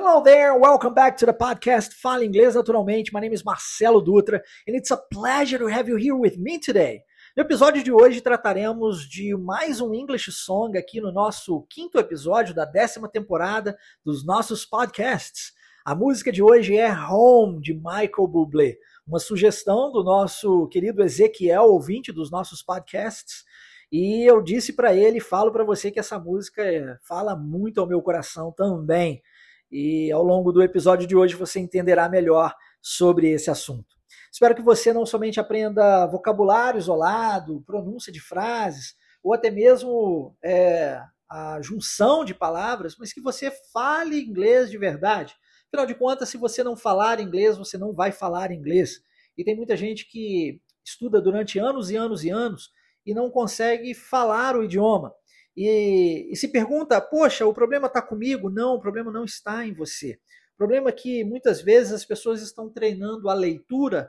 Hello 0.00 0.22
there, 0.22 0.56
welcome 0.56 0.94
back 0.94 1.16
to 1.16 1.26
the 1.26 1.32
podcast 1.32 1.92
Fala 1.92 2.24
Inglês 2.24 2.54
Naturalmente. 2.54 3.12
My 3.12 3.18
name 3.18 3.32
is 3.32 3.42
Marcelo 3.42 4.00
Dutra 4.00 4.40
and 4.64 4.76
it's 4.76 4.92
a 4.92 4.96
pleasure 4.96 5.58
to 5.58 5.66
have 5.66 5.88
you 5.88 5.96
here 5.96 6.14
with 6.14 6.38
me 6.38 6.60
today. 6.60 7.02
No 7.36 7.42
episódio 7.42 7.82
de 7.82 7.90
hoje 7.90 8.20
trataremos 8.20 9.00
de 9.08 9.34
mais 9.34 9.80
um 9.80 9.92
English 9.92 10.30
Song 10.30 10.78
aqui 10.78 11.00
no 11.00 11.10
nosso 11.10 11.66
quinto 11.68 11.98
episódio 11.98 12.54
da 12.54 12.64
décima 12.64 13.08
temporada 13.08 13.76
dos 14.04 14.24
nossos 14.24 14.64
podcasts. 14.64 15.52
A 15.84 15.96
música 15.96 16.30
de 16.30 16.44
hoje 16.44 16.76
é 16.76 16.92
Home, 16.92 17.60
de 17.60 17.74
Michael 17.74 18.28
Bublé, 18.28 18.76
uma 19.04 19.18
sugestão 19.18 19.90
do 19.90 20.04
nosso 20.04 20.68
querido 20.68 21.02
Ezequiel, 21.02 21.64
ouvinte 21.64 22.12
dos 22.12 22.30
nossos 22.30 22.62
podcasts. 22.62 23.42
E 23.90 24.22
eu 24.22 24.40
disse 24.40 24.74
para 24.74 24.94
ele, 24.94 25.18
falo 25.18 25.50
para 25.50 25.64
você 25.64 25.90
que 25.90 25.98
essa 25.98 26.20
música 26.20 26.62
fala 27.02 27.34
muito 27.34 27.80
ao 27.80 27.86
meu 27.88 28.00
coração 28.00 28.52
também. 28.52 29.20
E 29.70 30.10
ao 30.10 30.22
longo 30.22 30.52
do 30.52 30.62
episódio 30.62 31.06
de 31.06 31.14
hoje 31.14 31.34
você 31.34 31.60
entenderá 31.60 32.08
melhor 32.08 32.54
sobre 32.80 33.30
esse 33.30 33.50
assunto. 33.50 33.96
Espero 34.32 34.54
que 34.54 34.62
você 34.62 34.92
não 34.92 35.04
somente 35.04 35.40
aprenda 35.40 36.06
vocabulário 36.06 36.78
isolado, 36.78 37.62
pronúncia 37.66 38.12
de 38.12 38.20
frases, 38.20 38.94
ou 39.22 39.34
até 39.34 39.50
mesmo 39.50 40.36
é, 40.42 41.00
a 41.30 41.60
junção 41.60 42.24
de 42.24 42.34
palavras, 42.34 42.96
mas 42.98 43.12
que 43.12 43.20
você 43.20 43.50
fale 43.72 44.20
inglês 44.20 44.70
de 44.70 44.78
verdade. 44.78 45.34
Afinal 45.68 45.86
de 45.86 45.94
contas, 45.94 46.28
se 46.28 46.38
você 46.38 46.64
não 46.64 46.76
falar 46.76 47.20
inglês, 47.20 47.58
você 47.58 47.76
não 47.76 47.92
vai 47.92 48.10
falar 48.10 48.50
inglês. 48.50 49.00
E 49.36 49.44
tem 49.44 49.54
muita 49.54 49.76
gente 49.76 50.08
que 50.08 50.60
estuda 50.84 51.20
durante 51.20 51.58
anos 51.58 51.90
e 51.90 51.96
anos 51.96 52.24
e 52.24 52.30
anos 52.30 52.70
e 53.04 53.14
não 53.14 53.30
consegue 53.30 53.94
falar 53.94 54.56
o 54.56 54.64
idioma 54.64 55.12
e, 55.60 56.28
e 56.30 56.36
se 56.36 56.46
pergunta, 56.46 57.00
poxa, 57.00 57.44
o 57.44 57.52
problema 57.52 57.88
está 57.88 58.00
comigo? 58.00 58.48
Não, 58.48 58.74
o 58.74 58.80
problema 58.80 59.10
não 59.10 59.24
está 59.24 59.66
em 59.66 59.74
você. 59.74 60.12
O 60.54 60.56
problema 60.56 60.90
é 60.90 60.92
que 60.92 61.24
muitas 61.24 61.60
vezes 61.60 61.92
as 61.92 62.04
pessoas 62.04 62.40
estão 62.42 62.70
treinando 62.70 63.28
a 63.28 63.34
leitura 63.34 64.08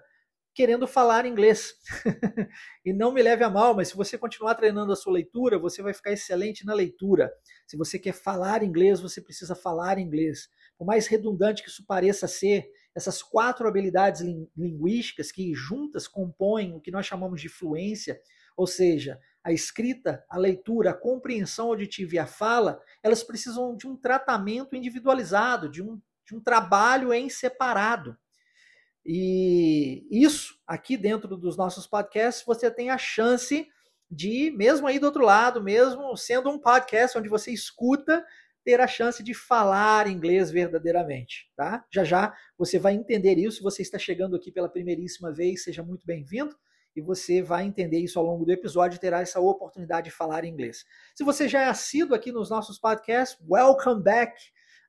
querendo 0.54 0.86
falar 0.86 1.26
inglês. 1.26 1.74
e 2.86 2.94
não 2.94 3.12
me 3.12 3.24
leve 3.24 3.44
a 3.44 3.50
mal, 3.50 3.74
mas 3.74 3.88
se 3.88 3.96
você 3.96 4.16
continuar 4.16 4.54
treinando 4.54 4.92
a 4.92 4.96
sua 4.96 5.14
leitura, 5.14 5.58
você 5.58 5.82
vai 5.82 5.92
ficar 5.92 6.12
excelente 6.12 6.64
na 6.64 6.74
leitura. 6.74 7.32
Se 7.66 7.76
você 7.76 7.98
quer 7.98 8.14
falar 8.14 8.62
inglês, 8.62 9.00
você 9.00 9.20
precisa 9.20 9.56
falar 9.56 9.98
inglês. 9.98 10.50
Por 10.78 10.86
mais 10.86 11.08
redundante 11.08 11.64
que 11.64 11.70
isso 11.70 11.84
pareça 11.88 12.28
ser, 12.28 12.70
essas 12.96 13.24
quatro 13.24 13.68
habilidades 13.68 14.22
linguísticas 14.56 15.32
que 15.32 15.52
juntas 15.56 16.08
compõem 16.08 16.76
o 16.76 16.80
que 16.80 16.92
nós 16.92 17.08
chamamos 17.08 17.42
de 17.42 17.50
fluência, 17.50 18.20
ou 18.56 18.68
seja, 18.68 19.20
a 19.50 19.54
escrita, 19.54 20.24
a 20.30 20.38
leitura, 20.38 20.92
a 20.92 20.94
compreensão 20.94 21.68
auditiva 21.68 22.16
e 22.16 22.20
a 22.20 22.28
fala, 22.28 22.80
elas 23.02 23.24
precisam 23.24 23.76
de 23.76 23.88
um 23.88 23.96
tratamento 23.96 24.76
individualizado, 24.76 25.70
de 25.70 25.82
um, 25.82 26.00
de 26.26 26.36
um 26.36 26.40
trabalho 26.40 27.12
em 27.12 27.30
separado. 27.30 28.16
E 29.06 30.06
isso, 30.12 30.60
aqui 30.68 30.96
dentro 30.96 31.36
dos 31.36 31.58
nossos 31.58 31.88
podcasts, 31.88 32.46
você 32.46 32.70
tem 32.70 32.92
a 32.92 32.98
chance 32.98 33.68
de, 34.10 34.52
mesmo 34.52 34.86
aí 34.86 35.00
do 35.00 35.08
outro 35.08 35.24
lado, 35.24 35.64
mesmo 35.64 36.16
sendo 36.16 36.50
um 36.50 36.60
podcast 36.60 37.18
onde 37.18 37.30
você 37.30 37.52
escuta, 37.52 38.24
ter 38.64 38.80
a 38.80 38.88
chance 38.88 39.24
de 39.24 39.34
falar 39.34 40.08
inglês 40.08 40.52
verdadeiramente, 40.52 41.50
tá? 41.56 41.84
Já 41.92 42.04
já 42.04 42.36
você 42.58 42.78
vai 42.78 42.94
entender 42.94 43.36
isso. 43.40 43.58
Se 43.58 43.64
você 43.64 43.82
está 43.82 43.98
chegando 43.98 44.36
aqui 44.36 44.52
pela 44.52 44.70
primeiríssima 44.70 45.32
vez, 45.32 45.64
seja 45.64 45.82
muito 45.82 46.06
bem-vindo 46.06 46.56
e 46.96 47.02
você 47.02 47.42
vai 47.42 47.66
entender 47.66 48.00
isso 48.00 48.20
ao 48.20 48.26
longo 48.26 48.46
do 48.46 48.52
episódio 48.52 48.98
e 48.98 49.00
terá 49.00 49.22
essa 49.22 49.40
oportunidade 49.40 50.10
de 50.10 50.16
falar 50.16 50.46
inglês. 50.46 50.86
Se 51.16 51.24
você 51.24 51.48
já 51.48 51.62
é 51.62 51.66
assíduo 51.66 52.16
aqui 52.16 52.32
nos 52.32 52.50
nossos 52.50 52.80
podcasts, 52.80 53.38
welcome 53.48 54.04
back! 54.04 54.34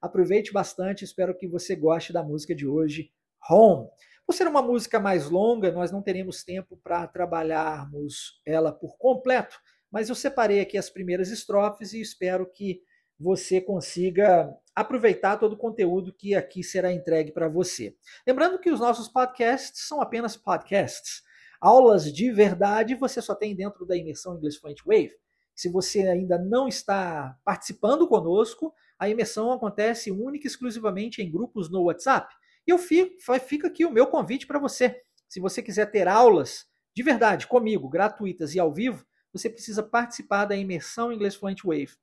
Aproveite 0.01 0.53
bastante, 0.53 1.05
espero 1.05 1.37
que 1.37 1.47
você 1.47 1.77
goste 1.77 2.13
da 2.13 2.23
música 2.23 2.55
de 2.55 2.67
hoje, 2.67 3.11
Home. 3.49 3.89
Por 4.27 4.35
ser 4.35 4.47
uma 4.47 4.63
música 4.63 5.01
mais 5.01 5.29
longa, 5.29 5.73
nós 5.73 5.91
não 5.91 6.03
teremos 6.03 6.45
tempo 6.45 6.77
para 6.83 7.07
trabalharmos 7.07 8.41
ela 8.47 8.73
por 8.73 8.97
completo, 8.97 9.59
mas 9.91 10.09
eu 10.09 10.15
separei 10.15 10.61
aqui 10.61 10.79
as 10.79 10.89
primeiras 10.89 11.31
estrofes 11.31 11.93
e 11.93 12.01
espero 12.01 12.51
que 12.51 12.81
você 13.19 13.61
consiga 13.61 14.51
aproveitar 14.75 15.37
todo 15.37 15.53
o 15.53 15.59
conteúdo 15.59 16.15
que 16.15 16.35
aqui 16.35 16.63
será 16.63 16.91
entregue 16.93 17.33
para 17.33 17.49
você. 17.49 17.95
Lembrando 18.27 18.59
que 18.59 18.71
os 18.71 18.81
nossos 18.81 19.09
podcasts 19.09 19.87
são 19.87 20.01
apenas 20.01 20.37
podcasts. 20.37 21.23
Aulas 21.61 22.13
de 22.13 22.31
verdade 22.33 22.95
você 22.95 23.21
só 23.21 23.35
tem 23.35 23.55
dentro 23.55 23.85
da 23.85 23.97
imersão 23.97 24.37
English 24.37 24.59
Fluent 24.59 24.81
Wave. 24.85 25.13
Se 25.55 25.69
você 25.69 26.01
ainda 26.09 26.39
não 26.39 26.67
está 26.67 27.37
participando 27.45 28.09
conosco, 28.09 28.73
a 28.99 29.09
imersão 29.09 29.53
acontece 29.53 30.11
única 30.11 30.47
e 30.47 30.49
exclusivamente 30.49 31.21
em 31.21 31.31
grupos 31.31 31.71
no 31.71 31.83
WhatsApp. 31.83 32.35
E 32.67 32.71
eu 32.71 32.79
fico, 32.79 33.15
fica 33.41 33.69
aqui 33.69 33.85
o 33.85 33.91
meu 33.91 34.07
convite 34.07 34.47
para 34.47 34.59
você. 34.59 35.03
Se 35.29 35.39
você 35.39 35.63
quiser 35.63 35.91
ter 35.91 36.09
aulas 36.09 36.67
de 36.97 37.03
verdade 37.03 37.47
comigo, 37.47 37.89
gratuitas 37.89 38.55
e 38.55 38.59
ao 38.59 38.73
vivo, 38.73 39.05
você 39.33 39.51
precisa 39.51 39.83
participar 39.83 40.47
da 40.47 40.57
imersão 40.57 41.13
English 41.13 41.39
Fluent 41.39 41.63
Wave 41.63 41.95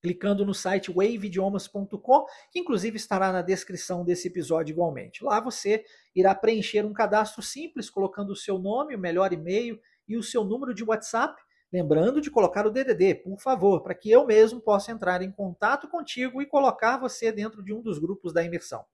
clicando 0.00 0.44
no 0.44 0.54
site 0.54 0.90
waveidiomas.com, 0.90 2.26
que 2.50 2.58
inclusive 2.58 2.96
estará 2.96 3.30
na 3.32 3.42
descrição 3.42 4.04
desse 4.04 4.28
episódio 4.28 4.72
igualmente. 4.72 5.22
Lá 5.22 5.40
você 5.40 5.84
irá 6.14 6.34
preencher 6.34 6.84
um 6.84 6.92
cadastro 6.92 7.42
simples, 7.42 7.90
colocando 7.90 8.30
o 8.30 8.36
seu 8.36 8.58
nome, 8.58 8.94
o 8.94 8.98
melhor 8.98 9.32
e-mail 9.32 9.78
e 10.08 10.16
o 10.16 10.22
seu 10.22 10.42
número 10.42 10.74
de 10.74 10.82
WhatsApp, 10.82 11.40
lembrando 11.72 12.20
de 12.20 12.30
colocar 12.30 12.66
o 12.66 12.70
DDD, 12.70 13.16
por 13.16 13.38
favor, 13.38 13.82
para 13.82 13.94
que 13.94 14.10
eu 14.10 14.26
mesmo 14.26 14.60
possa 14.60 14.90
entrar 14.90 15.22
em 15.22 15.30
contato 15.30 15.88
contigo 15.88 16.42
e 16.42 16.46
colocar 16.46 16.98
você 16.98 17.30
dentro 17.30 17.62
de 17.62 17.72
um 17.72 17.80
dos 17.80 17.98
grupos 17.98 18.32
da 18.32 18.42
imersão. 18.42 18.84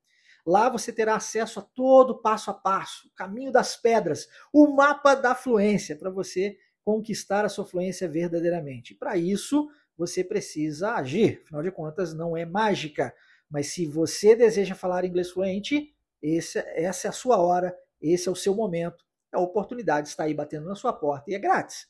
Lá 0.45 0.69
você 0.69 0.93
terá 0.93 1.16
acesso 1.16 1.59
a 1.59 1.62
todo 1.62 2.11
o 2.11 2.19
passo 2.19 2.50
a 2.50 2.55
passo, 2.55 3.09
o 3.09 3.15
caminho 3.15 3.50
das 3.50 3.77
pedras, 3.77 4.28
o 4.53 4.69
mapa 4.69 5.15
da 5.15 5.34
fluência, 5.34 5.97
para 5.97 6.11
você 6.11 6.56
conquistar 6.84 7.45
a 7.45 7.49
sua 7.49 7.65
fluência 7.65 8.09
verdadeiramente. 8.09 8.95
Para 8.95 9.16
isso, 9.16 9.69
você 9.97 10.23
precisa 10.23 10.95
agir. 10.95 11.41
Afinal 11.45 11.62
de 11.62 11.71
contas, 11.71 12.15
não 12.15 12.37
é 12.37 12.45
mágica. 12.45 13.15
Mas 13.49 13.69
se 13.69 13.87
você 13.87 14.34
deseja 14.34 14.75
falar 14.75 15.05
inglês 15.05 15.31
fluente, 15.31 15.95
esse, 16.23 16.59
essa 16.59 17.09
é 17.09 17.11
a 17.11 17.12
sua 17.12 17.39
hora, 17.39 17.77
esse 18.01 18.29
é 18.29 18.33
o 18.33 18.37
seu 18.37 18.55
momento. 18.55 19.05
A 19.33 19.41
oportunidade 19.41 20.09
está 20.09 20.25
aí 20.25 20.34
batendo 20.34 20.67
na 20.67 20.75
sua 20.75 20.93
porta 20.93 21.31
e 21.31 21.34
é 21.34 21.39
grátis. 21.39 21.87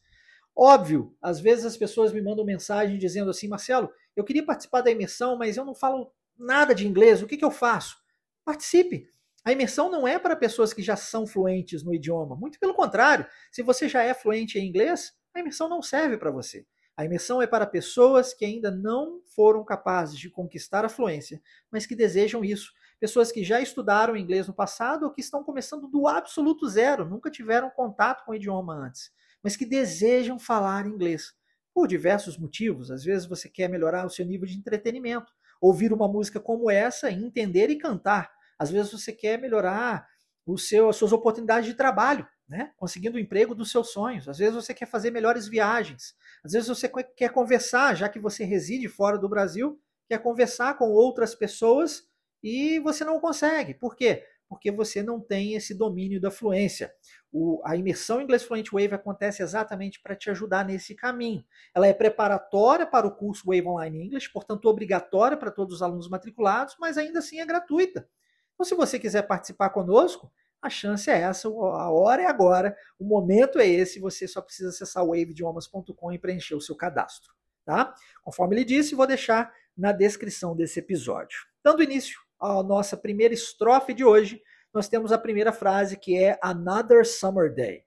Óbvio, 0.55 1.15
às 1.21 1.39
vezes 1.39 1.65
as 1.65 1.77
pessoas 1.77 2.12
me 2.12 2.21
mandam 2.21 2.44
mensagem 2.44 2.99
dizendo 2.99 3.31
assim: 3.31 3.49
Marcelo, 3.49 3.93
eu 4.15 4.25
queria 4.25 4.44
participar 4.44 4.81
da 4.81 4.91
imersão, 4.91 5.37
mas 5.37 5.56
eu 5.56 5.65
não 5.65 5.75
falo 5.75 6.12
nada 6.38 6.75
de 6.75 6.87
inglês, 6.87 7.23
o 7.23 7.27
que, 7.27 7.37
que 7.37 7.44
eu 7.44 7.50
faço? 7.50 7.97
Participe. 8.44 9.09
A 9.44 9.53
imersão 9.53 9.91
não 9.91 10.09
é 10.09 10.19
para 10.19 10.34
pessoas 10.34 10.73
que 10.73 10.83
já 10.83 10.97
são 10.97 11.27
fluentes 11.27 11.84
no 11.84 11.94
idioma. 11.94 12.34
Muito 12.34 12.59
pelo 12.59 12.75
contrário, 12.75 13.27
se 13.53 13.62
você 13.62 13.88
já 13.88 14.03
é 14.03 14.12
fluente 14.12 14.59
em 14.59 14.67
inglês, 14.67 15.12
a 15.33 15.41
imersão 15.41 15.69
não 15.69 15.81
serve 15.81 16.17
para 16.17 16.31
você. 16.31 16.67
A 16.97 17.05
imersão 17.05 17.43
é 17.43 17.47
para 17.47 17.67
pessoas 17.67 18.33
que 18.33 18.45
ainda 18.45 18.71
não 18.71 19.21
foram 19.34 19.62
capazes 19.62 20.19
de 20.19 20.31
conquistar 20.31 20.83
a 20.84 20.89
fluência, 20.89 21.43
mas 21.71 21.84
que 21.84 21.95
desejam 21.95 22.43
isso. 22.43 22.73
Pessoas 22.99 23.31
que 23.31 23.45
já 23.45 23.61
estudaram 23.61 24.17
inglês 24.17 24.49
no 24.49 24.55
passado 24.55 25.05
ou 25.05 25.11
que 25.12 25.21
estão 25.21 25.45
começando 25.45 25.87
do 25.87 26.09
absoluto 26.09 26.67
zero, 26.67 27.05
nunca 27.05 27.31
tiveram 27.31 27.69
contato 27.69 28.25
com 28.25 28.33
o 28.33 28.35
idioma 28.35 28.75
antes, 28.75 29.12
mas 29.43 29.56
que 29.56 29.67
desejam 29.67 30.39
falar 30.39 30.87
inglês. 30.87 31.35
Por 31.75 31.87
diversos 31.87 32.39
motivos. 32.39 32.91
Às 32.91 33.05
vezes 33.05 33.27
você 33.27 33.51
quer 33.51 33.69
melhorar 33.69 34.06
o 34.06 34.11
seu 34.11 34.25
nível 34.25 34.47
de 34.47 34.56
entretenimento, 34.56 35.31
ouvir 35.61 35.93
uma 35.93 36.09
música 36.09 36.41
como 36.41 36.71
essa, 36.71 37.11
entender 37.11 37.69
e 37.69 37.77
cantar. 37.77 38.33
Às 38.59 38.71
vezes 38.71 38.91
você 38.91 39.12
quer 39.12 39.39
melhorar 39.39 40.09
o 40.47 40.56
seu, 40.56 40.89
as 40.89 40.97
suas 40.97 41.12
oportunidades 41.12 41.69
de 41.69 41.75
trabalho, 41.75 42.27
né? 42.49 42.73
conseguindo 42.79 43.19
o 43.19 43.21
emprego 43.21 43.55
dos 43.55 43.71
seus 43.71 43.91
sonhos. 43.91 44.27
Às 44.27 44.39
vezes 44.39 44.55
você 44.55 44.73
quer 44.73 44.87
fazer 44.87 45.11
melhores 45.11 45.47
viagens. 45.47 46.15
Às 46.47 46.53
vezes 46.53 46.69
você 46.69 46.89
quer 46.89 47.31
conversar, 47.31 47.97
já 47.97 48.09
que 48.09 48.21
você 48.21 48.45
reside 48.45 48.89
fora 48.89 49.19
do 49.19 49.29
Brasil, 49.29 49.81
quer 50.09 50.23
conversar 50.23 50.79
com 50.79 50.91
outras 50.91 51.34
pessoas 51.34 52.05
e 52.41 52.79
você 52.79 53.05
não 53.05 53.19
consegue. 53.19 53.75
Por 53.75 53.97
quê? 53.97 54.23
Porque 54.49 54.70
você 54.70 55.03
não 55.03 55.19
tem 55.20 55.55
esse 55.55 55.75
domínio 55.75 56.20
da 56.20 56.31
fluência. 56.31 56.94
O, 57.32 57.61
a 57.65 57.75
imersão 57.75 58.23
Inglês 58.23 58.44
Fluent 58.44 58.70
Wave 58.70 58.94
acontece 58.94 59.43
exatamente 59.43 60.00
para 60.00 60.15
te 60.15 60.31
ajudar 60.31 60.65
nesse 60.65 60.94
caminho. 60.94 61.44
Ela 61.75 61.88
é 61.88 61.93
preparatória 61.93 62.87
para 62.87 63.09
o 63.09 63.17
curso 63.17 63.43
Wave 63.47 63.67
Online 63.67 64.05
English, 64.05 64.32
portanto 64.32 64.67
obrigatória 64.67 65.37
para 65.37 65.50
todos 65.50 65.75
os 65.75 65.82
alunos 65.82 66.09
matriculados, 66.09 66.76
mas 66.79 66.97
ainda 66.97 67.19
assim 67.19 67.41
é 67.41 67.44
gratuita. 67.44 68.09
Então, 68.55 68.65
se 68.65 68.76
você 68.76 69.00
quiser 69.00 69.23
participar 69.23 69.70
conosco, 69.70 70.32
a 70.67 70.71
chance 70.71 71.11
é 71.11 71.21
essa, 71.21 71.49
a 71.49 71.91
hora 71.91 72.23
é 72.23 72.27
agora, 72.27 72.77
o 72.99 73.05
momento 73.05 73.59
é 73.59 73.67
esse, 73.67 74.01
você 74.01 74.27
só 74.29 74.41
precisa 74.41 74.71
acessar 74.71 75.05
waveidiomas.com 75.05 76.13
e 76.13 76.19
preencher 76.19 76.55
o 76.55 76.61
seu 76.61 76.77
cadastro, 76.77 77.33
tá? 77.65 77.95
Conforme 78.23 78.57
ele 78.57 78.65
disse, 78.65 78.95
vou 78.95 79.07
deixar 79.07 79.53
na 79.77 79.93
descrição 79.93 80.57
desse 80.57 80.79
episódio. 80.79 81.39
Dando 81.63 81.83
início 81.83 82.19
à 82.41 82.63
nossa 82.63 82.97
primeira 82.97 83.35
estrofe 83.35 83.95
de 83.95 84.05
hoje, 84.05 84.43
nós 84.73 84.89
temos 84.89 85.13
a 85.13 85.19
primeira 85.19 85.53
frase 85.53 85.97
que 85.97 86.17
é 86.17 86.39
Another 86.43 87.07
Summer 87.07 87.55
Day. 87.55 87.85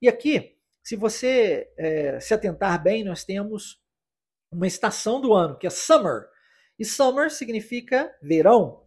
E 0.00 0.08
aqui, 0.08 0.56
se 0.82 0.96
você 0.96 1.68
é, 1.76 2.20
se 2.20 2.32
atentar 2.32 2.82
bem, 2.82 3.04
nós 3.04 3.24
temos 3.24 3.80
uma 4.50 4.66
estação 4.66 5.20
do 5.20 5.32
ano, 5.32 5.58
que 5.58 5.66
é 5.66 5.70
summer. 5.70 6.28
E 6.78 6.84
summer 6.84 7.30
significa 7.30 8.14
verão. 8.22 8.86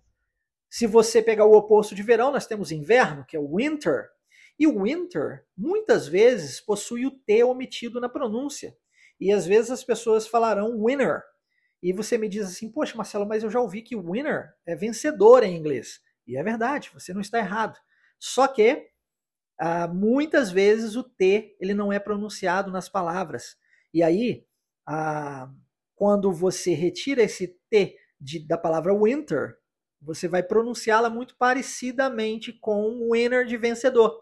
Se 0.74 0.88
você 0.88 1.22
pegar 1.22 1.46
o 1.46 1.56
oposto 1.56 1.94
de 1.94 2.02
verão, 2.02 2.31
nós 2.31 2.48
temos 2.48 2.72
inverno, 2.72 3.24
que 3.24 3.38
é 3.38 3.40
o 3.40 3.58
winter. 3.58 4.10
E 4.58 4.66
o 4.66 4.81
winter, 4.81 5.46
muitas 5.56 6.08
vezes, 6.08 6.60
possui 6.60 7.06
o 7.06 7.12
T 7.12 7.44
omitido 7.44 8.02
na 8.02 8.10
pronúncia. 8.10 8.75
E 9.20 9.31
às 9.31 9.46
vezes 9.46 9.70
as 9.70 9.84
pessoas 9.84 10.25
falarão 10.25 10.84
winner. 10.84 11.22
E 11.80 11.94
você 11.94 12.18
me 12.18 12.28
diz 12.28 12.48
assim, 12.48 12.72
poxa, 12.72 12.98
Marcelo, 12.98 13.28
mas 13.28 13.44
eu 13.44 13.52
já 13.52 13.60
ouvi 13.60 13.84
que 13.84 13.96
winner 13.96 14.52
é 14.66 14.75
vencedor 14.75 15.44
em 15.44 15.56
inglês. 15.56 16.02
E 16.25 16.36
é 16.36 16.42
verdade, 16.42 16.90
você 16.92 17.14
não 17.14 17.22
está 17.22 17.38
errado. 17.38 17.78
Só 18.18 18.48
que 18.48 18.88
ah, 19.60 19.88
muitas 19.88 20.50
vezes 20.50 20.96
o 20.96 21.04
T 21.04 21.56
ele 21.60 21.75
não 21.75 21.94
é 21.94 22.00
pronunciado 22.00 22.72
nas 22.72 22.90
palavras. 22.90 23.58
E 23.94 24.02
aí, 24.02 24.44
ah, 24.88 25.52
quando 25.94 26.34
você 26.34 26.74
retira 26.74 27.22
esse 27.22 27.60
T 27.70 27.96
de, 28.20 28.40
da 28.48 28.58
palavra 28.58 28.92
winter, 28.92 29.62
você 30.06 30.28
vai 30.28 30.44
pronunciá-la 30.44 31.10
muito 31.10 31.36
parecidamente 31.38 32.54
com 32.54 33.10
winner 33.12 33.46
de 33.46 33.58
vencedor. 33.58 34.22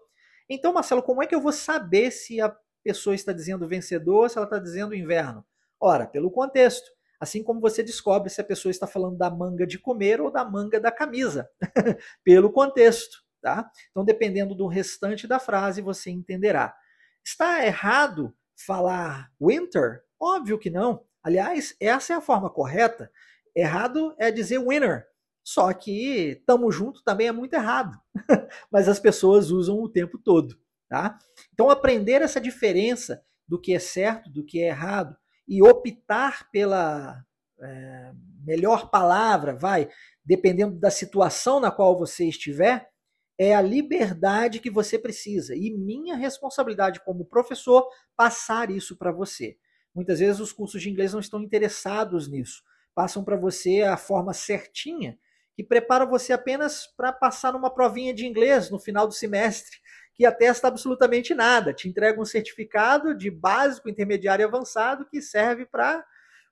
Então, 0.50 0.74
Marcelo, 0.74 1.02
como 1.02 1.24
é 1.24 1.28
que 1.28 1.34
eu 1.34 1.42
vou 1.42 1.52
saber 1.52 2.12
se 2.12 2.42
a 2.42 2.56
pessoa 2.84 3.16
está 3.16 3.32
dizendo 3.32 3.68
vencedor 3.68 4.24
ou 4.24 4.30
se 4.30 4.38
ela 4.38 4.46
está 4.46 4.60
dizendo 4.60 4.96
inverno? 4.96 5.46
Ora, 5.80 6.06
pelo 6.06 6.30
contexto. 6.30 6.92
Assim 7.20 7.44
como 7.44 7.60
você 7.60 7.84
descobre 7.84 8.30
se 8.30 8.42
a 8.42 8.44
pessoa 8.44 8.72
está 8.72 8.88
falando 8.88 9.18
da 9.18 9.30
manga 9.30 9.66
de 9.66 9.78
comer 9.78 10.20
ou 10.20 10.32
da 10.32 10.44
manga 10.44 10.80
da 10.80 10.92
camisa, 10.92 11.48
pelo 12.24 12.52
contexto, 12.52 13.24
tá? 13.40 13.70
Então, 13.92 14.04
dependendo 14.04 14.56
do 14.56 14.66
restante 14.66 15.28
da 15.28 15.40
frase, 15.40 15.82
você 15.82 16.10
entenderá. 16.10 16.76
Está 17.24 17.64
errado 17.64 18.34
falar 18.56 19.32
winter? 19.40 20.04
Óbvio 20.20 20.58
que 20.58 20.72
não. 20.72 21.06
Aliás, 21.24 21.76
essa 21.80 22.14
é 22.14 22.16
a 22.16 22.22
forma 22.22 22.50
correta. 22.50 23.12
Errado 23.56 24.16
é 24.18 24.32
dizer 24.32 24.58
winner, 24.58 25.06
só 25.44 25.72
que 25.74 26.42
tamo 26.46 26.72
junto 26.72 27.04
também 27.04 27.28
é 27.28 27.32
muito 27.32 27.54
errado. 27.54 28.00
Mas 28.72 28.88
as 28.88 29.00
pessoas 29.00 29.50
usam 29.52 29.80
o 29.80 29.90
tempo 29.90 30.18
todo, 30.18 30.58
tá? 30.88 31.18
Então 31.54 31.70
aprender 31.70 32.22
essa 32.22 32.40
diferença 32.40 33.24
do 33.48 33.60
que 33.60 33.74
é 33.74 33.80
certo, 33.80 34.30
do 34.30 34.46
que 34.46 34.62
é 34.62 34.68
errado 34.68 35.16
e 35.48 35.62
optar 35.62 36.50
pela 36.52 37.24
é, 37.60 38.12
melhor 38.46 38.90
palavra, 38.90 39.54
vai, 39.54 39.90
dependendo 40.24 40.80
da 40.80 40.90
situação 40.90 41.60
na 41.60 41.72
qual 41.72 41.98
você 41.98 42.26
estiver, 42.26 42.90
é 43.38 43.56
a 43.56 43.62
liberdade 43.62 44.60
que 44.60 44.70
você 44.70 45.00
precisa 45.00 45.56
e 45.56 45.72
minha 45.72 46.16
responsabilidade 46.16 47.04
como 47.04 47.26
professor 47.26 47.90
passar 48.16 48.70
isso 48.70 48.96
para 48.96 49.12
você. 49.12 49.58
Muitas 49.94 50.20
vezes 50.20 50.40
os 50.40 50.54
cursos 50.54 50.82
de 50.82 50.90
inglês 50.90 51.12
não 51.12 51.20
estão 51.20 51.42
interessados 51.42 52.28
nisso, 52.28 52.64
passam 52.94 53.24
para 53.24 53.36
você 53.36 53.82
a 53.82 53.98
forma 53.98 54.32
certinha 54.32 55.18
que 55.62 55.68
prepara 55.68 56.08
você 56.08 56.34
apenas 56.34 56.88
para 56.88 57.14
passar 57.14 57.54
numa 57.54 57.70
provinha 57.70 58.16
de 58.16 58.26
inglês 58.26 58.72
no 58.72 58.80
final 58.80 59.06
do 59.06 59.14
semestre, 59.14 59.78
que 60.16 60.26
atesta 60.26 60.68
absolutamente 60.68 61.36
nada. 61.36 61.72
Te 61.72 61.88
entrega 61.88 62.20
um 62.20 62.26
certificado 62.26 63.16
de 63.16 63.30
básico, 63.30 63.88
intermediário 63.88 64.42
e 64.42 64.48
avançado 64.48 65.06
que 65.06 65.22
serve 65.22 65.68
para, 65.68 66.04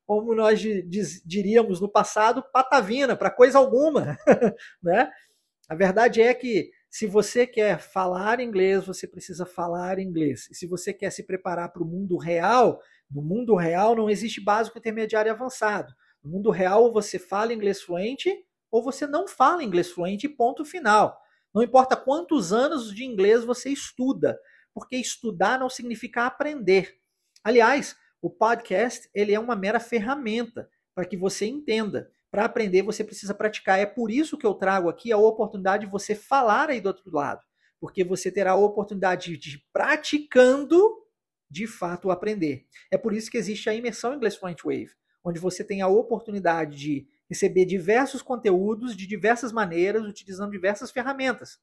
como 0.05 0.35
nós 0.35 0.59
diríamos 1.25 1.81
no 1.81 1.89
passado, 1.89 2.45
patavina, 2.53 3.15
para 3.15 3.31
coisa 3.31 3.57
alguma. 3.57 4.15
né? 4.81 5.11
A 5.67 5.73
verdade 5.73 6.21
é 6.21 6.31
que 6.35 6.69
se 6.87 7.07
você 7.07 7.47
quer 7.47 7.79
falar 7.79 8.39
inglês, 8.39 8.85
você 8.85 9.07
precisa 9.07 9.43
falar 9.43 9.97
inglês. 9.97 10.47
E 10.51 10.55
se 10.55 10.67
você 10.67 10.93
quer 10.93 11.09
se 11.09 11.23
preparar 11.23 11.71
para 11.73 11.81
o 11.81 11.85
mundo 11.85 12.15
real, 12.15 12.79
no 13.09 13.23
mundo 13.23 13.55
real 13.55 13.95
não 13.95 14.07
existe 14.07 14.39
básico, 14.39 14.77
intermediário 14.77 15.31
e 15.31 15.33
avançado. 15.33 15.91
No 16.23 16.29
mundo 16.29 16.51
real, 16.51 16.93
você 16.93 17.17
fala 17.17 17.53
inglês 17.53 17.81
fluente 17.81 18.45
ou 18.71 18.83
você 18.83 19.07
não 19.07 19.27
fala 19.27 19.63
inglês 19.63 19.91
fluente, 19.91 20.27
ponto 20.27 20.63
final. 20.63 21.19
Não 21.53 21.63
importa 21.63 21.95
quantos 21.95 22.53
anos 22.53 22.93
de 22.93 23.03
inglês 23.03 23.43
você 23.43 23.69
estuda, 23.69 24.39
porque 24.73 24.95
estudar 24.95 25.59
não 25.59 25.69
significa 25.69 26.25
aprender. 26.25 26.97
Aliás, 27.43 27.95
o 28.21 28.29
podcast 28.29 29.09
ele 29.13 29.33
é 29.33 29.39
uma 29.39 29.55
mera 29.55 29.79
ferramenta 29.79 30.69
para 30.93 31.05
que 31.05 31.17
você 31.17 31.45
entenda. 31.45 32.11
Para 32.29 32.45
aprender, 32.45 32.83
você 32.83 33.03
precisa 33.03 33.33
praticar. 33.33 33.79
É 33.79 33.85
por 33.85 34.11
isso 34.11 34.37
que 34.37 34.45
eu 34.45 34.53
trago 34.53 34.89
aqui 34.89 35.11
a 35.11 35.17
oportunidade 35.17 35.85
de 35.85 35.91
você 35.91 36.13
falar 36.13 36.69
aí 36.69 36.79
do 36.79 36.87
outro 36.87 37.09
lado, 37.11 37.41
porque 37.79 38.03
você 38.03 38.31
terá 38.31 38.51
a 38.51 38.55
oportunidade 38.55 39.35
de 39.35 39.65
praticando 39.73 40.95
de 41.49 41.65
fato 41.65 42.11
aprender. 42.11 42.67
É 42.91 42.97
por 42.97 43.13
isso 43.13 43.31
que 43.31 43.37
existe 43.37 43.69
a 43.69 43.73
imersão 43.73 44.13
Inglês 44.13 44.35
Fluent 44.35 44.61
Wave, 44.63 44.91
onde 45.23 45.39
você 45.39 45.63
tem 45.63 45.81
a 45.81 45.87
oportunidade 45.87 46.77
de 46.77 47.07
receber 47.29 47.65
diversos 47.65 48.21
conteúdos 48.21 48.95
de 48.95 49.05
diversas 49.05 49.51
maneiras, 49.51 50.03
utilizando 50.03 50.51
diversas 50.51 50.91
ferramentas. 50.91 51.59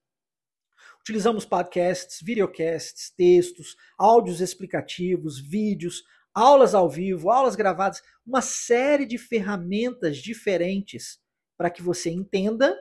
Utilizamos 1.01 1.45
podcasts, 1.45 2.21
videocasts, 2.23 3.11
textos, 3.11 3.77
áudios 3.99 4.41
explicativos, 4.41 5.41
vídeos, 5.41 6.05
aulas 6.35 6.75
ao 6.75 6.89
vivo, 6.89 7.31
aulas 7.31 7.57
gravadas, 7.57 8.03
uma 8.27 8.43
série 8.43 9.07
de 9.07 9.19
ferramentas 9.19 10.19
diferentes 10.19 11.19
para 11.57 11.71
que 11.71 11.83
você 11.83 12.11
entenda 12.11 12.77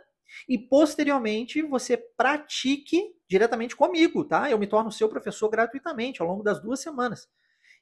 e 0.50 0.58
posteriormente 0.58 1.62
você 1.62 1.96
pratique 1.96 3.16
diretamente 3.28 3.76
comigo, 3.76 4.26
tá? 4.26 4.52
Eu 4.52 4.60
me 4.60 4.68
torno 4.68 4.92
seu 4.92 5.08
professor 5.08 5.50
gratuitamente 5.50 6.22
ao 6.22 6.28
longo 6.28 6.44
das 6.44 6.62
duas 6.62 6.81
semanas 6.81 7.28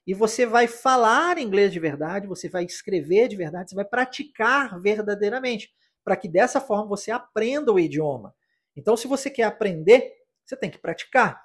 e 0.06 0.12
você 0.12 0.44
vai 0.44 0.66
falar 0.66 1.38
inglês 1.38 1.72
de 1.72 1.80
verdade, 1.80 2.26
você 2.26 2.48
vai 2.48 2.64
escrever 2.64 3.28
de 3.28 3.36
verdade, 3.36 3.70
você 3.70 3.76
vai 3.76 3.84
praticar 3.84 4.78
verdadeiramente, 4.80 5.72
para 6.04 6.16
que 6.16 6.28
dessa 6.28 6.60
forma 6.60 6.86
você 6.86 7.10
aprenda 7.10 7.72
o 7.72 7.80
idioma. 7.80 8.34
Então, 8.76 8.96
se 8.96 9.06
você 9.06 9.30
quer 9.30 9.44
aprender, 9.44 10.12
você 10.44 10.56
tem 10.56 10.70
que 10.70 10.78
praticar. 10.78 11.42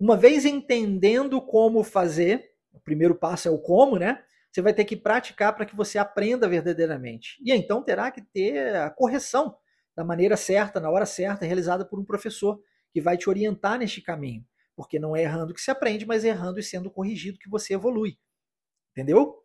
Uma 0.00 0.16
vez 0.16 0.44
entendendo 0.44 1.40
como 1.42 1.84
fazer, 1.84 2.50
o 2.72 2.80
primeiro 2.80 3.14
passo 3.14 3.48
é 3.48 3.50
o 3.50 3.58
como, 3.58 3.98
né? 3.98 4.22
Você 4.50 4.62
vai 4.62 4.72
ter 4.72 4.84
que 4.84 4.96
praticar 4.96 5.54
para 5.54 5.66
que 5.66 5.76
você 5.76 5.98
aprenda 5.98 6.48
verdadeiramente. 6.48 7.36
E 7.44 7.52
então 7.52 7.82
terá 7.82 8.10
que 8.10 8.22
ter 8.22 8.76
a 8.76 8.88
correção 8.88 9.56
da 9.96 10.04
maneira 10.04 10.36
certa, 10.36 10.80
na 10.80 10.90
hora 10.90 11.06
certa, 11.06 11.44
realizada 11.44 11.84
por 11.84 11.98
um 11.98 12.04
professor 12.04 12.60
que 12.92 13.00
vai 13.00 13.16
te 13.16 13.28
orientar 13.28 13.78
neste 13.78 14.00
caminho. 14.00 14.44
Porque 14.76 14.98
não 14.98 15.14
é 15.14 15.22
errando 15.22 15.54
que 15.54 15.60
se 15.60 15.70
aprende, 15.70 16.06
mas 16.06 16.24
errando 16.24 16.58
e 16.58 16.62
sendo 16.62 16.90
corrigido 16.90 17.38
que 17.38 17.48
você 17.48 17.74
evolui. 17.74 18.18
Entendeu? 18.92 19.40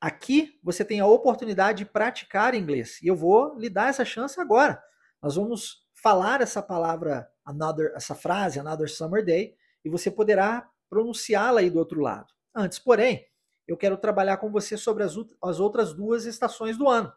Aqui 0.00 0.58
você 0.62 0.84
tem 0.84 1.00
a 1.00 1.06
oportunidade 1.06 1.84
de 1.84 1.90
praticar 1.90 2.54
inglês. 2.54 3.00
E 3.02 3.06
eu 3.06 3.16
vou 3.16 3.58
lhe 3.58 3.68
dar 3.68 3.88
essa 3.88 4.04
chance 4.04 4.40
agora. 4.40 4.82
Nós 5.22 5.36
vamos 5.36 5.86
falar 5.94 6.40
essa 6.40 6.62
palavra, 6.62 7.30
another, 7.44 7.92
essa 7.94 8.14
frase, 8.14 8.58
another 8.58 8.88
summer 8.88 9.24
day, 9.24 9.54
e 9.84 9.90
você 9.90 10.10
poderá 10.10 10.68
pronunciá-la 10.88 11.60
aí 11.60 11.70
do 11.70 11.78
outro 11.78 12.00
lado. 12.00 12.32
Antes, 12.54 12.78
porém, 12.78 13.26
eu 13.68 13.76
quero 13.76 13.96
trabalhar 13.96 14.38
com 14.38 14.50
você 14.50 14.76
sobre 14.76 15.04
as, 15.04 15.14
as 15.42 15.60
outras 15.60 15.92
duas 15.92 16.24
estações 16.24 16.76
do 16.76 16.88
ano. 16.88 17.12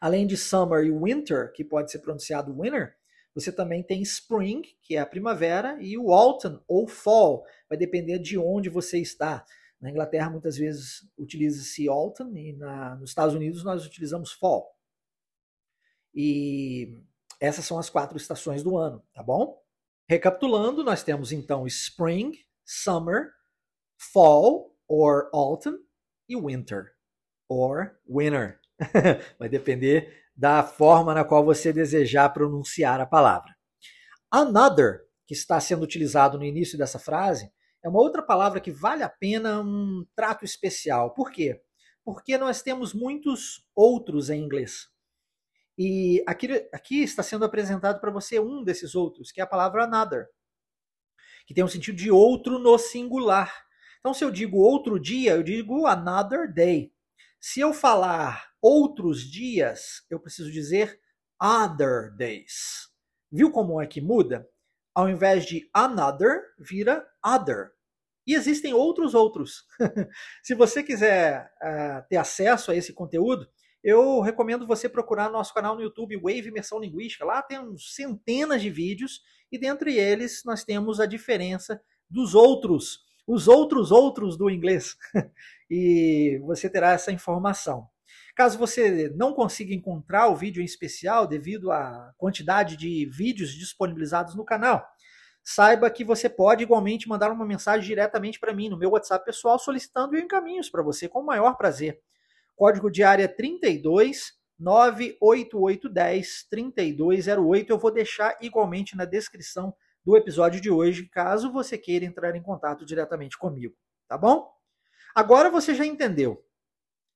Além 0.00 0.26
de 0.26 0.36
summer 0.36 0.84
e 0.84 0.90
winter, 0.90 1.52
que 1.52 1.64
pode 1.64 1.90
ser 1.90 2.00
pronunciado 2.00 2.54
winter, 2.54 2.95
você 3.36 3.52
também 3.52 3.82
tem 3.82 4.00
spring, 4.00 4.62
que 4.80 4.96
é 4.96 4.98
a 4.98 5.04
primavera, 5.04 5.76
e 5.78 5.98
o 5.98 6.10
autumn 6.10 6.58
ou 6.66 6.88
fall, 6.88 7.44
vai 7.68 7.76
depender 7.76 8.18
de 8.18 8.38
onde 8.38 8.70
você 8.70 8.98
está. 8.98 9.44
Na 9.78 9.90
Inglaterra, 9.90 10.30
muitas 10.30 10.56
vezes 10.56 11.06
utiliza-se 11.18 11.86
autumn, 11.86 12.34
e 12.34 12.54
na, 12.54 12.96
nos 12.96 13.10
Estados 13.10 13.34
Unidos 13.34 13.62
nós 13.62 13.84
utilizamos 13.84 14.32
fall. 14.32 14.74
E 16.14 16.98
essas 17.38 17.66
são 17.66 17.78
as 17.78 17.90
quatro 17.90 18.16
estações 18.16 18.62
do 18.62 18.78
ano, 18.78 19.04
tá 19.12 19.22
bom? 19.22 19.62
Recapitulando, 20.08 20.82
nós 20.82 21.02
temos 21.02 21.30
então 21.30 21.66
spring, 21.66 22.32
summer, 22.64 23.34
fall 23.98 24.74
or 24.88 25.28
autumn 25.34 25.76
e 26.26 26.34
winter 26.34 26.94
or 27.50 28.00
winter. 28.08 28.58
vai 29.38 29.50
depender 29.50 30.25
da 30.36 30.62
forma 30.62 31.14
na 31.14 31.24
qual 31.24 31.44
você 31.44 31.72
desejar 31.72 32.28
pronunciar 32.30 33.00
a 33.00 33.06
palavra. 33.06 33.56
Another, 34.30 35.00
que 35.26 35.32
está 35.32 35.58
sendo 35.58 35.82
utilizado 35.82 36.36
no 36.36 36.44
início 36.44 36.76
dessa 36.76 36.98
frase, 36.98 37.50
é 37.82 37.88
uma 37.88 38.00
outra 38.00 38.22
palavra 38.22 38.60
que 38.60 38.70
vale 38.70 39.02
a 39.02 39.08
pena 39.08 39.60
um 39.60 40.04
trato 40.14 40.44
especial. 40.44 41.14
Por 41.14 41.30
quê? 41.30 41.60
Porque 42.04 42.36
nós 42.36 42.60
temos 42.60 42.92
muitos 42.92 43.66
outros 43.74 44.28
em 44.28 44.42
inglês. 44.42 44.88
E 45.78 46.22
aqui, 46.26 46.68
aqui 46.72 47.02
está 47.02 47.22
sendo 47.22 47.44
apresentado 47.44 48.00
para 48.00 48.10
você 48.10 48.38
um 48.40 48.62
desses 48.62 48.94
outros, 48.94 49.30
que 49.30 49.40
é 49.40 49.44
a 49.44 49.46
palavra 49.46 49.84
another, 49.84 50.26
que 51.46 51.54
tem 51.54 51.64
um 51.64 51.68
sentido 51.68 51.96
de 51.96 52.10
outro 52.10 52.58
no 52.58 52.76
singular. 52.78 53.52
Então, 54.00 54.14
se 54.14 54.24
eu 54.24 54.30
digo 54.30 54.58
outro 54.58 54.98
dia, 54.98 55.32
eu 55.32 55.42
digo 55.42 55.86
another 55.86 56.52
day. 56.52 56.92
Se 57.48 57.60
eu 57.60 57.72
falar 57.72 58.50
outros 58.60 59.20
dias, 59.20 60.04
eu 60.10 60.18
preciso 60.18 60.50
dizer 60.50 61.00
other 61.40 62.12
days. 62.16 62.88
Viu 63.30 63.52
como 63.52 63.80
é 63.80 63.86
que 63.86 64.00
muda? 64.00 64.50
Ao 64.92 65.08
invés 65.08 65.46
de 65.46 65.70
another, 65.72 66.40
vira 66.58 67.06
other. 67.24 67.70
E 68.26 68.34
existem 68.34 68.74
outros 68.74 69.14
outros. 69.14 69.64
Se 70.42 70.56
você 70.56 70.82
quiser 70.82 71.48
uh, 71.62 72.04
ter 72.08 72.16
acesso 72.16 72.72
a 72.72 72.74
esse 72.74 72.92
conteúdo, 72.92 73.48
eu 73.80 74.20
recomendo 74.20 74.66
você 74.66 74.88
procurar 74.88 75.30
nosso 75.30 75.54
canal 75.54 75.76
no 75.76 75.82
YouTube 75.82 76.16
Wave 76.16 76.48
Imersão 76.48 76.80
Linguística. 76.80 77.24
Lá 77.24 77.42
tem 77.42 77.60
centenas 77.78 78.60
de 78.60 78.70
vídeos 78.70 79.20
e 79.52 79.56
dentre 79.56 79.96
eles 79.96 80.42
nós 80.44 80.64
temos 80.64 80.98
a 80.98 81.06
diferença 81.06 81.80
dos 82.10 82.34
outros, 82.34 83.05
os 83.26 83.48
outros 83.48 83.90
outros 83.90 84.36
do 84.36 84.48
inglês. 84.48 84.96
e 85.70 86.40
você 86.44 86.70
terá 86.70 86.92
essa 86.92 87.10
informação. 87.10 87.88
Caso 88.34 88.58
você 88.58 89.08
não 89.16 89.32
consiga 89.32 89.74
encontrar 89.74 90.28
o 90.28 90.36
vídeo 90.36 90.60
em 90.60 90.64
especial 90.64 91.26
devido 91.26 91.72
à 91.72 92.12
quantidade 92.18 92.76
de 92.76 93.06
vídeos 93.06 93.50
disponibilizados 93.50 94.34
no 94.34 94.44
canal, 94.44 94.86
saiba 95.42 95.90
que 95.90 96.04
você 96.04 96.28
pode 96.28 96.62
igualmente 96.62 97.08
mandar 97.08 97.32
uma 97.32 97.46
mensagem 97.46 97.86
diretamente 97.86 98.38
para 98.38 98.52
mim 98.52 98.68
no 98.68 98.76
meu 98.76 98.90
WhatsApp 98.90 99.24
pessoal 99.24 99.58
solicitando 99.58 100.18
encaminhos 100.18 100.68
para 100.68 100.82
você 100.82 101.08
com 101.08 101.20
o 101.20 101.26
maior 101.26 101.56
prazer. 101.56 101.98
Código 102.54 102.90
de 102.90 103.02
área 103.02 103.26
32 103.26 104.34
98810 104.58 106.46
3208. 106.50 107.70
Eu 107.70 107.78
vou 107.78 107.90
deixar 107.90 108.36
igualmente 108.40 108.96
na 108.96 109.04
descrição 109.04 109.74
do 110.06 110.16
episódio 110.16 110.60
de 110.60 110.70
hoje, 110.70 111.08
caso 111.08 111.50
você 111.50 111.76
queira 111.76 112.04
entrar 112.04 112.34
em 112.36 112.42
contato 112.42 112.86
diretamente 112.86 113.36
comigo, 113.36 113.74
tá 114.08 114.16
bom? 114.16 114.48
Agora 115.14 115.50
você 115.50 115.74
já 115.74 115.84
entendeu. 115.84 116.42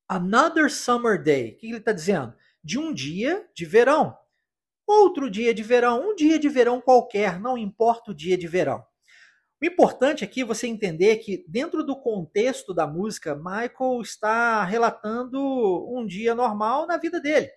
Another 0.08 0.68
summer 0.68 1.22
day. 1.22 1.52
O 1.52 1.56
que 1.56 1.68
ele 1.68 1.76
está 1.76 1.92
dizendo? 1.92 2.34
De 2.62 2.78
um 2.78 2.92
dia 2.92 3.48
de 3.54 3.64
verão 3.64 4.18
outro 4.90 5.30
dia 5.30 5.54
de 5.54 5.62
verão, 5.62 6.10
um 6.10 6.14
dia 6.14 6.38
de 6.38 6.48
verão 6.48 6.80
qualquer, 6.80 7.40
não 7.40 7.56
importa 7.56 8.10
o 8.10 8.14
dia 8.14 8.36
de 8.36 8.48
verão. 8.48 8.84
O 9.62 9.66
importante 9.66 10.24
aqui 10.24 10.40
é 10.40 10.44
você 10.44 10.66
entender 10.66 11.18
que, 11.18 11.44
dentro 11.46 11.84
do 11.84 11.94
contexto 11.94 12.72
da 12.72 12.86
música, 12.86 13.34
Michael 13.36 14.00
está 14.00 14.64
relatando 14.64 15.38
um 15.94 16.06
dia 16.06 16.34
normal 16.34 16.86
na 16.86 16.96
vida 16.96 17.20
dele, 17.20 17.50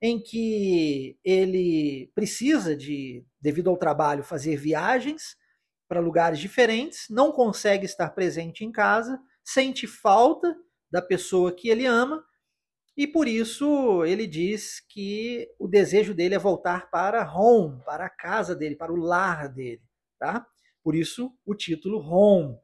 em 0.00 0.20
que 0.20 1.18
ele 1.24 2.10
precisa 2.14 2.76
de, 2.76 3.24
devido 3.40 3.70
ao 3.70 3.76
trabalho, 3.76 4.22
fazer 4.22 4.56
viagens 4.56 5.36
para 5.88 6.00
lugares 6.00 6.38
diferentes, 6.38 7.06
não 7.08 7.32
consegue 7.32 7.86
estar 7.86 8.10
presente 8.10 8.64
em 8.64 8.72
casa, 8.72 9.20
sente 9.42 9.86
falta 9.86 10.56
da 10.90 11.02
pessoa 11.02 11.52
que 11.52 11.68
ele 11.68 11.86
ama 11.86 12.24
e 12.96 13.06
por 13.06 13.26
isso 13.26 14.04
ele 14.04 14.26
diz 14.26 14.80
que 14.80 15.48
o 15.58 15.66
desejo 15.66 16.14
dele 16.14 16.36
é 16.36 16.38
voltar 16.38 16.90
para 16.90 17.28
home, 17.28 17.82
para 17.84 18.06
a 18.06 18.10
casa 18.10 18.54
dele, 18.54 18.76
para 18.76 18.92
o 18.92 18.96
lar 18.96 19.48
dele, 19.48 19.82
tá? 20.18 20.46
Por 20.82 20.94
isso 20.94 21.36
o 21.44 21.54
título 21.54 21.98
Home. 21.98 22.56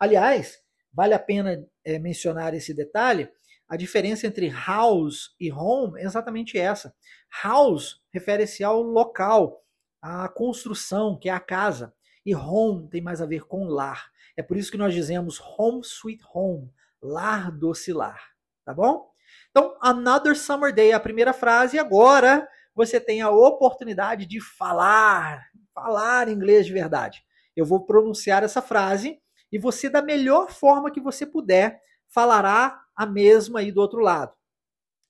Aliás, 0.00 0.58
vale 0.92 1.12
a 1.12 1.18
pena 1.18 1.66
é, 1.84 1.98
mencionar 1.98 2.54
esse 2.54 2.72
detalhe. 2.72 3.28
A 3.74 3.76
diferença 3.76 4.24
entre 4.24 4.48
house 4.50 5.34
e 5.40 5.50
home 5.50 6.00
é 6.00 6.04
exatamente 6.04 6.56
essa. 6.56 6.94
House 7.42 8.00
refere-se 8.12 8.62
ao 8.62 8.80
local, 8.80 9.64
à 10.00 10.28
construção, 10.28 11.18
que 11.18 11.28
é 11.28 11.32
a 11.32 11.40
casa. 11.40 11.92
E 12.24 12.36
home 12.36 12.88
tem 12.88 13.02
mais 13.02 13.20
a 13.20 13.26
ver 13.26 13.42
com 13.48 13.64
lar. 13.64 14.12
É 14.36 14.44
por 14.44 14.56
isso 14.56 14.70
que 14.70 14.78
nós 14.78 14.94
dizemos 14.94 15.40
home 15.58 15.80
sweet 15.82 16.22
home, 16.32 16.72
lar 17.02 17.50
doce 17.50 17.92
lar. 17.92 18.28
Tá 18.64 18.72
bom? 18.72 19.10
Então, 19.50 19.76
Another 19.80 20.36
Summer 20.36 20.72
Day, 20.72 20.92
a 20.92 21.00
primeira 21.00 21.32
frase, 21.32 21.74
e 21.74 21.80
agora 21.80 22.48
você 22.76 23.00
tem 23.00 23.22
a 23.22 23.30
oportunidade 23.30 24.24
de 24.24 24.40
falar, 24.40 25.48
falar 25.74 26.28
inglês 26.28 26.64
de 26.64 26.72
verdade. 26.72 27.24
Eu 27.56 27.66
vou 27.66 27.84
pronunciar 27.84 28.44
essa 28.44 28.62
frase 28.62 29.18
e 29.50 29.58
você, 29.58 29.90
da 29.90 30.00
melhor 30.00 30.52
forma 30.52 30.92
que 30.92 31.00
você 31.00 31.26
puder, 31.26 31.82
falará 32.14 32.84
a 32.94 33.04
mesma 33.04 33.60
aí 33.60 33.72
do 33.72 33.80
outro 33.80 33.98
lado. 33.98 34.32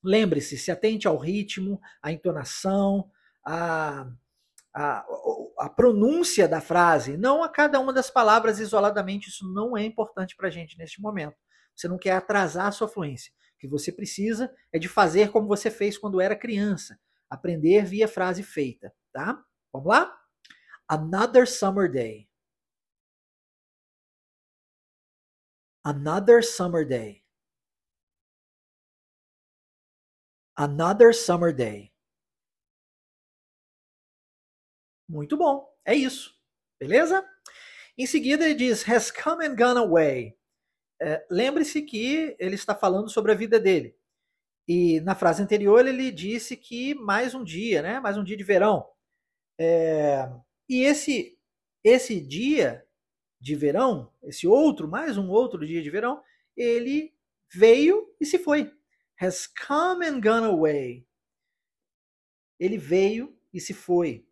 Lembre-se, 0.03 0.59
se 0.59 0.71
atente 0.71 1.07
ao 1.07 1.17
ritmo, 1.17 1.81
à 2.03 2.11
entonação, 2.11 3.11
à, 3.45 4.07
à, 4.75 5.07
à 5.59 5.69
pronúncia 5.69 6.49
da 6.49 6.61
frase, 6.61 7.17
não 7.17 7.45
a 7.45 7.49
cada 7.49 7.79
uma 7.79 7.93
das 7.93 8.11
palavras 8.11 8.59
isoladamente. 8.59 9.29
Isso 9.29 9.47
não 9.53 9.77
é 9.77 9.85
importante 9.85 10.35
para 10.35 10.49
a 10.49 10.51
gente 10.51 10.77
neste 10.77 11.01
momento. 11.01 11.37
Você 11.77 11.87
não 11.87 11.99
quer 11.99 12.13
atrasar 12.13 12.67
a 12.67 12.73
sua 12.73 12.89
fluência 12.89 13.33
que 13.65 13.69
você 13.69 13.91
precisa 13.91 14.55
é 14.71 14.79
de 14.79 14.89
fazer 14.91 15.31
como 15.31 15.49
você 15.49 15.71
fez 15.71 15.97
quando 15.97 16.21
era 16.21 16.37
criança, 16.37 16.99
aprender 17.31 17.87
via 17.87 18.07
frase 18.07 18.43
feita, 18.43 18.93
tá? 19.11 19.43
Vamos 19.73 19.89
lá? 19.89 20.15
Another 20.87 21.49
summer 21.49 21.91
day. 21.91 22.29
Another 25.85 26.43
summer 26.43 26.85
day. 26.85 27.23
Another 30.57 31.13
summer 31.13 31.53
day. 31.53 31.93
Muito 35.09 35.37
bom. 35.37 35.69
É 35.85 35.95
isso. 35.95 36.35
Beleza? 36.81 37.23
Em 37.99 38.07
seguida 38.07 38.45
ele 38.45 38.55
diz 38.55 38.89
has 38.89 39.11
come 39.11 39.47
and 39.47 39.57
gone 39.57 39.79
away. 39.79 40.37
É, 41.03 41.27
Lembre-se 41.31 41.83
que 41.83 42.37
ele 42.39 42.55
está 42.55 42.75
falando 42.75 43.11
sobre 43.11 43.33
a 43.33 43.35
vida 43.35 43.61
dele. 43.61 43.97
E 44.67 45.01
na 45.01 45.15
frase 45.15 45.43
anterior 45.43 45.87
ele 45.87 46.11
disse 46.11 46.57
que 46.57 46.95
mais 46.95 47.35
um 47.35 47.45
dia, 47.45 47.83
né? 47.83 48.01
Mais 48.01 48.17
um 48.17 48.25
dia 48.25 48.37
de 48.37 48.45
verão. 48.45 48.89
É, 49.59 50.29
e 50.69 50.83
esse 50.83 51.39
esse 51.85 52.21
dia 52.21 52.84
de 53.45 53.55
verão, 53.55 54.11
esse 54.23 54.47
outro, 54.47 54.89
mais 54.89 55.19
um 55.19 55.29
outro 55.29 55.67
dia 55.67 55.83
de 55.83 55.91
verão, 55.91 56.23
ele 56.57 57.15
veio 57.53 58.09
e 58.19 58.25
se 58.25 58.39
foi. 58.39 58.73
Has 59.21 59.47
come 59.47 60.07
and 60.07 60.19
gone 60.19 60.47
away. 60.47 61.07
Ele 62.59 62.79
veio 62.79 63.39
e 63.53 63.61
se 63.61 63.75
foi. 63.75 64.27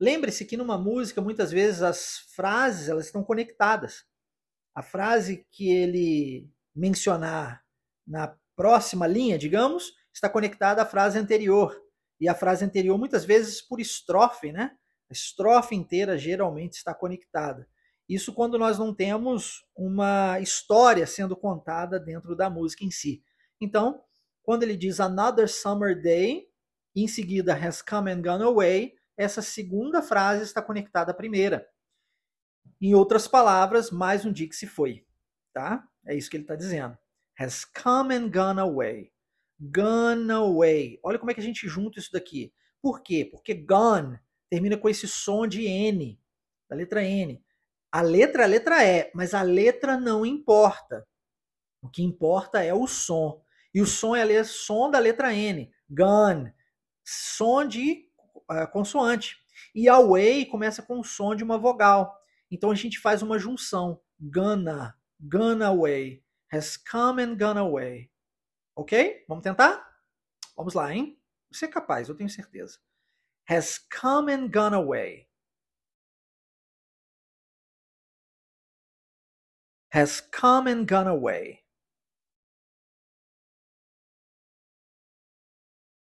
Lembre-se 0.00 0.46
que 0.46 0.56
numa 0.56 0.78
música 0.78 1.20
muitas 1.20 1.52
vezes 1.52 1.82
as 1.82 2.18
frases 2.34 2.88
elas 2.88 3.06
estão 3.06 3.22
conectadas 3.22 4.06
a 4.74 4.82
frase 4.82 5.46
que 5.50 5.70
ele 5.70 6.50
mencionar 6.74 7.62
na 8.06 8.36
próxima 8.54 9.06
linha, 9.06 9.38
digamos, 9.38 9.92
está 10.12 10.28
conectada 10.28 10.82
à 10.82 10.86
frase 10.86 11.18
anterior. 11.18 11.78
E 12.18 12.26
a 12.26 12.34
frase 12.34 12.64
anterior, 12.64 12.98
muitas 12.98 13.24
vezes, 13.24 13.62
por 13.62 13.80
estrofe, 13.80 14.52
né? 14.52 14.76
A 15.10 15.12
estrofe 15.12 15.74
inteira 15.74 16.18
geralmente 16.18 16.74
está 16.74 16.94
conectada. 16.94 17.66
Isso 18.08 18.32
quando 18.32 18.58
nós 18.58 18.78
não 18.78 18.94
temos 18.94 19.64
uma 19.74 20.38
história 20.40 21.06
sendo 21.06 21.36
contada 21.36 21.98
dentro 21.98 22.36
da 22.36 22.48
música 22.48 22.84
em 22.84 22.90
si. 22.90 23.22
Então, 23.60 24.02
quando 24.42 24.62
ele 24.62 24.76
diz 24.76 25.00
Another 25.00 25.48
Summer 25.48 26.00
Day, 26.00 26.46
em 26.94 27.08
seguida 27.08 27.54
Has 27.54 27.82
Come 27.82 28.12
and 28.12 28.22
Gone 28.22 28.44
Away, 28.44 28.94
essa 29.16 29.42
segunda 29.42 30.02
frase 30.02 30.44
está 30.44 30.62
conectada 30.62 31.10
à 31.10 31.14
primeira. 31.14 31.66
Em 32.80 32.94
outras 32.94 33.26
palavras, 33.26 33.90
mais 33.90 34.24
um 34.24 34.32
dia 34.32 34.48
que 34.48 34.54
se 34.54 34.66
foi. 34.66 35.04
Tá? 35.52 35.82
É 36.06 36.14
isso 36.14 36.30
que 36.30 36.36
ele 36.36 36.44
está 36.44 36.54
dizendo. 36.54 36.96
Has 37.38 37.64
come 37.64 38.14
and 38.14 38.30
gone 38.30 38.60
away. 38.60 39.12
Gone 39.58 40.30
away. 40.30 41.00
Olha 41.02 41.18
como 41.18 41.30
é 41.30 41.34
que 41.34 41.40
a 41.40 41.42
gente 41.44 41.66
junta 41.66 41.98
isso 41.98 42.12
daqui. 42.12 42.52
Por 42.80 43.02
quê? 43.02 43.24
Porque 43.24 43.54
gone 43.54 44.18
termina 44.48 44.76
com 44.76 44.88
esse 44.88 45.08
som 45.08 45.46
de 45.46 45.66
N, 45.66 46.20
da 46.68 46.76
letra 46.76 47.02
N. 47.02 47.42
A 47.96 48.02
letra 48.02 48.42
é 48.42 48.44
a 48.44 48.48
letra 48.48 48.84
E, 48.84 49.10
mas 49.14 49.32
a 49.32 49.40
letra 49.40 49.98
não 49.98 50.26
importa. 50.26 51.08
O 51.80 51.88
que 51.88 52.02
importa 52.02 52.62
é 52.62 52.74
o 52.74 52.86
som. 52.86 53.42
E 53.72 53.80
o 53.80 53.86
som 53.86 54.14
é 54.14 54.22
o 54.38 54.44
som 54.44 54.90
da 54.90 54.98
letra 54.98 55.32
N. 55.32 55.72
Gone. 55.88 56.52
Som 57.02 57.66
de 57.66 58.06
uh, 58.50 58.70
consoante. 58.70 59.38
E 59.74 59.88
away 59.88 60.44
começa 60.44 60.82
com 60.82 61.00
o 61.00 61.04
som 61.04 61.34
de 61.34 61.42
uma 61.42 61.56
vogal. 61.56 62.14
Então 62.50 62.70
a 62.70 62.74
gente 62.74 63.00
faz 63.00 63.22
uma 63.22 63.38
junção. 63.38 63.98
Gonna, 64.20 64.94
gone 65.18 65.62
away, 65.62 66.22
has 66.52 66.76
come 66.76 67.22
and 67.22 67.38
gone 67.38 67.58
away. 67.58 68.10
Ok? 68.74 69.24
Vamos 69.26 69.42
tentar? 69.42 69.90
Vamos 70.54 70.74
lá, 70.74 70.94
hein? 70.94 71.18
Você 71.50 71.64
é 71.64 71.68
capaz, 71.68 72.10
eu 72.10 72.14
tenho 72.14 72.28
certeza. 72.28 72.78
Has 73.48 73.78
come 73.78 74.34
and 74.34 74.50
gone 74.50 74.76
away. 74.76 75.25
Has 79.96 80.20
come 80.20 80.66
and 80.66 80.86
gone 80.86 81.06
away. 81.06 81.62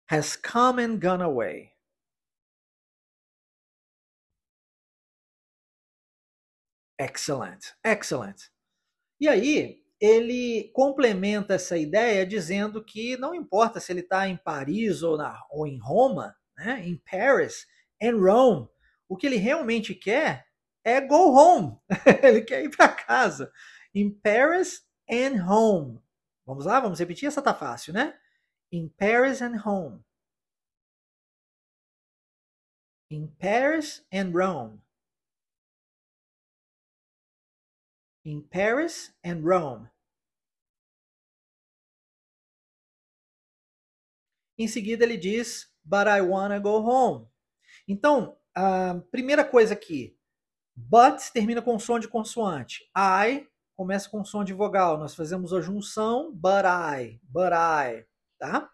Has 0.07 0.35
come 0.35 0.81
and 0.81 1.01
gone 1.01 1.23
away. 1.23 1.75
Excellent, 6.99 7.75
excellent. 7.85 8.51
E 9.21 9.29
aí, 9.29 9.79
ele 10.01 10.69
complementa 10.75 11.55
essa 11.55 11.79
ideia 11.79 12.27
dizendo 12.27 12.85
que 12.85 13.17
não 13.17 13.37
importa 13.37 13.79
se 13.79 13.93
ele 13.93 14.01
está 14.01 14.27
em 14.27 14.37
Paris 14.37 15.05
ou, 15.05 15.17
na, 15.17 15.41
ou 15.49 15.65
em 15.65 15.79
Roma, 15.79 16.35
né, 16.59 16.83
em 16.85 17.01
Paris, 17.09 17.69
em 18.01 18.11
Rome, 18.11 18.69
o 19.09 19.17
que 19.17 19.29
ele 19.29 19.37
realmente 19.37 19.95
quer 19.95 20.45
é 20.87 21.01
go 21.01 21.33
home. 21.37 21.77
ele 22.23 22.43
quer 22.43 22.65
ir 22.65 22.71
para 22.71 22.89
casa. 22.89 23.53
In 23.97 24.11
Paris 24.11 24.87
and 25.09 25.41
home. 25.49 26.03
Vamos 26.45 26.67
lá, 26.67 26.79
vamos 26.81 26.99
repetir, 26.99 27.27
essa 27.27 27.41
tá 27.41 27.55
fácil, 27.55 27.95
né? 27.95 28.21
In 28.71 28.91
Paris 28.91 29.41
and 29.41 29.57
home. 29.65 30.05
In 33.11 33.27
Paris 33.27 34.07
and 34.13 34.33
Rome. 34.35 34.83
In 38.23 38.43
Paris 38.43 39.17
and 39.25 39.41
Rome. 39.43 39.89
Em 44.59 44.69
seguida 44.69 45.05
ele 45.05 45.17
diz, 45.17 45.75
but 45.83 46.07
I 46.07 46.21
wanna 46.21 46.61
go 46.61 46.81
home. 46.81 47.27
Então, 47.89 48.39
a 48.55 49.01
primeira 49.11 49.43
coisa 49.43 49.73
aqui, 49.73 50.21
but 50.75 51.19
termina 51.33 51.63
com 51.63 51.79
som 51.79 51.99
de 51.99 52.09
consoante. 52.09 52.85
I 52.95 53.49
começa 53.77 54.09
com 54.09 54.25
som 54.25 54.43
de 54.43 54.55
vogal. 54.55 54.99
Nós 54.99 55.15
fazemos 55.15 55.53
a 55.53 55.61
junção 55.61 56.33
but 56.33 56.65
I, 56.65 57.21
but 57.23 57.53
I, 57.53 58.07
tá? 58.39 58.71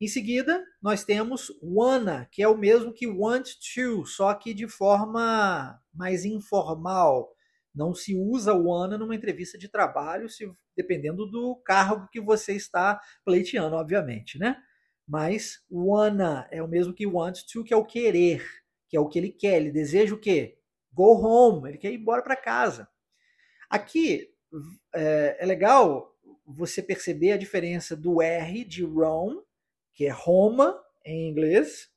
Em 0.00 0.08
seguida, 0.08 0.62
nós 0.82 1.04
temos 1.04 1.50
wanna, 1.62 2.28
que 2.30 2.42
é 2.42 2.48
o 2.48 2.58
mesmo 2.58 2.92
que 2.92 3.06
want 3.06 3.48
to, 3.74 4.04
só 4.04 4.34
que 4.34 4.52
de 4.52 4.68
forma 4.68 5.80
mais 5.94 6.24
informal. 6.24 7.32
Não 7.72 7.94
se 7.94 8.14
usa 8.14 8.52
wanna 8.52 8.98
numa 8.98 9.14
entrevista 9.14 9.56
de 9.56 9.68
trabalho, 9.68 10.28
se, 10.28 10.50
dependendo 10.76 11.26
do 11.26 11.56
cargo 11.64 12.08
que 12.10 12.20
você 12.20 12.54
está 12.54 13.00
pleiteando, 13.24 13.76
obviamente, 13.76 14.38
né? 14.38 14.56
Mas 15.06 15.60
wanna 15.70 16.48
é 16.50 16.62
o 16.62 16.68
mesmo 16.68 16.92
que 16.92 17.06
want 17.06 17.42
to, 17.50 17.62
que 17.62 17.72
é 17.72 17.76
o 17.76 17.84
querer, 17.84 18.44
que 18.88 18.96
é 18.96 19.00
o 19.00 19.08
que 19.08 19.18
ele 19.18 19.30
quer. 19.30 19.56
Ele 19.56 19.70
deseja 19.70 20.14
o 20.14 20.20
quê? 20.20 20.58
Go 20.92 21.20
home, 21.20 21.68
ele 21.68 21.78
quer 21.78 21.92
ir 21.92 22.00
embora 22.00 22.22
para 22.22 22.36
casa. 22.36 22.88
Aqui 23.74 24.32
é, 24.94 25.36
é, 25.40 25.46
legal 25.46 26.16
você 26.46 26.80
perceber 26.80 27.32
a 27.32 27.36
diferença 27.36 27.96
do 27.96 28.22
R 28.22 28.64
de 28.64 28.84
Rome, 28.84 29.42
que 29.92 30.06
é 30.06 30.10
Roma 30.10 30.80
em 31.04 31.28
inglês, 31.28 31.90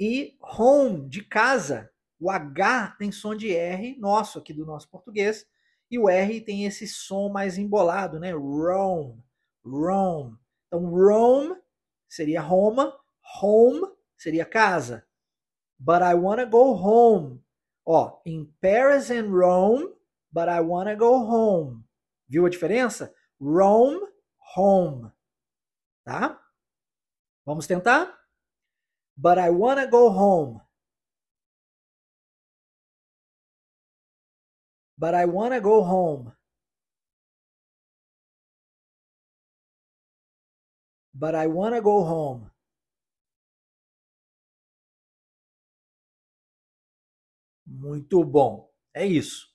e 0.00 0.34
home, 0.40 1.06
de 1.06 1.22
casa. 1.22 1.90
O 2.18 2.30
H 2.30 2.96
tem 2.98 3.12
som 3.12 3.34
de 3.34 3.54
R, 3.54 3.98
nosso 3.98 4.38
aqui 4.38 4.54
do 4.54 4.64
nosso 4.64 4.88
português, 4.88 5.46
e 5.90 5.98
o 5.98 6.08
R 6.08 6.40
tem 6.40 6.64
esse 6.64 6.88
som 6.88 7.28
mais 7.28 7.58
embolado, 7.58 8.18
né? 8.18 8.32
Rome, 8.32 9.22
Rome. 9.62 10.38
Então, 10.68 10.86
Rome 10.86 11.54
seria 12.08 12.40
Roma, 12.40 12.98
home 13.42 13.92
seria 14.16 14.46
casa. 14.46 15.06
But 15.78 16.00
I 16.00 16.14
wanna 16.14 16.46
go 16.46 16.72
home. 16.72 17.44
Ó, 17.84 18.22
in 18.24 18.50
Paris 18.62 19.10
and 19.10 19.28
Rome, 19.28 19.93
but 20.34 20.48
I 20.48 20.60
wanna 20.60 20.96
go 20.96 21.24
home. 21.24 21.84
Viu 22.28 22.44
a 22.44 22.50
diferença? 22.50 23.14
Rome, 23.40 24.00
home. 24.56 25.12
Tá? 26.04 26.40
Vamos 27.46 27.66
tentar? 27.68 28.12
But 29.16 29.38
I 29.38 29.50
wanna 29.50 29.86
go 29.86 30.08
home. 30.08 30.60
But 34.98 35.14
I 35.14 35.24
wanna 35.26 35.60
go 35.60 35.80
home. 35.82 36.32
but 41.14 41.34
I 41.34 41.46
want 41.46 41.74
to 41.74 41.80
go 41.80 42.02
home. 42.02 42.50
Muito 47.66 48.24
bom. 48.24 48.70
É 48.92 49.06
isso. 49.06 49.53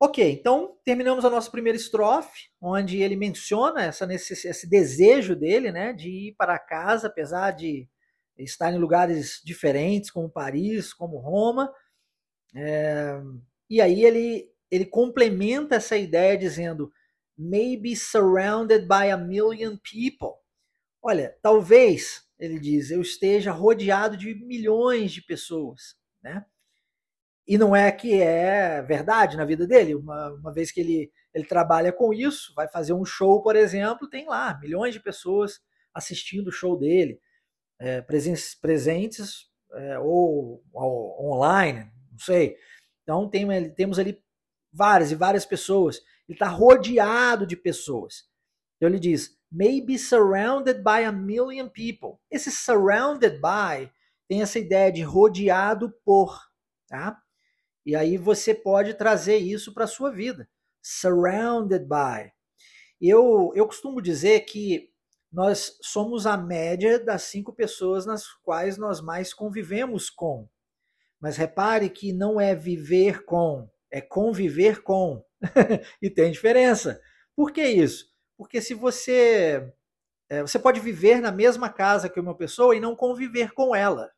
Ok, 0.00 0.30
então 0.30 0.76
terminamos 0.84 1.24
a 1.24 1.30
nossa 1.30 1.50
primeira 1.50 1.76
estrofe, 1.76 2.50
onde 2.60 3.02
ele 3.02 3.16
menciona 3.16 3.82
essa 3.82 4.06
esse 4.12 4.68
desejo 4.68 5.34
dele, 5.34 5.72
né, 5.72 5.92
de 5.92 6.08
ir 6.28 6.34
para 6.36 6.56
casa, 6.58 7.08
apesar 7.08 7.50
de 7.50 7.88
estar 8.36 8.72
em 8.72 8.78
lugares 8.78 9.40
diferentes, 9.44 10.10
como 10.10 10.30
Paris, 10.30 10.92
como 10.94 11.18
Roma. 11.18 11.72
É, 12.54 13.20
e 13.68 13.80
aí 13.80 14.04
ele, 14.04 14.48
ele 14.70 14.86
complementa 14.86 15.76
essa 15.76 15.96
ideia 15.96 16.38
dizendo: 16.38 16.92
maybe 17.36 17.96
surrounded 17.96 18.86
by 18.86 19.10
a 19.10 19.16
million 19.16 19.76
people. 19.78 20.36
Olha, 21.02 21.36
talvez, 21.42 22.24
ele 22.38 22.60
diz, 22.60 22.90
eu 22.90 23.00
esteja 23.02 23.52
rodeado 23.52 24.16
de 24.16 24.34
milhões 24.34 25.12
de 25.12 25.22
pessoas, 25.22 25.96
né? 26.22 26.44
E 27.48 27.56
não 27.56 27.74
é 27.74 27.90
que 27.90 28.20
é 28.20 28.82
verdade 28.82 29.34
na 29.34 29.46
vida 29.46 29.66
dele. 29.66 29.94
Uma, 29.94 30.34
uma 30.34 30.52
vez 30.52 30.70
que 30.70 30.80
ele, 30.80 31.10
ele 31.32 31.46
trabalha 31.46 31.90
com 31.90 32.12
isso, 32.12 32.52
vai 32.54 32.68
fazer 32.68 32.92
um 32.92 33.06
show, 33.06 33.42
por 33.42 33.56
exemplo, 33.56 34.06
tem 34.06 34.26
lá 34.26 34.58
milhões 34.60 34.92
de 34.92 35.00
pessoas 35.00 35.58
assistindo 35.94 36.48
o 36.48 36.52
show 36.52 36.78
dele, 36.78 37.18
é, 37.80 38.02
presentes, 38.02 38.54
presentes 38.54 39.48
é, 39.72 39.98
ou, 39.98 40.62
ou, 40.74 41.32
online, 41.32 41.90
não 42.12 42.18
sei. 42.18 42.54
Então 43.02 43.26
tem, 43.30 43.70
temos 43.70 43.98
ali 43.98 44.22
várias 44.70 45.10
e 45.10 45.14
várias 45.14 45.46
pessoas. 45.46 46.02
Ele 46.28 46.36
está 46.36 46.48
rodeado 46.48 47.46
de 47.46 47.56
pessoas. 47.56 48.28
Então 48.76 48.90
ele 48.90 48.98
diz, 48.98 49.38
maybe 49.50 49.98
surrounded 49.98 50.82
by 50.82 51.02
a 51.02 51.10
million 51.10 51.70
people. 51.70 52.18
Esse 52.30 52.50
surrounded 52.50 53.40
by 53.40 53.90
tem 54.28 54.42
essa 54.42 54.58
ideia 54.58 54.92
de 54.92 55.00
rodeado 55.00 55.90
por, 56.04 56.38
tá? 56.86 57.18
E 57.88 57.96
aí 57.96 58.18
você 58.18 58.54
pode 58.54 58.92
trazer 58.92 59.38
isso 59.38 59.72
para 59.72 59.84
a 59.84 59.86
sua 59.86 60.10
vida. 60.10 60.46
Surrounded 60.82 61.86
by. 61.86 62.30
Eu, 63.00 63.50
eu 63.54 63.66
costumo 63.66 64.02
dizer 64.02 64.40
que 64.40 64.90
nós 65.32 65.78
somos 65.80 66.26
a 66.26 66.36
média 66.36 67.02
das 67.02 67.22
cinco 67.22 67.50
pessoas 67.50 68.04
nas 68.04 68.30
quais 68.42 68.76
nós 68.76 69.00
mais 69.00 69.32
convivemos 69.32 70.10
com. 70.10 70.46
Mas 71.18 71.38
repare 71.38 71.88
que 71.88 72.12
não 72.12 72.38
é 72.38 72.54
viver 72.54 73.24
com, 73.24 73.66
é 73.90 74.02
conviver 74.02 74.82
com. 74.82 75.24
e 76.02 76.10
tem 76.10 76.30
diferença. 76.30 77.00
Por 77.34 77.52
que 77.52 77.66
isso? 77.66 78.04
Porque 78.36 78.60
se 78.60 78.74
você. 78.74 79.66
É, 80.28 80.42
você 80.42 80.58
pode 80.58 80.78
viver 80.78 81.22
na 81.22 81.32
mesma 81.32 81.70
casa 81.70 82.10
que 82.10 82.20
uma 82.20 82.36
pessoa 82.36 82.76
e 82.76 82.80
não 82.80 82.94
conviver 82.94 83.52
com 83.54 83.74
ela. 83.74 84.12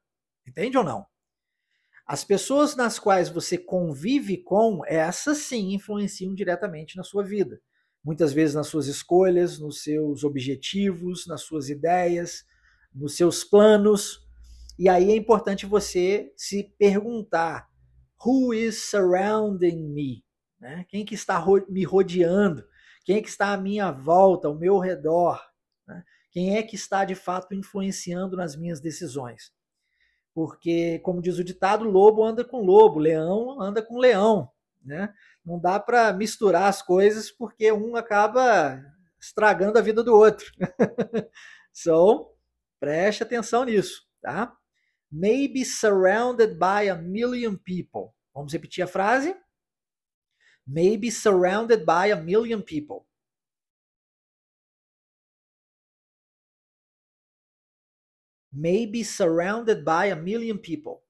Entende 0.44 0.76
ou 0.76 0.82
não? 0.82 1.06
As 2.10 2.24
pessoas 2.24 2.74
nas 2.74 2.98
quais 2.98 3.28
você 3.28 3.56
convive 3.56 4.38
com, 4.38 4.84
essas 4.84 5.38
sim 5.38 5.74
influenciam 5.74 6.34
diretamente 6.34 6.96
na 6.96 7.04
sua 7.04 7.22
vida. 7.22 7.62
Muitas 8.02 8.32
vezes 8.32 8.56
nas 8.56 8.66
suas 8.66 8.88
escolhas, 8.88 9.60
nos 9.60 9.84
seus 9.84 10.24
objetivos, 10.24 11.28
nas 11.28 11.42
suas 11.42 11.68
ideias, 11.68 12.44
nos 12.92 13.16
seus 13.16 13.44
planos. 13.44 14.26
E 14.76 14.88
aí 14.88 15.12
é 15.12 15.14
importante 15.14 15.66
você 15.66 16.32
se 16.36 16.74
perguntar: 16.76 17.68
who 18.26 18.52
is 18.52 18.90
surrounding 18.90 19.80
me? 19.92 20.24
Né? 20.58 20.84
Quem 20.88 21.04
que 21.04 21.14
está 21.14 21.40
me 21.68 21.84
rodeando? 21.84 22.64
Quem 23.04 23.18
é 23.18 23.22
que 23.22 23.28
está 23.28 23.52
à 23.52 23.56
minha 23.56 23.92
volta, 23.92 24.48
ao 24.48 24.58
meu 24.58 24.80
redor? 24.80 25.40
Né? 25.86 26.02
Quem 26.32 26.56
é 26.56 26.62
que 26.64 26.74
está 26.74 27.04
de 27.04 27.14
fato 27.14 27.54
influenciando 27.54 28.36
nas 28.36 28.56
minhas 28.56 28.80
decisões? 28.80 29.52
Porque, 30.34 31.00
como 31.00 31.20
diz 31.20 31.38
o 31.38 31.44
ditado, 31.44 31.84
lobo 31.84 32.24
anda 32.24 32.44
com 32.44 32.62
lobo, 32.62 32.98
leão 32.98 33.60
anda 33.60 33.82
com 33.82 33.98
leão. 33.98 34.50
Né? 34.82 35.12
Não 35.44 35.58
dá 35.58 35.78
para 35.78 36.12
misturar 36.12 36.68
as 36.68 36.80
coisas 36.82 37.30
porque 37.30 37.70
um 37.72 37.96
acaba 37.96 38.82
estragando 39.20 39.78
a 39.78 39.82
vida 39.82 40.02
do 40.02 40.14
outro. 40.14 40.50
so, 41.72 42.34
preste 42.78 43.22
atenção 43.22 43.64
nisso, 43.64 44.02
tá? 44.22 44.56
Maybe 45.10 45.64
surrounded 45.64 46.54
by 46.54 46.88
a 46.88 46.94
million 46.94 47.56
people. 47.56 48.14
Vamos 48.32 48.52
repetir 48.52 48.84
a 48.84 48.86
frase? 48.86 49.36
may 50.70 50.96
be 50.96 51.10
surrounded 51.10 51.84
by 51.84 52.06
a 52.10 52.16
million 52.16 52.62
people. 52.62 53.06
May 58.52 58.86
be 58.86 59.04
surrounded 59.04 59.84
by 59.84 60.06
a 60.06 60.16
million 60.16 60.58
people. 60.58 61.02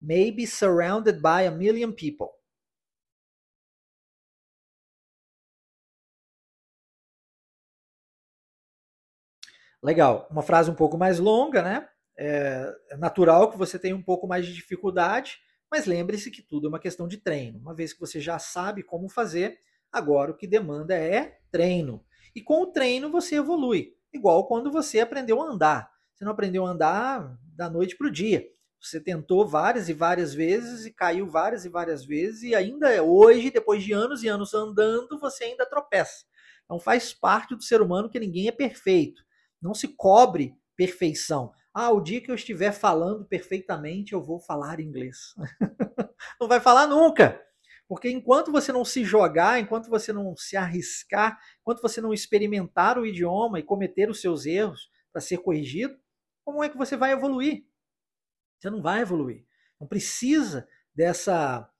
May 0.00 0.30
be 0.30 0.46
surrounded 0.46 1.22
by 1.22 1.42
a 1.42 1.50
million 1.50 1.92
people. 1.92 2.32
Legal. 9.82 10.26
Uma 10.30 10.42
frase 10.42 10.70
um 10.70 10.74
pouco 10.74 10.96
mais 10.96 11.18
longa, 11.18 11.62
né? 11.62 11.88
É, 12.16 12.74
é 12.90 12.96
natural 12.96 13.50
que 13.50 13.58
você 13.58 13.78
tenha 13.78 13.94
um 13.94 14.02
pouco 14.02 14.26
mais 14.26 14.46
de 14.46 14.54
dificuldade, 14.54 15.38
mas 15.70 15.84
lembre-se 15.84 16.30
que 16.30 16.40
tudo 16.42 16.66
é 16.66 16.68
uma 16.70 16.78
questão 16.78 17.06
de 17.06 17.18
treino. 17.18 17.58
Uma 17.58 17.74
vez 17.74 17.92
que 17.92 18.00
você 18.00 18.20
já 18.20 18.38
sabe 18.38 18.82
como 18.82 19.10
fazer, 19.10 19.58
agora 19.94 20.32
o 20.32 20.36
que 20.36 20.46
demanda 20.46 20.94
é 20.94 21.38
treino. 21.50 22.04
E 22.34 22.42
com 22.42 22.62
o 22.62 22.66
treino 22.66 23.10
você 23.10 23.36
evolui, 23.36 23.94
igual 24.12 24.46
quando 24.46 24.70
você 24.70 25.00
aprendeu 25.00 25.40
a 25.40 25.46
andar. 25.46 25.90
Você 26.12 26.24
não 26.24 26.32
aprendeu 26.32 26.66
a 26.66 26.70
andar 26.70 27.38
da 27.56 27.70
noite 27.70 27.96
para 27.96 28.08
o 28.08 28.10
dia. 28.10 28.44
Você 28.80 29.00
tentou 29.00 29.46
várias 29.46 29.88
e 29.88 29.94
várias 29.94 30.34
vezes 30.34 30.84
e 30.84 30.92
caiu 30.92 31.26
várias 31.26 31.64
e 31.64 31.68
várias 31.68 32.04
vezes, 32.04 32.42
e 32.42 32.54
ainda 32.54 33.02
hoje, 33.02 33.50
depois 33.50 33.82
de 33.82 33.92
anos 33.92 34.22
e 34.22 34.28
anos 34.28 34.52
andando, 34.52 35.18
você 35.18 35.44
ainda 35.44 35.64
tropeça. 35.64 36.24
Então 36.64 36.78
faz 36.78 37.12
parte 37.14 37.54
do 37.54 37.62
ser 37.62 37.80
humano 37.80 38.10
que 38.10 38.20
ninguém 38.20 38.48
é 38.48 38.52
perfeito. 38.52 39.22
Não 39.62 39.74
se 39.74 39.88
cobre 39.88 40.54
perfeição. 40.76 41.52
Ah, 41.72 41.90
o 41.90 42.00
dia 42.00 42.20
que 42.20 42.30
eu 42.30 42.34
estiver 42.34 42.72
falando 42.72 43.24
perfeitamente, 43.24 44.12
eu 44.12 44.22
vou 44.22 44.38
falar 44.38 44.80
inglês. 44.80 45.34
não 46.40 46.46
vai 46.46 46.60
falar 46.60 46.86
nunca. 46.86 47.40
Porque 47.86 48.10
enquanto 48.10 48.50
você 48.50 48.72
não 48.72 48.84
se 48.84 49.04
jogar, 49.04 49.60
enquanto 49.60 49.90
você 49.90 50.12
não 50.12 50.34
se 50.36 50.56
arriscar, 50.56 51.38
enquanto 51.60 51.82
você 51.82 52.00
não 52.00 52.14
experimentar 52.14 52.98
o 52.98 53.06
idioma 53.06 53.58
e 53.58 53.62
cometer 53.62 54.08
os 54.08 54.20
seus 54.20 54.46
erros 54.46 54.90
para 55.12 55.20
ser 55.20 55.38
corrigido, 55.38 55.96
como 56.44 56.62
é 56.62 56.68
que 56.68 56.76
você 56.76 56.96
vai 56.96 57.12
evoluir? 57.12 57.64
Você 58.58 58.70
não 58.70 58.80
vai 58.80 59.00
evoluir. 59.00 59.44
Não 59.78 59.86
precisa 59.86 60.66
dessa, 60.94 61.70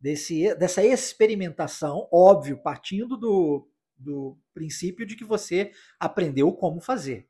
desse, 0.00 0.54
dessa 0.54 0.82
experimentação, 0.82 2.08
óbvio, 2.10 2.62
partindo 2.62 3.16
do, 3.16 3.68
do 3.96 4.38
princípio 4.54 5.06
de 5.06 5.16
que 5.16 5.24
você 5.24 5.70
aprendeu 6.00 6.52
como 6.52 6.80
fazer. 6.80 7.28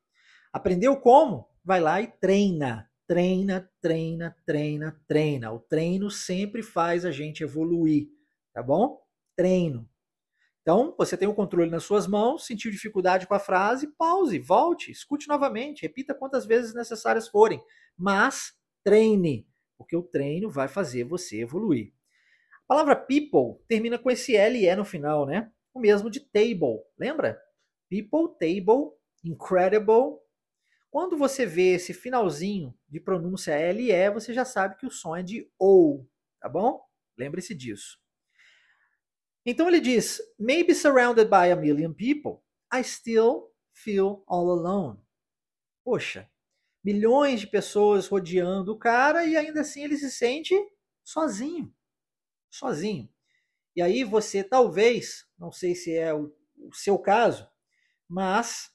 Aprendeu 0.53 0.97
como? 0.97 1.49
Vai 1.65 1.81
lá 1.81 2.01
e 2.01 2.07
treina. 2.07 2.91
Treina, 3.13 3.71
treina, 3.83 4.35
treina, 4.47 4.99
treina. 5.07 5.53
O 5.53 5.59
treino 5.59 6.11
sempre 6.11 6.63
faz 6.63 7.05
a 7.05 7.11
gente 7.11 7.43
evoluir, 7.43 8.09
tá 8.55 8.63
bom? 8.63 9.03
Treino. 9.37 9.87
Então, 10.63 10.95
você 10.97 11.15
tem 11.15 11.29
o 11.29 11.35
controle 11.35 11.71
nas 11.71 11.85
suas 11.85 12.07
mãos, 12.07 12.47
sentiu 12.47 12.71
dificuldade 12.71 13.27
com 13.27 13.35
a 13.35 13.39
frase, 13.39 13.89
pause, 13.99 14.39
volte, 14.39 14.91
escute 14.91 15.29
novamente, 15.29 15.83
repita 15.83 16.15
quantas 16.15 16.47
vezes 16.47 16.73
necessárias 16.73 17.29
forem, 17.29 17.63
mas 17.99 18.55
treine, 18.83 19.47
porque 19.77 19.95
o 19.95 20.03
treino 20.03 20.49
vai 20.49 20.67
fazer 20.67 21.05
você 21.05 21.43
evoluir. 21.43 21.93
A 22.65 22.67
palavra 22.67 22.97
people 22.97 23.63
termina 23.69 23.99
com 23.99 24.11
esse 24.11 24.33
LE 24.39 24.75
no 24.75 24.87
final, 24.87 25.27
né? 25.27 25.53
O 25.75 25.81
mesmo 25.81 26.09
de 26.09 26.19
table, 26.19 26.81
lembra? 26.99 27.39
People, 27.91 28.29
table, 28.41 28.93
incredible. 29.23 30.19
Quando 30.93 31.17
você 31.17 31.47
vê 31.47 31.73
esse 31.73 31.95
finalzinho 31.95 32.79
de 32.87 33.01
pronúncia 33.01 33.57
LE, 33.73 34.11
você 34.11 34.35
já 34.35 34.45
sabe 34.45 34.77
que 34.77 34.85
o 34.85 34.91
som 34.91 35.17
é 35.17 35.23
de 35.23 35.51
OU, 35.59 36.07
tá 36.39 36.51
bom? 36.51 36.87
Lembre-se 37.17 37.55
disso. 37.55 37.99
Então 39.47 39.69
ele 39.69 39.81
diz: 39.81 40.21
Maybe 40.39 40.75
surrounded 40.75 41.31
by 41.31 41.51
a 41.51 41.57
million 41.57 41.95
people, 41.95 42.43
I 42.71 42.85
still 42.85 43.51
feel 43.73 44.23
all 44.27 44.51
alone. 44.51 45.01
Poxa, 45.83 46.31
milhões 46.85 47.41
de 47.41 47.47
pessoas 47.47 48.07
rodeando 48.07 48.73
o 48.73 48.79
cara 48.79 49.25
e 49.25 49.35
ainda 49.35 49.63
assim 49.63 49.85
ele 49.85 49.97
se 49.97 50.11
sente 50.11 50.55
sozinho. 51.03 51.75
Sozinho. 52.51 53.09
E 53.75 53.81
aí 53.81 54.05
você 54.05 54.45
talvez, 54.45 55.27
não 55.39 55.51
sei 55.51 55.75
se 55.75 55.97
é 55.97 56.13
o, 56.13 56.37
o 56.59 56.75
seu 56.75 56.99
caso, 56.99 57.51
mas 58.07 58.72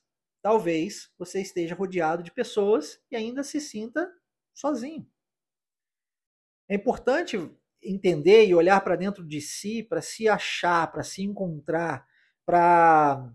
talvez 0.47 1.12
você 1.19 1.41
esteja 1.41 1.75
rodeado 1.75 2.23
de 2.23 2.31
pessoas 2.31 3.01
e 3.12 3.17
ainda 3.17 3.43
se 3.43 3.60
sinta 3.60 4.10
sozinho. 4.53 5.05
É 6.69 6.75
importante 6.75 7.51
entender 7.83 8.45
e 8.47 8.55
olhar 8.55 8.79
para 8.79 8.95
dentro 8.95 9.27
de 9.27 9.41
si, 9.41 9.83
para 9.83 10.01
se 10.01 10.29
achar, 10.29 10.89
para 10.89 11.03
se 11.03 11.21
encontrar, 11.21 12.07
para 12.45 13.29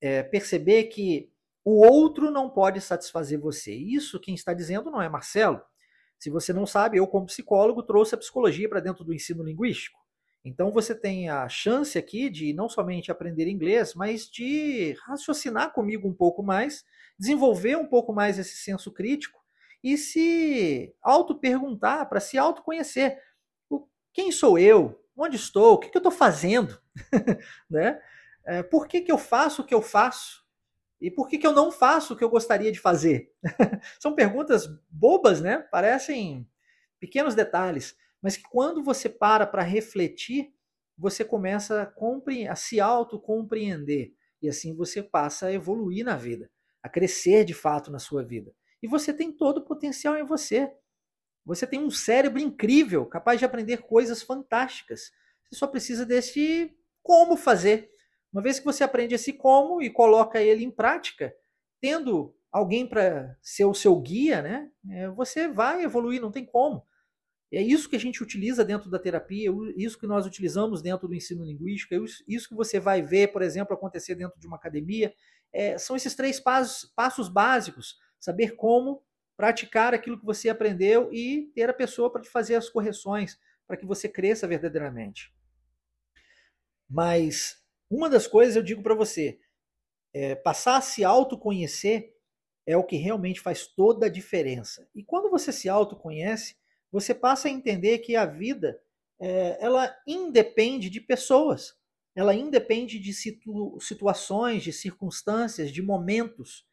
é, 0.00 0.22
perceber 0.22 0.84
que 0.84 1.28
o 1.64 1.84
outro 1.84 2.30
não 2.30 2.48
pode 2.48 2.80
satisfazer 2.80 3.40
você. 3.40 3.74
Isso 3.74 4.20
quem 4.20 4.36
está 4.36 4.54
dizendo 4.54 4.92
não 4.92 5.02
é 5.02 5.08
Marcelo. 5.08 5.60
Se 6.20 6.30
você 6.30 6.52
não 6.52 6.66
sabe, 6.66 6.98
eu, 6.98 7.06
como 7.08 7.26
psicólogo, 7.26 7.82
trouxe 7.82 8.14
a 8.14 8.18
psicologia 8.18 8.68
para 8.68 8.78
dentro 8.78 9.02
do 9.02 9.12
ensino 9.12 9.42
linguístico. 9.42 9.98
Então 10.44 10.70
você 10.70 10.94
tem 10.94 11.30
a 11.30 11.48
chance 11.48 11.96
aqui 11.96 12.28
de 12.28 12.52
não 12.52 12.68
somente 12.68 13.10
aprender 13.10 13.48
inglês, 13.48 13.94
mas 13.94 14.28
de 14.28 14.94
raciocinar 15.06 15.72
comigo 15.72 16.06
um 16.06 16.12
pouco 16.12 16.42
mais, 16.42 16.84
desenvolver 17.18 17.76
um 17.76 17.86
pouco 17.86 18.12
mais 18.12 18.38
esse 18.38 18.56
senso 18.56 18.92
crítico 18.92 19.40
e 19.82 19.96
se 19.96 20.94
auto-perguntar, 21.02 22.06
para 22.08 22.20
se 22.20 22.36
autoconhecer. 22.36 23.18
Quem 24.12 24.30
sou 24.30 24.58
eu? 24.58 25.02
Onde 25.16 25.36
estou? 25.36 25.74
O 25.74 25.78
que, 25.78 25.94
eu 25.94 25.98
estou 25.98 26.12
fazendo? 26.12 26.80
né? 27.68 28.00
É, 28.44 28.62
por 28.62 28.86
que, 28.86 29.00
que 29.00 29.10
eu 29.10 29.18
faço 29.18 29.62
o 29.62 29.64
que 29.64 29.74
eu 29.74 29.82
faço? 29.82 30.44
E 31.00 31.10
por 31.10 31.28
que, 31.28 31.38
que 31.38 31.46
eu 31.46 31.52
não 31.52 31.70
faço 31.70 32.14
o 32.14 32.16
que 32.16 32.24
eu 32.24 32.30
gostaria 32.30 32.70
de 32.70 32.80
fazer? 32.80 33.32
São 34.00 34.14
perguntas 34.14 34.66
bobas, 34.88 35.40
né? 35.40 35.58
Parecem 35.70 36.48
pequenos 36.98 37.34
detalhes, 37.34 37.96
mas 38.24 38.38
que 38.38 38.44
quando 38.44 38.82
você 38.82 39.06
para 39.06 39.46
para 39.46 39.62
refletir, 39.62 40.50
você 40.96 41.22
começa 41.22 41.82
a, 41.82 42.50
a 42.50 42.56
se 42.56 42.80
autocompreender. 42.80 44.14
E 44.40 44.48
assim 44.48 44.74
você 44.74 45.02
passa 45.02 45.48
a 45.48 45.52
evoluir 45.52 46.06
na 46.06 46.16
vida, 46.16 46.50
a 46.82 46.88
crescer 46.88 47.44
de 47.44 47.52
fato 47.52 47.92
na 47.92 47.98
sua 47.98 48.24
vida. 48.24 48.50
E 48.82 48.88
você 48.88 49.12
tem 49.12 49.30
todo 49.30 49.58
o 49.58 49.64
potencial 49.66 50.16
em 50.16 50.24
você. 50.24 50.72
Você 51.44 51.66
tem 51.66 51.78
um 51.78 51.90
cérebro 51.90 52.40
incrível, 52.40 53.04
capaz 53.04 53.38
de 53.38 53.44
aprender 53.44 53.82
coisas 53.82 54.22
fantásticas. 54.22 55.12
Você 55.44 55.58
só 55.58 55.66
precisa 55.66 56.06
desse 56.06 56.74
como 57.02 57.36
fazer. 57.36 57.90
Uma 58.32 58.40
vez 58.40 58.58
que 58.58 58.64
você 58.64 58.82
aprende 58.82 59.14
esse 59.14 59.34
como 59.34 59.82
e 59.82 59.90
coloca 59.90 60.40
ele 60.40 60.64
em 60.64 60.70
prática, 60.70 61.36
tendo 61.78 62.34
alguém 62.50 62.88
para 62.88 63.36
ser 63.42 63.66
o 63.66 63.74
seu 63.74 63.94
guia, 64.00 64.40
né, 64.40 64.70
é, 64.88 65.08
você 65.10 65.46
vai 65.46 65.84
evoluir, 65.84 66.22
não 66.22 66.32
tem 66.32 66.46
como. 66.46 66.86
É 67.56 67.62
isso 67.62 67.88
que 67.88 67.96
a 67.96 68.00
gente 68.00 68.22
utiliza 68.22 68.64
dentro 68.64 68.90
da 68.90 68.98
terapia, 68.98 69.50
isso 69.76 69.98
que 69.98 70.06
nós 70.06 70.26
utilizamos 70.26 70.82
dentro 70.82 71.06
do 71.06 71.14
ensino 71.14 71.44
linguístico, 71.44 71.94
é 71.94 71.98
isso 72.26 72.48
que 72.48 72.54
você 72.54 72.80
vai 72.80 73.02
ver, 73.02 73.32
por 73.32 73.42
exemplo, 73.42 73.74
acontecer 73.74 74.14
dentro 74.14 74.38
de 74.38 74.46
uma 74.46 74.56
academia. 74.56 75.14
É, 75.52 75.78
são 75.78 75.94
esses 75.94 76.14
três 76.14 76.40
passos, 76.40 76.90
passos 76.94 77.28
básicos: 77.28 77.98
saber 78.18 78.56
como 78.56 79.02
praticar 79.36 79.94
aquilo 79.94 80.18
que 80.18 80.24
você 80.24 80.48
aprendeu 80.48 81.12
e 81.12 81.50
ter 81.54 81.68
a 81.68 81.74
pessoa 81.74 82.10
para 82.10 82.22
te 82.22 82.30
fazer 82.30 82.54
as 82.54 82.68
correções, 82.68 83.38
para 83.66 83.76
que 83.76 83.86
você 83.86 84.08
cresça 84.08 84.46
verdadeiramente. 84.46 85.34
Mas 86.88 87.62
uma 87.90 88.08
das 88.08 88.26
coisas 88.26 88.56
eu 88.56 88.62
digo 88.62 88.82
para 88.82 88.94
você, 88.94 89.38
é, 90.12 90.34
passar 90.34 90.76
a 90.76 90.80
se 90.80 91.04
autoconhecer 91.04 92.14
é 92.66 92.76
o 92.76 92.84
que 92.84 92.96
realmente 92.96 93.40
faz 93.40 93.66
toda 93.66 94.06
a 94.06 94.10
diferença. 94.10 94.88
E 94.94 95.04
quando 95.04 95.30
você 95.30 95.52
se 95.52 95.68
autoconhece, 95.68 96.56
você 96.94 97.12
passa 97.12 97.48
a 97.48 97.50
entender 97.50 97.98
que 97.98 98.14
a 98.14 98.24
vida 98.24 98.80
é, 99.20 99.58
ela 99.60 99.92
independe 100.06 100.88
de 100.88 101.00
pessoas, 101.00 101.74
ela 102.14 102.32
independe 102.32 103.00
de 103.00 103.12
situ 103.12 103.76
situações, 103.80 104.62
de 104.62 104.72
circunstâncias, 104.72 105.72
de 105.72 105.82
momentos, 105.82 106.64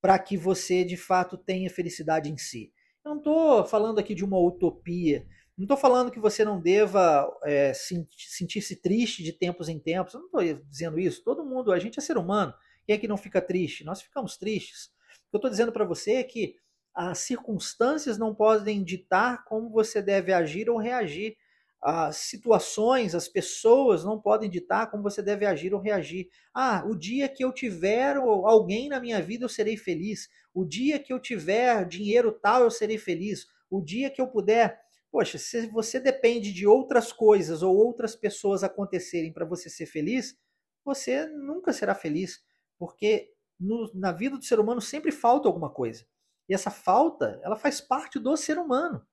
para 0.00 0.20
que 0.20 0.36
você 0.36 0.84
de 0.84 0.96
fato 0.96 1.36
tenha 1.36 1.68
felicidade 1.68 2.30
em 2.30 2.38
si. 2.38 2.72
Eu 3.04 3.10
não 3.10 3.18
estou 3.18 3.64
falando 3.64 3.98
aqui 3.98 4.14
de 4.14 4.24
uma 4.24 4.38
utopia, 4.38 5.26
não 5.58 5.64
estou 5.64 5.76
falando 5.76 6.12
que 6.12 6.20
você 6.20 6.44
não 6.44 6.60
deva 6.60 7.28
é, 7.42 7.72
sentir-se 7.74 8.76
triste 8.76 9.24
de 9.24 9.32
tempos 9.32 9.68
em 9.68 9.80
tempos. 9.80 10.14
Eu 10.14 10.20
não 10.20 10.26
estou 10.26 10.64
dizendo 10.70 11.00
isso. 11.00 11.24
Todo 11.24 11.44
mundo, 11.44 11.72
a 11.72 11.78
gente 11.80 11.98
é 11.98 12.02
ser 12.02 12.16
humano. 12.16 12.54
Quem 12.84 12.94
é 12.94 12.98
que 12.98 13.08
não 13.08 13.16
fica 13.16 13.42
triste? 13.42 13.82
Nós 13.82 14.00
ficamos 14.00 14.36
tristes. 14.36 14.92
O 15.26 15.30
que 15.30 15.34
eu 15.34 15.38
estou 15.38 15.50
dizendo 15.50 15.72
para 15.72 15.84
você 15.84 16.12
é 16.12 16.22
que 16.22 16.54
as 16.96 17.18
circunstâncias 17.18 18.16
não 18.16 18.34
podem 18.34 18.82
ditar 18.82 19.44
como 19.44 19.68
você 19.68 20.00
deve 20.00 20.32
agir 20.32 20.70
ou 20.70 20.78
reagir. 20.78 21.36
As 21.82 22.16
situações, 22.16 23.14
as 23.14 23.28
pessoas 23.28 24.02
não 24.02 24.18
podem 24.18 24.48
ditar 24.48 24.90
como 24.90 25.02
você 25.02 25.22
deve 25.22 25.44
agir 25.44 25.74
ou 25.74 25.80
reagir. 25.80 26.30
Ah, 26.54 26.82
o 26.86 26.96
dia 26.96 27.28
que 27.28 27.44
eu 27.44 27.52
tiver 27.52 28.16
alguém 28.16 28.88
na 28.88 28.98
minha 28.98 29.20
vida 29.20 29.44
eu 29.44 29.48
serei 29.48 29.76
feliz. 29.76 30.28
O 30.54 30.64
dia 30.64 30.98
que 30.98 31.12
eu 31.12 31.20
tiver 31.20 31.86
dinheiro 31.86 32.32
tal 32.32 32.62
eu 32.62 32.70
serei 32.70 32.96
feliz. 32.96 33.46
O 33.70 33.82
dia 33.82 34.10
que 34.10 34.20
eu 34.20 34.26
puder 34.26 34.80
Poxa, 35.10 35.38
se 35.38 35.66
você 35.68 35.98
depende 35.98 36.52
de 36.52 36.66
outras 36.66 37.10
coisas 37.12 37.62
ou 37.62 37.74
outras 37.74 38.14
pessoas 38.14 38.62
acontecerem 38.62 39.32
para 39.32 39.46
você 39.46 39.70
ser 39.70 39.86
feliz, 39.86 40.36
você 40.84 41.26
nunca 41.26 41.72
será 41.72 41.94
feliz, 41.94 42.44
porque 42.78 43.32
no, 43.58 43.90
na 43.94 44.12
vida 44.12 44.36
do 44.36 44.44
ser 44.44 44.60
humano 44.60 44.80
sempre 44.80 45.10
falta 45.10 45.48
alguma 45.48 45.70
coisa. 45.70 46.04
E 46.48 46.54
essa 46.54 46.70
falta, 46.70 47.40
ela 47.42 47.56
faz 47.56 47.80
parte 47.80 48.18
do 48.18 48.36
ser 48.36 48.58
humano. 48.58 49.06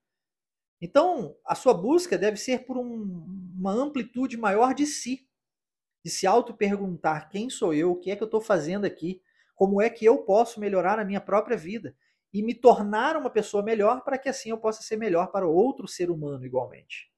Então, 0.81 1.37
a 1.45 1.55
sua 1.55 1.73
busca 1.73 2.17
deve 2.17 2.37
ser 2.37 2.65
por 2.65 2.77
um, 2.77 3.25
uma 3.57 3.71
amplitude 3.71 4.35
maior 4.37 4.73
de 4.73 4.85
si, 4.85 5.27
de 6.03 6.11
se 6.11 6.27
auto-perguntar 6.27 7.29
quem 7.29 7.49
sou 7.49 7.73
eu, 7.73 7.91
o 7.91 7.99
que 7.99 8.11
é 8.11 8.15
que 8.15 8.21
eu 8.21 8.25
estou 8.25 8.41
fazendo 8.41 8.85
aqui, 8.85 9.21
como 9.55 9.81
é 9.81 9.89
que 9.89 10.03
eu 10.03 10.17
posso 10.17 10.59
melhorar 10.59 10.99
a 10.99 11.05
minha 11.05 11.21
própria 11.21 11.55
vida 11.55 11.95
e 12.33 12.41
me 12.41 12.53
tornar 12.53 13.15
uma 13.15 13.29
pessoa 13.29 13.63
melhor 13.63 14.03
para 14.03 14.17
que 14.17 14.27
assim 14.27 14.49
eu 14.49 14.57
possa 14.57 14.81
ser 14.81 14.97
melhor 14.97 15.31
para 15.31 15.47
outro 15.47 15.87
ser 15.87 16.09
humano 16.09 16.45
igualmente. 16.45 17.11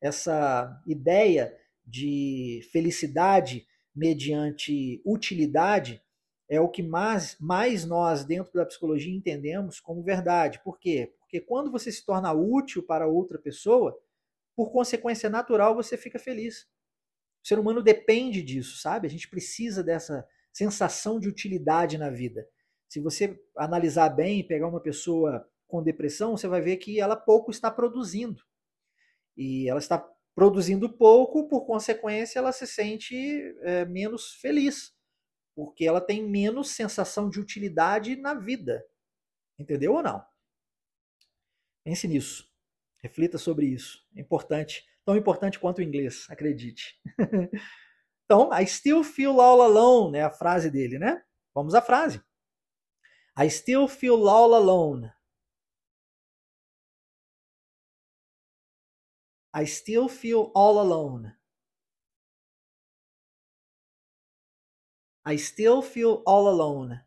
Essa 0.00 0.80
ideia 0.86 1.56
de 1.84 2.60
felicidade 2.70 3.66
mediante 3.94 5.02
utilidade 5.04 6.02
é 6.48 6.60
o 6.60 6.68
que 6.68 6.82
mais, 6.82 7.36
mais 7.40 7.84
nós, 7.84 8.24
dentro 8.24 8.52
da 8.52 8.64
psicologia, 8.64 9.12
entendemos 9.12 9.80
como 9.80 10.02
verdade. 10.02 10.60
Por 10.62 10.78
quê? 10.78 11.12
Porque 11.18 11.40
quando 11.40 11.70
você 11.72 11.90
se 11.90 12.04
torna 12.04 12.32
útil 12.32 12.84
para 12.84 13.08
outra 13.08 13.38
pessoa, 13.38 13.98
por 14.54 14.70
consequência 14.70 15.28
natural, 15.28 15.74
você 15.74 15.96
fica 15.96 16.18
feliz. 16.18 16.62
O 17.44 17.48
ser 17.48 17.58
humano 17.58 17.82
depende 17.82 18.42
disso, 18.42 18.78
sabe? 18.78 19.06
A 19.06 19.10
gente 19.10 19.28
precisa 19.28 19.82
dessa 19.82 20.26
sensação 20.52 21.18
de 21.18 21.28
utilidade 21.28 21.98
na 21.98 22.10
vida. 22.10 22.48
Se 22.88 23.00
você 23.00 23.38
analisar 23.56 24.08
bem 24.08 24.40
e 24.40 24.44
pegar 24.44 24.68
uma 24.68 24.80
pessoa 24.80 25.46
com 25.66 25.82
depressão, 25.82 26.36
você 26.36 26.46
vai 26.46 26.60
ver 26.60 26.76
que 26.76 27.00
ela 27.00 27.16
pouco 27.16 27.50
está 27.50 27.70
produzindo. 27.70 28.40
E 29.36 29.68
ela 29.68 29.80
está 29.80 29.98
produzindo 30.34 30.88
pouco, 30.88 31.48
por 31.48 31.66
consequência, 31.66 32.38
ela 32.38 32.52
se 32.52 32.66
sente 32.66 33.16
é, 33.62 33.84
menos 33.84 34.34
feliz 34.34 34.95
porque 35.56 35.86
ela 35.86 36.02
tem 36.02 36.22
menos 36.22 36.72
sensação 36.72 37.30
de 37.30 37.40
utilidade 37.40 38.14
na 38.14 38.34
vida. 38.34 38.86
Entendeu 39.58 39.94
ou 39.94 40.02
não? 40.02 40.22
Pense 41.82 42.06
nisso. 42.06 42.46
Reflita 43.02 43.38
sobre 43.38 43.66
isso. 43.66 44.06
É 44.14 44.20
importante. 44.20 44.86
Tão 45.02 45.16
importante 45.16 45.58
quanto 45.58 45.78
o 45.78 45.82
inglês, 45.82 46.26
acredite. 46.28 47.00
então, 48.24 48.50
I 48.52 48.66
still 48.66 49.02
feel 49.02 49.40
all 49.40 49.62
alone 49.62 50.18
é 50.18 50.22
a 50.22 50.30
frase 50.30 50.70
dele, 50.70 50.98
né? 50.98 51.24
Vamos 51.54 51.74
à 51.74 51.80
frase. 51.80 52.22
I 53.38 53.48
still 53.48 53.88
feel 53.88 54.28
all 54.28 54.54
alone. 54.54 55.10
I 59.54 59.66
still 59.66 60.08
feel 60.08 60.52
all 60.54 60.78
alone. 60.78 61.35
I 65.28 65.36
still 65.38 65.82
feel 65.82 66.22
all 66.24 66.46
alone. 66.46 67.00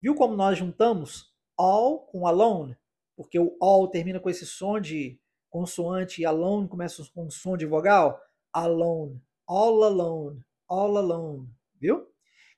Viu 0.00 0.14
como 0.14 0.34
nós 0.34 0.56
juntamos 0.56 1.30
all 1.58 2.06
com 2.06 2.26
alone? 2.26 2.74
Porque 3.14 3.38
o 3.38 3.54
all 3.60 3.86
termina 3.88 4.18
com 4.18 4.30
esse 4.30 4.46
som 4.46 4.80
de 4.80 5.20
consoante 5.50 6.22
e 6.22 6.24
alone 6.24 6.68
começa 6.68 7.04
com 7.12 7.26
um 7.26 7.30
som 7.30 7.54
de 7.54 7.66
vogal. 7.66 8.18
Alone, 8.50 9.20
all 9.46 9.84
alone, 9.84 10.40
all 10.66 10.96
alone. 10.96 11.50
Viu? 11.78 12.10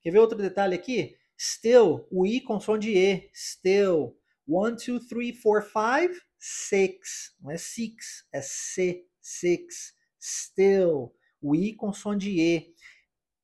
Quer 0.02 0.12
ver 0.12 0.18
outro 0.18 0.38
detalhe 0.38 0.76
aqui? 0.76 1.16
Still, 1.36 2.06
o 2.12 2.24
i 2.24 2.40
com 2.40 2.60
som 2.60 2.78
de 2.78 2.96
e. 2.96 3.30
Still. 3.34 4.16
One, 4.46 4.76
two, 4.76 5.00
three, 5.00 5.32
four, 5.32 5.62
five, 5.62 6.14
six. 6.38 7.34
Não 7.40 7.50
é 7.50 7.56
six, 7.56 8.24
é 8.32 8.40
c, 8.40 9.04
six. 9.20 9.94
Still. 10.20 11.12
O 11.40 11.56
i 11.56 11.74
com 11.74 11.92
som 11.92 12.16
de 12.16 12.40
e. 12.40 12.74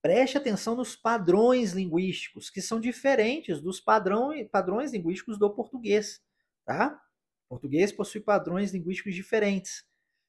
Preste 0.06 0.38
atenção 0.38 0.76
nos 0.76 0.94
padrões 0.94 1.72
linguísticos, 1.72 2.48
que 2.48 2.62
são 2.62 2.78
diferentes 2.78 3.60
dos 3.60 3.80
padrão, 3.80 4.30
padrões 4.52 4.92
linguísticos 4.92 5.36
do 5.36 5.52
português. 5.52 6.22
Tá? 6.64 6.96
O 7.46 7.48
português 7.48 7.90
possui 7.90 8.20
padrões 8.20 8.72
linguísticos 8.72 9.16
diferentes. 9.16 9.84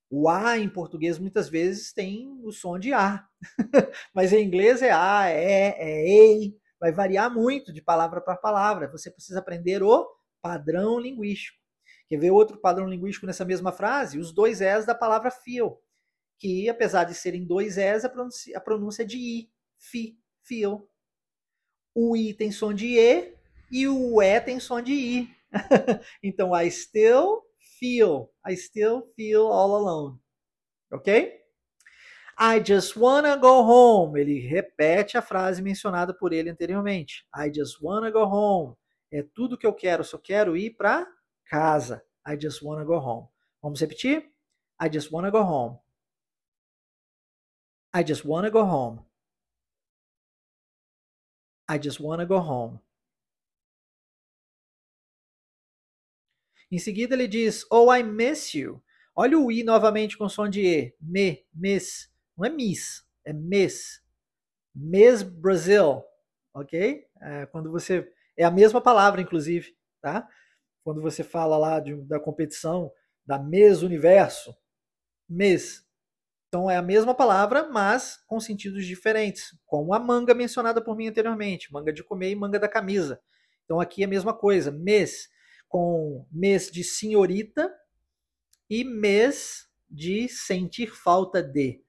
O 0.10 0.28
A 0.28 0.58
em 0.58 0.68
português 0.68 1.20
muitas 1.20 1.48
vezes 1.48 1.94
tem 1.94 2.28
o 2.44 2.52
som 2.52 2.80
de 2.80 2.92
A, 2.92 3.24
mas 4.16 4.34
em 4.34 4.44
inglês 4.44 4.82
é 4.82 4.90
A, 4.90 5.30
é, 5.30 5.76
é 5.78 6.10
EI, 6.10 6.58
vai 6.80 6.92
variar 6.92 7.32
muito 7.32 7.72
de 7.72 7.80
palavra 7.80 8.20
para 8.20 8.36
palavra. 8.36 8.90
Você 8.90 9.12
precisa 9.12 9.38
aprender 9.38 9.84
o 9.84 10.08
padrão 10.42 11.00
linguístico. 11.00 11.60
Quer 12.10 12.18
ver 12.18 12.32
outro 12.32 12.58
padrão 12.58 12.90
linguístico 12.90 13.28
nessa 13.28 13.46
mesma 13.46 13.72
frase? 13.72 14.18
Os 14.18 14.34
dois 14.34 14.60
S 14.60 14.88
da 14.88 14.96
palavra 14.96 15.30
feel, 15.30 15.80
que 16.40 16.68
apesar 16.68 17.04
de 17.04 17.14
serem 17.14 17.46
dois 17.46 17.78
S, 17.78 18.08
a 18.08 18.58
a 18.58 18.60
pronúncia 18.60 19.04
é 19.04 19.06
de 19.06 19.18
I 19.20 19.57
fi. 19.78 20.18
O 21.94 22.16
i 22.16 22.34
tem 22.34 22.52
som 22.52 22.74
de 22.74 22.98
e 22.98 23.34
e 23.72 23.88
o 23.88 24.22
e 24.22 24.42
tem 24.42 24.60
som 24.60 24.82
de 24.82 24.94
i. 24.94 25.30
então, 26.24 26.56
I 26.56 26.70
still 26.70 27.42
feel, 27.80 28.32
I 28.46 28.56
still 28.56 29.04
feel 29.16 29.48
all 29.48 29.76
alone. 29.76 30.20
Ok? 30.92 31.38
I 32.40 32.60
just 32.60 32.96
wanna 32.96 33.36
go 33.36 33.64
home. 33.64 34.20
Ele 34.20 34.40
repete 34.40 35.18
a 35.18 35.22
frase 35.22 35.62
mencionada 35.62 36.14
por 36.14 36.32
ele 36.32 36.50
anteriormente. 36.50 37.26
I 37.36 37.52
just 37.54 37.82
wanna 37.82 38.12
go 38.12 38.24
home. 38.26 38.76
É 39.12 39.24
tudo 39.24 39.58
que 39.58 39.66
eu 39.66 39.74
quero, 39.74 40.04
só 40.04 40.18
quero 40.18 40.56
ir 40.56 40.76
para 40.76 41.08
casa. 41.46 42.04
I 42.28 42.38
just 42.40 42.62
wanna 42.62 42.86
go 42.86 42.98
home. 42.98 43.28
Vamos 43.62 43.80
repetir? 43.80 44.32
I 44.80 44.90
just 44.92 45.12
wanna 45.12 45.32
go 45.32 45.42
home. 45.42 45.80
I 47.96 48.04
just 48.04 48.24
wanna 48.24 48.52
go 48.52 48.64
home. 48.64 49.07
I 51.70 51.80
just 51.82 52.00
wanna 52.00 52.26
go 52.26 52.38
home. 52.38 52.80
Em 56.72 56.80
seguida 56.80 57.16
ele 57.16 57.28
diz, 57.28 57.66
Oh, 57.72 57.94
I 57.94 58.04
miss 58.04 58.54
you. 58.54 58.84
Olha 59.16 59.40
o 59.40 59.52
I 59.52 59.64
novamente 59.64 60.18
com 60.18 60.30
som 60.30 60.48
de 60.48 60.66
E. 60.66 60.96
Me, 61.02 61.46
miss. 61.54 62.12
Não 62.38 62.46
é 62.46 62.50
miss, 62.50 63.04
é 63.26 63.34
miss. 63.34 64.02
Miss 64.76 65.24
Brazil. 65.24 66.04
Ok? 66.54 67.08
É, 67.22 67.46
quando 67.48 67.72
você. 67.72 68.12
É 68.38 68.44
a 68.44 68.52
mesma 68.52 68.80
palavra, 68.80 69.22
inclusive. 69.22 69.76
Tá? 70.02 70.28
Quando 70.84 71.02
você 71.02 71.24
fala 71.24 71.58
lá 71.58 71.80
de, 71.80 71.96
da 72.04 72.20
competição 72.20 72.92
da 73.26 73.40
Miss 73.40 73.82
Universo. 73.82 74.56
Miss. 75.28 75.87
Então 76.48 76.70
é 76.70 76.78
a 76.78 76.82
mesma 76.82 77.14
palavra, 77.14 77.70
mas 77.70 78.18
com 78.26 78.40
sentidos 78.40 78.86
diferentes, 78.86 79.58
como 79.66 79.94
a 79.94 80.00
manga 80.00 80.34
mencionada 80.34 80.82
por 80.82 80.96
mim 80.96 81.08
anteriormente, 81.08 81.72
manga 81.72 81.92
de 81.92 82.04
comer 82.04 82.32
e 82.32 82.36
manga 82.36 82.60
da 82.60 82.70
camisa. 82.70 83.20
Então 83.66 83.82
aqui 83.82 84.02
é 84.02 84.06
a 84.06 84.10
mesma 84.10 84.34
coisa, 84.34 84.72
mês 84.72 85.30
com 85.68 86.26
mês 86.32 86.72
de 86.72 86.84
senhorita 86.84 87.74
e 88.70 88.84
mês 88.84 89.68
de 89.90 90.28
sentir 90.30 90.88
falta 90.88 91.42
de. 91.44 91.82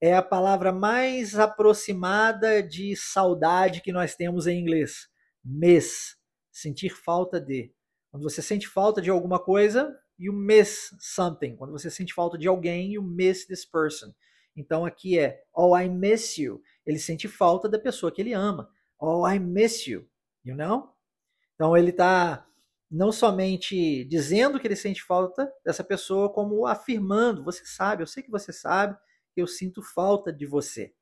É 0.00 0.14
a 0.14 0.22
palavra 0.22 0.72
mais 0.72 1.38
aproximada 1.38 2.62
de 2.62 2.94
saudade 2.96 3.80
que 3.80 3.92
nós 3.92 4.14
temos 4.14 4.46
em 4.46 4.58
inglês. 4.58 5.08
Mês, 5.44 6.16
sentir 6.50 6.90
falta 6.90 7.40
de. 7.40 7.72
Quando 8.10 8.22
você 8.22 8.42
sente 8.42 8.68
falta 8.68 9.00
de 9.00 9.10
alguma 9.10 9.38
coisa, 9.38 9.94
you 10.18 10.32
miss 10.32 10.94
something. 10.98 11.56
Quando 11.56 11.72
você 11.72 11.90
sente 11.90 12.14
falta 12.14 12.38
de 12.38 12.48
alguém, 12.48 12.92
you 12.92 13.02
miss 13.02 13.46
this 13.46 13.64
person. 13.64 14.12
Então 14.56 14.84
aqui 14.84 15.18
é 15.18 15.42
oh 15.54 15.76
I 15.76 15.88
miss 15.88 16.38
you. 16.38 16.62
Ele 16.84 16.98
sente 16.98 17.28
falta 17.28 17.68
da 17.68 17.78
pessoa 17.78 18.12
que 18.12 18.20
ele 18.20 18.32
ama. 18.32 18.70
Oh 18.98 19.28
I 19.28 19.38
miss 19.38 19.86
you, 19.86 20.08
you 20.44 20.56
know? 20.56 20.94
Então 21.54 21.76
ele 21.76 21.90
está 21.90 22.46
não 22.90 23.10
somente 23.10 24.04
dizendo 24.04 24.60
que 24.60 24.66
ele 24.66 24.76
sente 24.76 25.02
falta 25.02 25.52
dessa 25.64 25.82
pessoa, 25.82 26.32
como 26.32 26.66
afirmando, 26.66 27.42
você 27.44 27.64
sabe, 27.64 28.02
eu 28.02 28.06
sei 28.06 28.22
que 28.22 28.30
você 28.30 28.52
sabe, 28.52 28.96
eu 29.36 29.46
sinto 29.46 29.82
falta 29.82 30.32
de 30.32 30.46
você. 30.46 30.94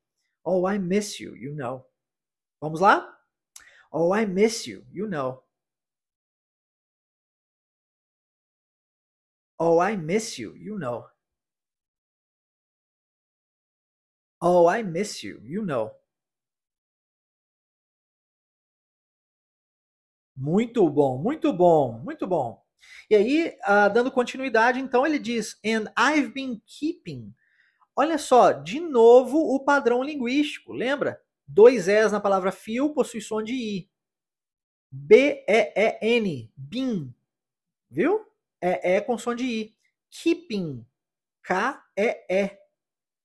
Oh 0.43 0.69
I 0.69 0.79
miss 0.79 1.19
you, 1.19 1.35
you 1.35 1.53
know. 1.55 1.85
Vamos 2.59 2.81
lá? 2.81 3.15
Oh 3.91 4.15
I 4.15 4.25
miss 4.25 4.65
you, 4.65 4.85
you 4.91 5.07
know. 5.07 5.44
Oh, 9.59 9.79
I 9.79 9.95
miss 9.97 10.39
you, 10.39 10.53
you 10.55 10.77
know. 10.79 11.07
Oh, 14.41 14.67
I 14.67 14.81
miss 14.81 15.23
you, 15.23 15.41
you 15.43 15.61
know. 15.65 15.91
Muito 20.35 20.89
bom, 20.89 21.17
muito 21.17 21.53
bom, 21.53 21.99
muito 22.03 22.27
bom. 22.27 22.61
E 23.09 23.15
aí, 23.15 23.57
uh, 23.67 23.91
dando 23.93 24.11
continuidade, 24.11 24.79
então 24.79 25.05
ele 25.05 25.17
diz: 25.17 25.57
And 25.65 25.85
I've 25.97 26.33
been 26.33 26.61
keeping. 26.65 27.33
Olha 27.95 28.17
só, 28.17 28.51
de 28.53 28.79
novo 28.79 29.37
o 29.39 29.59
padrão 29.63 30.03
linguístico. 30.03 30.73
Lembra? 30.73 31.21
Dois 31.47 31.87
S 31.87 32.11
na 32.11 32.19
palavra 32.19 32.51
fio 32.51 32.93
possui 32.93 33.21
som 33.21 33.43
de 33.43 33.53
I. 33.53 33.89
B-E-E-N. 34.91 36.51
Been. 36.57 37.13
Viu? 37.91 38.25
É, 38.61 38.95
é 38.95 39.01
com 39.01 39.17
som 39.17 39.35
de 39.35 39.45
I. 39.45 39.75
Keeping. 40.09 40.85
K-E-E. 41.43 42.57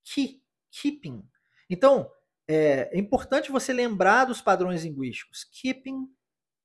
Keep. 0.05 0.43
Keeping. 0.71 1.29
Então, 1.69 2.11
é, 2.49 2.91
é 2.93 2.99
importante 2.99 3.51
você 3.51 3.73
lembrar 3.73 4.25
dos 4.25 4.41
padrões 4.41 4.85
linguísticos. 4.85 5.45
Keeping, 5.45 6.09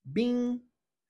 being, 0.03 0.61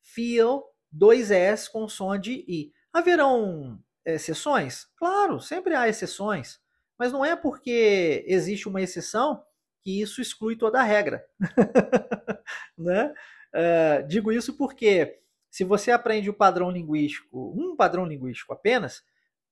feel, 0.02 0.63
dois 0.91 1.32
S 1.32 1.72
com 1.72 1.88
som 1.88 2.18
de 2.18 2.46
I. 2.48 2.74
Haverão 2.94 3.82
exceções? 4.06 4.86
Claro, 4.98 5.39
sempre 5.39 5.76
há 5.76 5.88
exceções. 5.88 6.60
Mas 6.98 7.12
não 7.12 7.26
é 7.26 7.36
porque 7.36 8.24
existe 8.28 8.68
uma 8.70 8.82
exceção 8.82 9.44
que 9.84 10.02
isso 10.02 10.22
exclui 10.22 10.56
toda 10.56 10.80
a 10.80 10.84
regra. 10.84 11.26
né? 12.78 13.13
Uh, 13.54 14.08
digo 14.08 14.32
isso 14.32 14.56
porque 14.58 15.20
se 15.56 15.63
você 15.63 15.89
aprende 15.89 16.30
o 16.30 16.34
padrão 16.34 16.70
linguístico, 16.70 17.54
um 17.58 17.78
padrão 17.78 18.06
linguístico 18.06 18.52
apenas, 18.52 19.02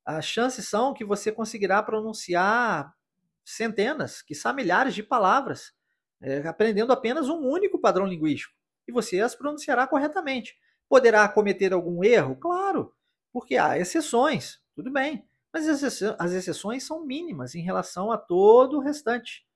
as 0.04 0.26
chances 0.26 0.68
são 0.68 0.94
que 0.94 1.06
você 1.06 1.32
conseguirá 1.32 1.82
pronunciar 1.82 2.94
centenas, 3.42 4.22
quiçá 4.22 4.52
milhares 4.52 4.94
de 4.94 5.02
palavras 5.02 5.74
é, 6.22 6.46
aprendendo 6.46 6.92
apenas 6.92 7.30
um 7.30 7.48
único 7.48 7.80
padrão 7.80 8.06
linguístico. 8.06 8.54
E 8.86 8.92
você 8.92 9.22
as 9.22 9.34
pronunciará 9.34 9.88
corretamente. 9.88 10.58
Poderá 10.90 11.26
cometer 11.30 11.72
algum 11.72 12.04
erro? 12.04 12.36
Claro, 12.36 12.94
porque 13.32 13.56
há 13.56 13.80
exceções, 13.80 14.62
tudo 14.76 14.92
bem. 14.92 15.26
Mas 15.54 15.70
as 15.70 16.34
exceções 16.34 16.84
são 16.84 17.06
mínimas 17.06 17.56
em 17.56 17.62
relação 17.62 18.12
a 18.12 18.18
todo 18.18 18.76
o 18.76 18.82
restante. 18.82 19.48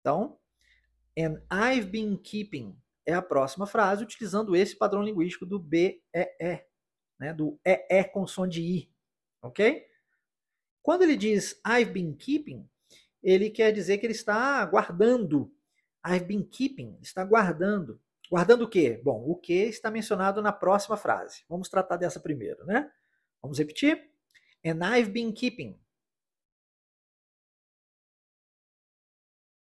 Então, 0.00 0.36
and 1.16 1.40
I've 1.52 1.88
been 1.88 2.16
keeping 2.16 2.81
é 3.06 3.12
a 3.14 3.22
próxima 3.22 3.66
frase 3.66 4.04
utilizando 4.04 4.54
esse 4.54 4.76
padrão 4.76 5.02
linguístico 5.02 5.44
do 5.44 5.58
BEE, 5.58 6.02
né, 7.18 7.32
do 7.34 7.58
EE 7.64 8.04
com 8.12 8.26
som 8.26 8.46
de 8.46 8.62
I, 8.62 8.92
ok? 9.42 9.86
Quando 10.82 11.02
ele 11.02 11.16
diz 11.16 11.60
I've 11.66 11.92
been 11.92 12.14
keeping, 12.14 12.68
ele 13.22 13.50
quer 13.50 13.72
dizer 13.72 13.98
que 13.98 14.06
ele 14.06 14.12
está 14.12 14.64
guardando. 14.66 15.54
I've 16.04 16.24
been 16.24 16.44
keeping, 16.44 16.98
está 17.00 17.24
guardando. 17.24 18.00
Guardando 18.28 18.64
o 18.64 18.68
quê? 18.68 19.00
Bom, 19.04 19.22
o 19.28 19.36
que 19.36 19.52
está 19.52 19.90
mencionado 19.90 20.40
na 20.42 20.52
próxima 20.52 20.96
frase. 20.96 21.44
Vamos 21.48 21.68
tratar 21.68 21.96
dessa 21.96 22.18
primeiro, 22.18 22.64
né? 22.64 22.90
Vamos 23.40 23.58
repetir? 23.58 24.10
And 24.64 24.80
I've 24.82 25.10
been 25.10 25.32
keeping. 25.32 25.78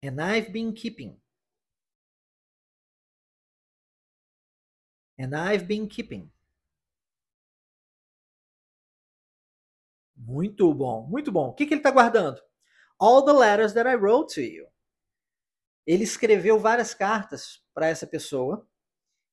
And 0.05 0.21
I've 0.21 0.53
been 0.53 0.73
keeping. 0.73 1.21
And 5.19 5.35
I've 5.35 5.67
been 5.67 5.89
keeping. 5.89 6.31
Muito 10.17 10.73
bom, 10.75 11.07
muito 11.07 11.33
bom. 11.33 11.49
O 11.49 11.55
que, 11.55 11.67
que 11.67 11.75
ele 11.75 11.81
está 11.81 11.91
guardando? 11.91 12.41
All 12.99 13.25
the 13.25 13.33
letters 13.33 13.73
that 13.75 13.89
I 13.89 13.95
wrote 13.95 14.35
to 14.35 14.41
you. 14.41 14.67
Ele 15.87 16.05
escreveu 16.05 16.59
várias 16.59 16.93
cartas 16.93 17.63
para 17.73 17.87
essa 17.89 18.07
pessoa 18.07 18.69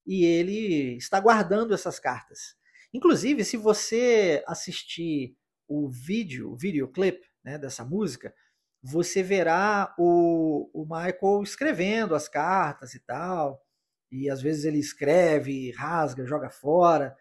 e 0.06 0.24
ele 0.24 0.96
está 0.96 1.20
guardando 1.20 1.74
essas 1.74 2.00
cartas. 2.00 2.56
Inclusive, 2.94 3.44
se 3.44 3.58
você 3.58 4.44
assistir 4.48 5.36
o 5.68 5.90
vídeo, 5.90 6.52
o 6.52 6.56
videoclip 6.56 7.28
né, 7.44 7.58
dessa 7.58 7.84
música, 7.84 8.34
você 8.82 9.24
verá 9.24 9.94
o, 9.98 10.70
o 10.74 10.86
Michael 10.86 11.42
escrevendo 11.44 12.16
as 12.16 12.30
cartas 12.30 12.94
e 12.94 13.00
tal. 13.00 13.65
E 14.12 14.30
às 14.30 14.42
vezes 14.42 14.66
ele 14.66 14.80
escreve, 14.80 15.72
rasga, 15.72 16.26
joga 16.26 16.50
fora. 16.50 17.16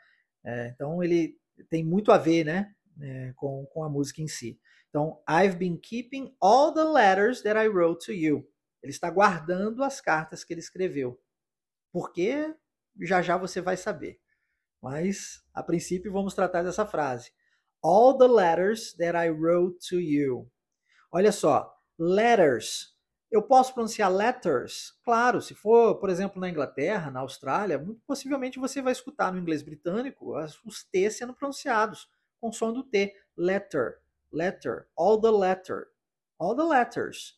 É, 0.44 0.68
então 0.68 1.02
ele 1.02 1.38
tem 1.68 1.84
muito 1.84 2.12
a 2.12 2.18
ver 2.18 2.44
né, 2.44 2.74
é, 3.00 3.32
com, 3.36 3.66
com 3.66 3.82
a 3.82 3.88
música 3.88 4.22
em 4.22 4.28
si. 4.28 4.58
Então, 4.94 5.20
I've 5.28 5.56
been 5.56 5.76
keeping 5.76 6.36
all 6.40 6.72
the 6.72 6.84
letters 6.84 7.42
that 7.42 7.58
I 7.58 7.66
wrote 7.66 8.06
to 8.06 8.12
you. 8.12 8.48
Ele 8.80 8.92
está 8.92 9.10
guardando 9.10 9.82
as 9.82 10.00
cartas 10.00 10.44
que 10.44 10.54
ele 10.54 10.60
escreveu. 10.60 11.20
Porque 11.92 12.54
já 13.00 13.20
já 13.20 13.36
você 13.36 13.60
vai 13.60 13.76
saber. 13.76 14.20
Mas, 14.80 15.42
a 15.52 15.64
princípio, 15.64 16.12
vamos 16.12 16.32
tratar 16.32 16.62
dessa 16.62 16.86
frase. 16.86 17.32
All 17.82 18.16
the 18.16 18.28
letters 18.28 18.94
that 18.94 19.16
I 19.16 19.30
wrote 19.30 19.78
to 19.88 19.98
you. 19.98 20.48
Olha 21.10 21.32
só, 21.32 21.74
letters. 21.98 22.93
Eu 23.34 23.42
posso 23.42 23.74
pronunciar 23.74 24.14
letters? 24.14 24.96
Claro, 25.02 25.42
se 25.42 25.56
for, 25.56 25.96
por 25.96 26.08
exemplo, 26.08 26.40
na 26.40 26.48
Inglaterra, 26.48 27.10
na 27.10 27.18
Austrália, 27.18 27.76
muito 27.76 28.00
possivelmente 28.06 28.60
você 28.60 28.80
vai 28.80 28.92
escutar 28.92 29.32
no 29.32 29.40
inglês 29.40 29.60
britânico 29.60 30.36
os 30.64 30.84
T 30.84 31.10
sendo 31.10 31.34
pronunciados 31.34 32.08
com 32.40 32.52
som 32.52 32.72
do 32.72 32.84
T. 32.84 33.12
Letter, 33.36 33.98
letter, 34.32 34.86
all 34.96 35.20
the 35.20 35.32
letter, 35.32 35.88
all 36.38 36.54
the 36.54 36.62
letters. 36.62 37.36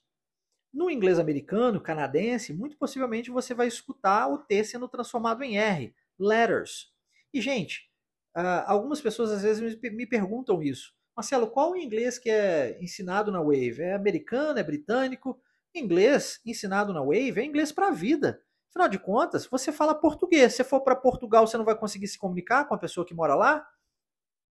No 0.70 0.90
inglês 0.90 1.18
americano, 1.18 1.80
canadense, 1.80 2.52
muito 2.52 2.76
possivelmente 2.76 3.30
você 3.30 3.54
vai 3.54 3.66
escutar 3.66 4.28
o 4.28 4.36
T 4.36 4.64
sendo 4.64 4.86
transformado 4.88 5.42
em 5.44 5.56
R, 5.56 5.94
letters. 6.18 6.92
E, 7.32 7.40
gente, 7.40 7.90
uh, 8.36 8.64
algumas 8.66 9.00
pessoas 9.00 9.30
às 9.30 9.42
vezes 9.42 9.80
me 9.80 10.06
perguntam 10.06 10.62
isso. 10.62 10.94
Marcelo, 11.16 11.46
qual 11.46 11.72
o 11.72 11.76
inglês 11.78 12.18
que 12.18 12.28
é 12.28 12.76
ensinado 12.82 13.32
na 13.32 13.40
Wave? 13.40 13.80
É 13.80 13.94
americano, 13.94 14.58
é 14.58 14.62
britânico? 14.62 15.40
Inglês 15.78 16.40
ensinado 16.44 16.92
na 16.92 17.00
Wave 17.00 17.40
é 17.40 17.44
inglês 17.44 17.72
para 17.72 17.88
a 17.88 17.92
vida. 17.92 18.42
Afinal 18.70 18.88
de 18.88 18.98
contas, 18.98 19.46
você 19.46 19.72
fala 19.72 19.94
português. 19.94 20.54
Se 20.54 20.62
for 20.62 20.82
para 20.82 20.94
Portugal, 20.94 21.46
você 21.46 21.56
não 21.56 21.64
vai 21.64 21.76
conseguir 21.76 22.08
se 22.08 22.18
comunicar 22.18 22.66
com 22.66 22.74
a 22.74 22.78
pessoa 22.78 23.06
que 23.06 23.14
mora 23.14 23.34
lá? 23.34 23.66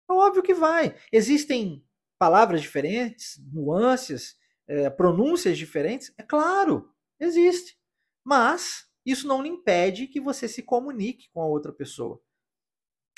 É 0.10 0.14
óbvio 0.14 0.42
que 0.42 0.54
vai. 0.54 0.96
Existem 1.12 1.86
palavras 2.18 2.62
diferentes, 2.62 3.40
nuances, 3.54 4.38
é, 4.68 4.90
pronúncias 4.90 5.58
diferentes? 5.58 6.14
É 6.18 6.24
claro, 6.24 6.92
existe. 7.20 7.78
Mas 8.24 8.88
isso 9.06 9.28
não 9.28 9.42
lhe 9.42 9.50
impede 9.50 10.08
que 10.08 10.20
você 10.20 10.48
se 10.48 10.64
comunique 10.64 11.30
com 11.32 11.42
a 11.42 11.46
outra 11.46 11.72
pessoa. 11.72 12.22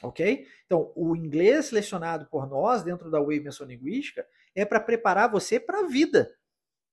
Ok? 0.02 0.48
Então, 0.66 0.92
o 0.96 1.16
inglês 1.16 1.68
selecionado 1.68 2.28
por 2.28 2.48
nós 2.48 2.84
dentro 2.84 3.10
da 3.10 3.20
Wave 3.20 3.50
Linguística 3.66 4.26
é 4.56 4.64
para 4.66 4.80
preparar 4.80 5.32
você 5.32 5.60
para 5.60 5.80
a 5.80 5.88
vida. 5.88 6.34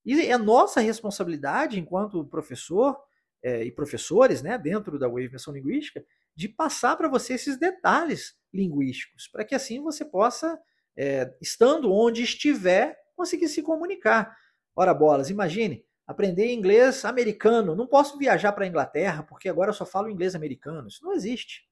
E 0.06 0.20
é 0.20 0.38
nossa 0.38 0.80
responsabilidade, 0.80 1.80
enquanto 1.80 2.24
professor 2.24 2.96
é, 3.42 3.64
e 3.64 3.72
professores, 3.72 4.40
né, 4.40 4.56
dentro 4.56 4.98
da 5.00 5.08
Wave 5.08 5.28
Menção 5.28 5.52
Linguística, 5.52 6.04
de 6.34 6.48
passar 6.48 6.96
para 6.96 7.08
você 7.08 7.34
esses 7.34 7.58
detalhes 7.58 8.38
linguísticos, 8.54 9.26
para 9.26 9.44
que 9.44 9.54
assim 9.54 9.82
você 9.82 10.04
possa, 10.04 10.58
é, 10.96 11.34
estando 11.42 11.92
onde 11.92 12.22
estiver, 12.22 12.96
conseguir 13.16 13.48
se 13.48 13.62
comunicar. 13.62 14.36
Ora 14.76 14.94
bolas, 14.94 15.28
imagine, 15.28 15.84
aprender 16.06 16.52
inglês 16.52 17.04
americano. 17.04 17.74
Não 17.74 17.86
posso 17.86 18.16
viajar 18.16 18.52
para 18.52 18.64
a 18.64 18.68
Inglaterra 18.68 19.24
porque 19.24 19.48
agora 19.48 19.70
eu 19.70 19.74
só 19.74 19.84
falo 19.84 20.08
inglês 20.08 20.34
americano. 20.34 20.86
Isso 20.86 21.04
não 21.04 21.12
existe. 21.12 21.68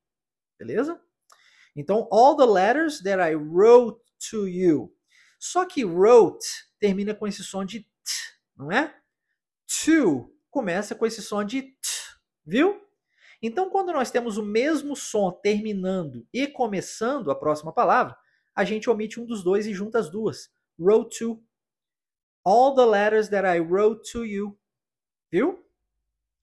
Beleza? 0.59 1.01
Então, 1.77 2.09
all 2.11 2.37
the 2.37 2.47
letters 2.47 3.01
that 3.03 3.21
I 3.21 3.35
wrote 3.35 4.01
to 4.31 4.49
you. 4.49 4.93
Só 5.39 5.65
que 5.65 5.85
wrote 5.85 6.47
termina 6.81 7.15
com 7.15 7.27
esse 7.27 7.45
som 7.45 7.65
de 7.65 7.87
t, 8.05 8.13
não 8.57 8.71
é? 8.71 8.95
To 9.85 10.33
começa 10.51 10.95
com 10.95 11.07
esse 11.07 11.23
som 11.23 11.43
de 11.43 11.63
t, 11.63 11.79
viu? 12.45 12.81
Então, 13.43 13.69
quando 13.69 13.93
nós 13.93 14.11
temos 14.11 14.39
o 14.39 14.43
mesmo 14.43 14.97
som 14.97 15.31
terminando 15.31 16.27
e 16.33 16.47
começando 16.47 17.31
a 17.31 17.35
próxima 17.35 17.73
palavra, 17.73 18.17
a 18.55 18.65
gente 18.65 18.89
omite 18.89 19.21
um 19.21 19.27
dos 19.27 19.43
dois 19.43 19.67
e 19.67 19.75
junta 19.75 19.99
as 19.99 20.09
duas. 20.09 20.51
Wrote 20.79 21.19
to 21.19 21.43
all 22.45 22.75
the 22.75 22.87
letters 22.87 23.29
that 23.29 23.47
I 23.47 23.61
wrote 23.61 24.11
to 24.13 24.25
you. 24.25 24.59
Viu? 25.31 25.63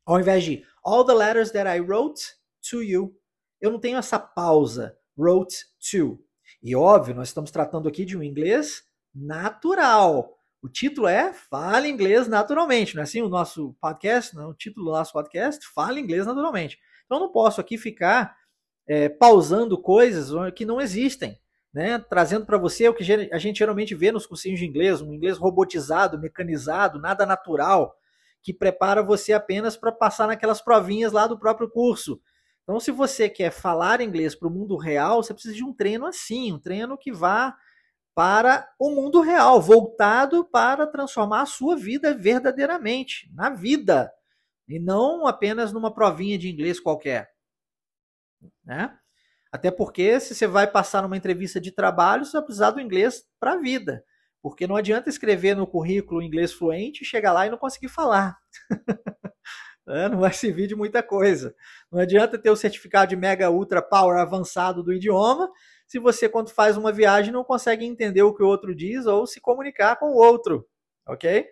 Ao 0.06 0.20
invés 0.20 0.44
de 0.44 0.66
all 0.84 1.06
the 1.06 1.14
letters 1.14 1.52
that 1.52 1.68
I 1.68 1.80
wrote 1.80 2.22
to 2.70 2.84
you. 2.84 3.18
Eu 3.60 3.72
não 3.72 3.80
tenho 3.80 3.98
essa 3.98 4.20
pausa. 4.20 4.98
Wrote 5.18 5.66
to. 5.92 6.24
E 6.62 6.76
óbvio, 6.76 7.16
nós 7.16 7.30
estamos 7.30 7.52
tratando 7.52 7.88
aqui 7.88 8.06
de 8.06 8.18
um 8.18 8.24
inglês 8.24 8.84
natural. 9.14 10.38
O 10.62 10.70
título 10.70 11.08
é 11.08 11.34
Fale 11.34 11.90
Inglês 11.90 12.28
Naturalmente, 12.28 12.96
não 12.96 13.02
é 13.02 13.04
assim 13.04 13.22
o 13.22 13.30
nosso 13.30 13.76
podcast? 13.82 14.36
Não, 14.36 14.50
o 14.50 14.54
título 14.54 14.86
do 14.86 14.92
nosso 14.92 15.12
podcast 15.14 15.66
Fale 15.74 16.00
Inglês 16.00 16.26
Naturalmente. 16.26 16.80
Então 17.06 17.18
eu 17.18 17.24
não 17.24 17.32
posso 17.32 17.60
aqui 17.60 17.78
ficar 17.78 18.36
é, 18.88 19.10
pausando 19.10 19.82
coisas 19.82 20.32
que 20.54 20.66
não 20.66 20.80
existem 20.80 21.42
né, 21.74 22.00
trazendo 22.00 22.46
para 22.46 22.58
você 22.58 22.88
o 22.90 22.94
que 22.94 23.04
a 23.32 23.38
gente 23.38 23.60
geralmente 23.60 23.96
vê 23.96 24.12
nos 24.12 24.26
cursinhos 24.26 24.60
de 24.60 24.66
inglês, 24.66 25.02
um 25.02 25.14
inglês 25.14 25.38
robotizado, 25.38 26.20
mecanizado, 26.20 27.00
nada 27.00 27.26
natural, 27.26 27.96
que 28.44 28.54
prepara 28.54 29.02
você 29.02 29.34
apenas 29.34 29.78
para 29.78 29.92
passar 29.92 30.28
naquelas 30.28 30.62
provinhas 30.62 31.14
lá 31.14 31.28
do 31.28 31.40
próprio 31.40 31.70
curso. 31.70 32.20
Então, 32.64 32.80
se 32.80 32.92
você 32.92 33.30
quer 33.30 33.52
falar 33.52 34.02
inglês 34.02 34.36
para 34.36 34.48
o 34.48 34.52
mundo 34.52 34.76
real, 34.76 35.24
você 35.24 35.34
precisa 35.34 35.56
de 35.56 35.64
um 35.64 35.74
treino 35.74 36.06
assim, 36.06 36.52
um 36.52 36.60
treino 36.60 36.98
que 36.98 37.12
vá 37.12 37.56
para 38.14 38.68
o 38.80 38.90
mundo 38.92 39.22
real, 39.22 39.62
voltado 39.62 40.44
para 40.46 40.86
transformar 40.86 41.42
a 41.42 41.46
sua 41.46 41.76
vida 41.76 42.14
verdadeiramente, 42.14 43.32
na 43.34 43.50
vida, 43.50 44.12
e 44.68 44.80
não 44.80 45.26
apenas 45.26 45.72
numa 45.72 45.94
provinha 45.94 46.38
de 46.38 46.50
inglês 46.50 46.80
qualquer. 46.80 47.30
Né? 48.64 48.96
Até 49.52 49.70
porque 49.70 50.20
se 50.20 50.34
você 50.34 50.48
vai 50.48 50.66
passar 50.66 51.02
numa 51.02 51.18
entrevista 51.18 51.60
de 51.60 51.72
trabalho, 51.72 52.26
você 52.26 52.34
vai 52.34 52.44
precisar 52.44 52.72
do 52.72 52.80
inglês 52.80 53.24
para 53.40 53.54
a 53.54 53.58
vida. 53.58 54.04
Porque 54.42 54.66
não 54.66 54.76
adianta 54.76 55.10
escrever 55.10 55.56
no 55.56 55.68
currículo 55.68 56.22
inglês 56.22 56.54
fluente, 56.54 57.06
chegar 57.06 57.32
lá 57.32 57.46
e 57.46 57.50
não 57.50 57.58
conseguir 57.58 57.90
falar. 57.90 58.38
É, 59.88 60.08
não 60.08 60.20
vai 60.20 60.32
servir 60.32 60.68
de 60.68 60.76
muita 60.76 61.02
coisa. 61.02 61.56
Não 61.92 62.00
adianta 62.00 62.38
ter 62.38 62.52
o 62.52 62.56
certificado 62.56 63.10
de 63.10 63.16
Mega 63.16 63.50
Ultra 63.50 63.82
Power 63.82 64.20
avançado 64.20 64.84
do 64.84 64.94
idioma, 64.94 65.50
se 65.92 66.00
você, 66.00 66.30
quando 66.30 66.50
faz 66.52 66.78
uma 66.78 66.90
viagem, 66.90 67.34
não 67.34 67.44
consegue 67.44 67.84
entender 67.84 68.24
o 68.24 68.34
que 68.34 68.42
o 68.42 68.48
outro 68.48 68.74
diz 68.74 69.06
ou 69.06 69.28
se 69.28 69.42
comunicar 69.42 69.98
com 69.98 70.12
o 70.12 70.16
outro. 70.16 70.66
Ok? 71.06 71.46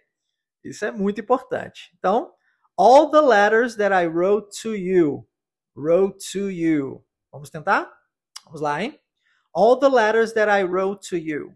Isso 0.64 0.86
é 0.86 0.92
muito 0.92 1.20
importante. 1.20 1.92
Então, 1.98 2.34
all 2.78 3.12
the 3.12 3.20
letters 3.20 3.76
that 3.76 3.94
I 3.94 4.08
wrote 4.08 4.58
to 4.62 4.74
you. 4.74 5.28
Wrote 5.76 6.26
to 6.32 6.50
you. 6.50 7.06
Vamos 7.30 7.50
tentar? 7.50 7.92
Vamos 8.46 8.62
lá, 8.62 8.82
hein? 8.82 8.98
All 9.54 9.78
the 9.78 9.90
letters 9.90 10.32
that 10.32 10.50
I 10.50 10.64
wrote 10.64 11.06
to 11.10 11.18
you. 11.18 11.54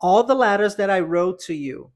All 0.00 0.24
the 0.24 0.34
letters 0.34 0.74
that 0.76 0.90
I 0.90 1.02
wrote 1.02 1.44
to 1.48 1.52
you. 1.52 1.92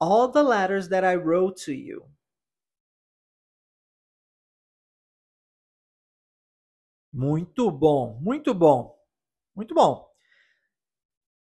All 0.00 0.30
the 0.30 0.42
letters 0.42 0.88
that 0.88 1.04
I 1.04 1.16
wrote 1.16 1.56
to 1.64 1.72
you. 1.72 2.08
Muito 7.12 7.70
bom, 7.70 8.18
muito 8.20 8.54
bom, 8.54 8.96
muito 9.56 9.74
bom. 9.74 10.08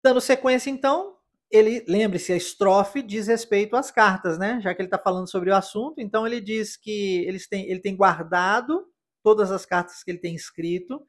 Dando 0.03 0.21
sequência, 0.21 0.71
então, 0.71 1.19
ele 1.51 1.85
lembre-se, 1.87 2.33
a 2.33 2.37
estrofe 2.37 3.03
diz 3.03 3.27
respeito 3.27 3.77
às 3.77 3.91
cartas, 3.91 4.39
né? 4.39 4.61
Já 4.61 4.75
que 4.75 4.81
ele 4.81 4.87
está 4.87 4.99
falando 4.99 5.29
sobre 5.29 5.51
o 5.51 5.55
assunto, 5.55 6.01
então 6.01 6.27
ele 6.27 6.41
diz 6.41 6.77
que 6.77 7.25
eles 7.27 7.49
têm, 7.49 7.69
ele 7.69 7.81
tem 7.81 7.97
guardado 7.97 8.87
todas 9.23 9.51
as 9.51 9.67
cartas 9.67 10.03
que 10.03 10.11
ele 10.11 10.19
tem 10.19 10.35
escrito 10.35 11.05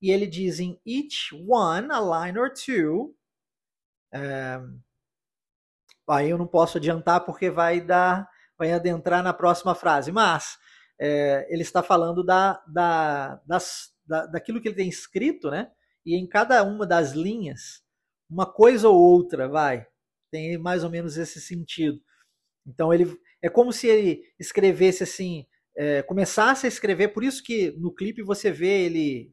e 0.00 0.10
ele 0.10 0.26
diz 0.26 0.58
em 0.58 0.80
each 0.84 1.32
one 1.48 1.88
a 1.92 2.00
line 2.00 2.38
or 2.38 2.52
two. 2.52 3.14
É, 4.12 4.60
aí 6.08 6.30
eu 6.30 6.38
não 6.38 6.46
posso 6.46 6.78
adiantar 6.78 7.24
porque 7.24 7.50
vai 7.50 7.80
dar, 7.80 8.28
vai 8.58 8.72
adentrar 8.72 9.22
na 9.22 9.32
próxima 9.32 9.74
frase, 9.74 10.12
mas 10.12 10.56
é, 11.00 11.46
ele 11.50 11.62
está 11.62 11.82
falando 11.82 12.24
da, 12.24 12.62
da, 12.66 13.40
das, 13.46 13.90
da, 14.06 14.26
daquilo 14.26 14.60
que 14.60 14.68
ele 14.68 14.76
tem 14.76 14.88
escrito, 14.88 15.50
né? 15.50 15.70
E 16.04 16.16
em 16.16 16.28
cada 16.28 16.62
uma 16.64 16.86
das 16.86 17.12
linhas 17.12 17.82
uma 18.32 18.46
coisa 18.46 18.88
ou 18.88 18.98
outra, 18.98 19.46
vai. 19.46 19.86
Tem 20.30 20.56
mais 20.56 20.82
ou 20.82 20.90
menos 20.90 21.18
esse 21.18 21.38
sentido. 21.40 22.00
Então 22.66 22.92
ele 22.92 23.06
é 23.42 23.50
como 23.50 23.72
se 23.72 23.86
ele 23.86 24.22
escrevesse 24.40 25.02
assim, 25.02 25.46
é, 25.76 26.02
começasse 26.02 26.64
a 26.64 26.68
escrever. 26.68 27.08
Por 27.08 27.22
isso 27.22 27.42
que 27.42 27.72
no 27.72 27.94
clipe 27.94 28.22
você 28.22 28.50
vê 28.50 28.86
ele 28.86 29.32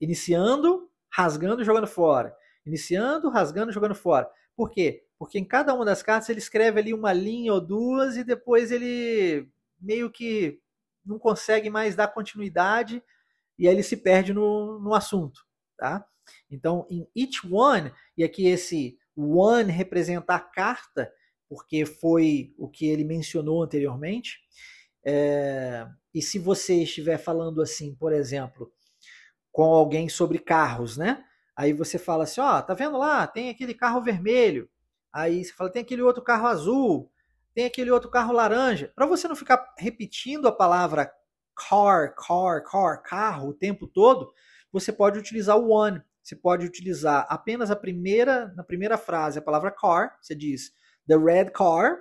iniciando, 0.00 0.90
rasgando, 1.12 1.62
jogando 1.62 1.86
fora, 1.86 2.34
iniciando, 2.66 3.30
rasgando, 3.30 3.72
jogando 3.72 3.94
fora. 3.94 4.28
Por 4.56 4.70
quê? 4.70 5.04
Porque 5.18 5.38
em 5.38 5.44
cada 5.44 5.74
uma 5.74 5.84
das 5.84 6.02
cartas 6.02 6.28
ele 6.28 6.38
escreve 6.38 6.78
ali 6.78 6.92
uma 6.92 7.12
linha 7.12 7.52
ou 7.52 7.60
duas 7.60 8.16
e 8.16 8.24
depois 8.24 8.70
ele 8.70 9.48
meio 9.80 10.10
que 10.10 10.60
não 11.04 11.18
consegue 11.18 11.70
mais 11.70 11.94
dar 11.94 12.08
continuidade 12.08 13.02
e 13.58 13.66
aí 13.66 13.74
ele 13.74 13.82
se 13.82 13.96
perde 13.96 14.32
no, 14.32 14.78
no 14.78 14.94
assunto, 14.94 15.46
tá? 15.76 16.06
Então, 16.50 16.86
em 16.90 17.06
each 17.14 17.46
one, 17.50 17.92
e 18.16 18.24
aqui 18.24 18.46
esse 18.46 18.98
one 19.16 19.70
representa 19.70 20.34
a 20.34 20.40
carta, 20.40 21.10
porque 21.48 21.86
foi 21.86 22.52
o 22.58 22.68
que 22.68 22.86
ele 22.86 23.04
mencionou 23.04 23.62
anteriormente. 23.62 24.40
É, 25.04 25.86
e 26.12 26.20
se 26.20 26.38
você 26.38 26.82
estiver 26.82 27.18
falando 27.18 27.62
assim, 27.62 27.94
por 27.94 28.12
exemplo, 28.12 28.72
com 29.52 29.64
alguém 29.64 30.08
sobre 30.08 30.38
carros, 30.38 30.96
né? 30.96 31.24
Aí 31.56 31.72
você 31.72 31.98
fala 31.98 32.24
assim, 32.24 32.40
ó, 32.40 32.58
oh, 32.58 32.62
tá 32.62 32.74
vendo 32.74 32.98
lá? 32.98 33.26
Tem 33.26 33.48
aquele 33.48 33.72
carro 33.72 34.02
vermelho. 34.02 34.68
Aí 35.16 35.44
você 35.44 35.52
fala, 35.52 35.70
tem 35.70 35.82
aquele 35.82 36.02
outro 36.02 36.22
carro 36.22 36.46
azul, 36.46 37.10
tem 37.54 37.64
aquele 37.64 37.90
outro 37.90 38.10
carro 38.10 38.32
laranja. 38.32 38.92
Para 38.94 39.06
você 39.06 39.26
não 39.26 39.36
ficar 39.36 39.74
repetindo 39.78 40.46
a 40.46 40.52
palavra 40.52 41.10
car, 41.56 42.14
car, 42.14 42.62
car, 42.62 43.02
carro 43.02 43.48
o 43.48 43.54
tempo 43.54 43.86
todo, 43.86 44.30
você 44.70 44.92
pode 44.92 45.18
utilizar 45.18 45.56
o 45.56 45.70
one 45.70 46.02
você 46.26 46.34
pode 46.34 46.66
utilizar 46.66 47.24
apenas 47.30 47.70
a 47.70 47.76
primeira, 47.76 48.52
na 48.56 48.64
primeira 48.64 48.98
frase, 48.98 49.38
a 49.38 49.42
palavra 49.42 49.70
car, 49.70 50.18
você 50.20 50.34
diz 50.34 50.72
the 51.06 51.16
red 51.16 51.50
car, 51.50 51.98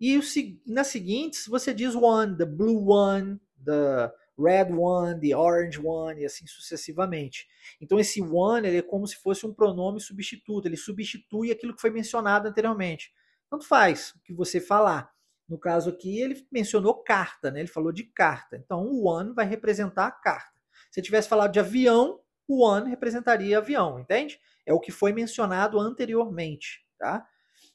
e 0.00 0.16
o, 0.16 0.22
nas 0.66 0.86
seguintes 0.86 1.46
você 1.46 1.74
diz 1.74 1.94
one, 1.94 2.38
the 2.38 2.46
blue 2.46 2.90
one, 2.90 3.38
the 3.62 4.10
red 4.42 4.72
one, 4.72 5.20
the 5.20 5.36
orange 5.36 5.78
one, 5.78 6.20
e 6.20 6.24
assim 6.24 6.46
sucessivamente. 6.46 7.46
Então 7.80 7.98
esse 7.98 8.22
one 8.22 8.66
ele 8.66 8.78
é 8.78 8.82
como 8.82 9.06
se 9.06 9.16
fosse 9.16 9.46
um 9.46 9.52
pronome 9.52 10.00
substituto, 10.00 10.66
ele 10.66 10.76
substitui 10.76 11.50
aquilo 11.50 11.74
que 11.74 11.80
foi 11.80 11.90
mencionado 11.90 12.48
anteriormente. 12.48 13.12
Tanto 13.50 13.66
faz 13.66 14.14
o 14.14 14.20
que 14.20 14.32
você 14.32 14.60
falar. 14.60 15.10
No 15.48 15.58
caso 15.58 15.90
aqui, 15.90 16.20
ele 16.20 16.46
mencionou 16.52 17.02
carta, 17.02 17.50
né? 17.50 17.58
ele 17.58 17.68
falou 17.68 17.90
de 17.90 18.04
carta. 18.04 18.56
Então 18.56 18.86
o 18.86 19.08
one 19.08 19.34
vai 19.34 19.44
representar 19.44 20.06
a 20.06 20.12
carta. 20.12 20.60
Se 20.90 21.02
tivesse 21.02 21.28
falado 21.28 21.52
de 21.52 21.58
avião, 21.58 22.20
o 22.46 22.64
one 22.64 22.88
representaria 22.88 23.58
avião, 23.58 23.98
entende? 23.98 24.38
É 24.64 24.72
o 24.72 24.80
que 24.80 24.92
foi 24.92 25.12
mencionado 25.12 25.78
anteriormente, 25.78 26.84
tá? 26.98 27.26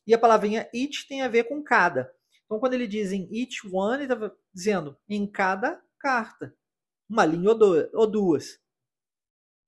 E 0.08 0.14
a 0.14 0.18
palavrinha 0.18 0.70
each 0.74 1.08
tem 1.08 1.22
a 1.22 1.28
ver 1.28 1.46
com 1.46 1.64
cada. 1.64 2.12
Então, 2.46 2.60
quando 2.60 2.76
ele 2.76 2.88
diz 2.88 3.12
em 3.12 3.28
each 3.32 3.62
one, 3.72 4.04
ele 4.04 4.14
está 4.14 4.32
dizendo 4.54 4.98
em 5.10 5.26
cada 5.26 5.82
carta. 6.06 6.56
Uma 7.10 7.26
linha 7.26 7.50
ou 7.94 8.06
duas. 8.06 8.62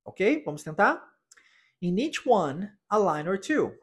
Ok? 0.04 0.44
Vamos 0.44 0.62
tentar? 0.62 1.02
In 1.82 1.98
each 1.98 2.22
one, 2.24 2.72
a 2.88 2.98
line 2.98 3.28
or 3.28 3.38
two. 3.38 3.76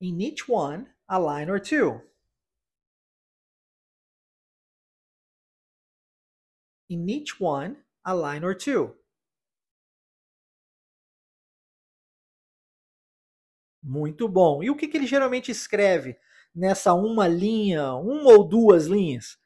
In 0.00 0.20
each 0.20 0.48
one, 0.48 0.86
a 1.08 1.18
line 1.18 1.50
or 1.50 1.60
two. 1.60 2.00
in 6.88 7.08
each 7.08 7.40
one 7.40 7.76
a 8.04 8.14
line 8.14 8.44
or 8.44 8.54
two. 8.54 8.94
Muito 13.82 14.28
bom. 14.28 14.62
E 14.62 14.70
o 14.70 14.76
que, 14.76 14.88
que 14.88 14.96
ele 14.96 15.06
geralmente 15.06 15.50
escreve 15.50 16.18
nessa 16.56 16.94
uma 16.94 17.28
linha, 17.28 17.92
uma 17.94 18.32
ou 18.32 18.48
duas 18.48 18.86
linhas? 18.86 19.38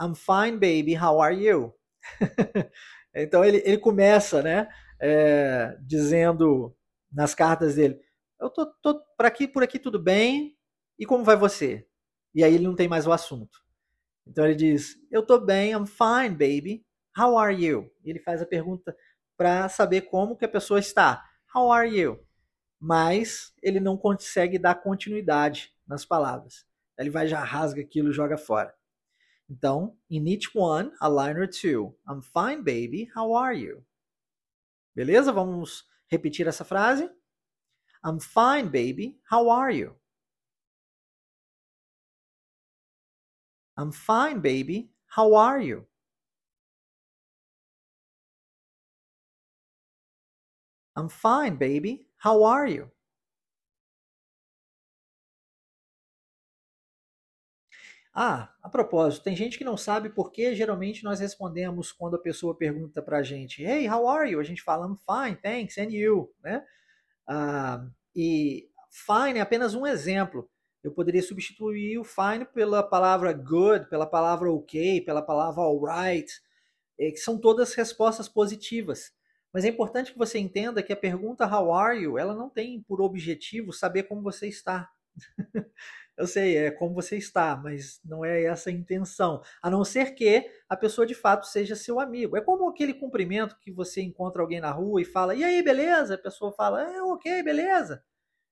I'm 0.00 0.14
fine, 0.14 0.52
baby. 0.52 0.94
How 0.94 1.20
are 1.20 1.36
you? 1.36 1.74
então 3.14 3.44
ele, 3.44 3.62
ele 3.64 3.78
começa, 3.78 4.42
né, 4.42 4.68
é, 5.00 5.76
dizendo 5.82 6.74
nas 7.12 7.34
cartas 7.34 7.74
dele: 7.76 8.00
Eu 8.40 8.48
tô, 8.48 8.66
tô 8.82 9.04
aqui, 9.18 9.46
por 9.46 9.62
aqui 9.62 9.78
tudo 9.78 10.02
bem. 10.02 10.56
E 10.98 11.04
como 11.04 11.22
vai 11.22 11.36
você? 11.36 11.86
E 12.34 12.42
aí 12.42 12.54
ele 12.54 12.66
não 12.66 12.74
tem 12.74 12.88
mais 12.88 13.06
o 13.06 13.12
assunto. 13.12 13.58
Então 14.26 14.44
ele 14.44 14.54
diz: 14.54 14.96
Eu 15.10 15.24
tô 15.24 15.38
bem, 15.38 15.72
I'm 15.72 15.86
fine, 15.86 16.30
baby. 16.30 16.86
How 17.16 17.38
are 17.38 17.54
you? 17.54 17.90
Ele 18.04 18.18
faz 18.20 18.40
a 18.42 18.46
pergunta 18.46 18.96
para 19.36 19.68
saber 19.68 20.02
como 20.02 20.36
que 20.36 20.44
a 20.44 20.48
pessoa 20.48 20.80
está. 20.80 21.22
How 21.54 21.70
are 21.70 21.88
you? 21.88 22.18
Mas 22.80 23.54
ele 23.62 23.80
não 23.80 23.96
consegue 23.96 24.58
dar 24.58 24.74
continuidade 24.76 25.75
nas 25.86 26.04
palavras. 26.04 26.66
Ele 26.98 27.10
vai 27.10 27.28
já 27.28 27.42
rasga 27.42 27.80
aquilo, 27.82 28.12
joga 28.12 28.36
fora. 28.36 28.74
Então, 29.48 29.96
in 30.10 30.26
each 30.26 30.50
one, 30.54 30.90
a 31.00 31.08
line 31.08 31.38
or 31.38 31.46
two. 31.46 31.96
I'm 32.08 32.20
fine, 32.20 32.62
baby. 32.62 33.08
How 33.14 33.34
are 33.34 33.54
you? 33.54 33.84
Beleza? 34.94 35.32
Vamos 35.32 35.84
repetir 36.10 36.48
essa 36.48 36.64
frase. 36.64 37.08
I'm 38.04 38.18
fine, 38.18 38.68
baby. 38.68 39.20
How 39.30 39.48
are 39.50 39.70
you? 39.70 39.96
I'm 43.76 43.92
fine, 43.92 44.40
baby. 44.40 44.90
How 45.06 45.34
are 45.34 45.60
you? 45.60 45.86
I'm 50.96 51.10
fine, 51.10 51.56
baby. 51.56 52.08
How 52.16 52.42
are 52.42 52.66
you? 52.66 52.90
Ah, 58.18 58.50
a 58.62 58.68
propósito, 58.70 59.24
tem 59.24 59.36
gente 59.36 59.58
que 59.58 59.64
não 59.64 59.76
sabe 59.76 60.08
por 60.08 60.32
que 60.32 60.54
geralmente 60.54 61.04
nós 61.04 61.20
respondemos 61.20 61.92
quando 61.92 62.16
a 62.16 62.18
pessoa 62.18 62.56
pergunta 62.56 63.02
pra 63.02 63.22
gente, 63.22 63.62
Hey, 63.62 63.86
how 63.90 64.08
are 64.08 64.30
you? 64.30 64.40
A 64.40 64.42
gente 64.42 64.62
fala, 64.62 64.86
I'm 64.86 64.96
fine, 64.96 65.36
thanks, 65.36 65.76
and 65.76 65.90
you, 65.90 66.32
né? 66.42 66.64
Ah, 67.28 67.86
e 68.14 68.68
fine 68.90 69.38
é 69.38 69.42
apenas 69.42 69.74
um 69.74 69.86
exemplo 69.86 70.48
eu 70.82 70.92
poderia 70.92 71.22
substituir 71.22 71.98
o 71.98 72.04
fine 72.04 72.44
pela 72.54 72.82
palavra 72.82 73.32
good, 73.32 73.88
pela 73.88 74.06
palavra 74.06 74.50
ok, 74.52 75.00
pela 75.02 75.20
palavra 75.20 75.62
alright, 75.62 76.32
eh, 76.98 77.10
que 77.10 77.18
são 77.18 77.38
todas 77.38 77.74
respostas 77.74 78.28
positivas. 78.28 79.12
Mas 79.52 79.64
é 79.64 79.68
importante 79.68 80.12
que 80.12 80.18
você 80.18 80.38
entenda 80.38 80.82
que 80.82 80.92
a 80.92 80.96
pergunta 80.96 81.46
how 81.46 81.72
are 81.74 81.98
you, 82.00 82.18
ela 82.18 82.34
não 82.34 82.48
tem 82.48 82.80
por 82.82 83.00
objetivo 83.00 83.72
saber 83.72 84.04
como 84.04 84.22
você 84.22 84.48
está. 84.48 84.88
Eu 86.16 86.26
sei, 86.26 86.56
é 86.56 86.70
como 86.70 86.94
você 86.94 87.16
está, 87.16 87.54
mas 87.56 88.00
não 88.02 88.24
é 88.24 88.44
essa 88.44 88.70
a 88.70 88.72
intenção. 88.72 89.42
A 89.60 89.70
não 89.70 89.84
ser 89.84 90.14
que 90.14 90.50
a 90.68 90.76
pessoa 90.76 91.06
de 91.06 91.14
fato 91.14 91.46
seja 91.46 91.76
seu 91.76 92.00
amigo. 92.00 92.36
É 92.36 92.40
como 92.40 92.68
aquele 92.68 92.94
cumprimento 92.94 93.58
que 93.60 93.70
você 93.70 94.00
encontra 94.00 94.40
alguém 94.40 94.60
na 94.60 94.70
rua 94.70 95.02
e 95.02 95.04
fala, 95.04 95.34
e 95.34 95.44
aí, 95.44 95.62
beleza? 95.62 96.14
A 96.14 96.18
pessoa 96.18 96.52
fala, 96.52 96.82
é 96.82 97.02
ok, 97.02 97.42
beleza. 97.42 98.02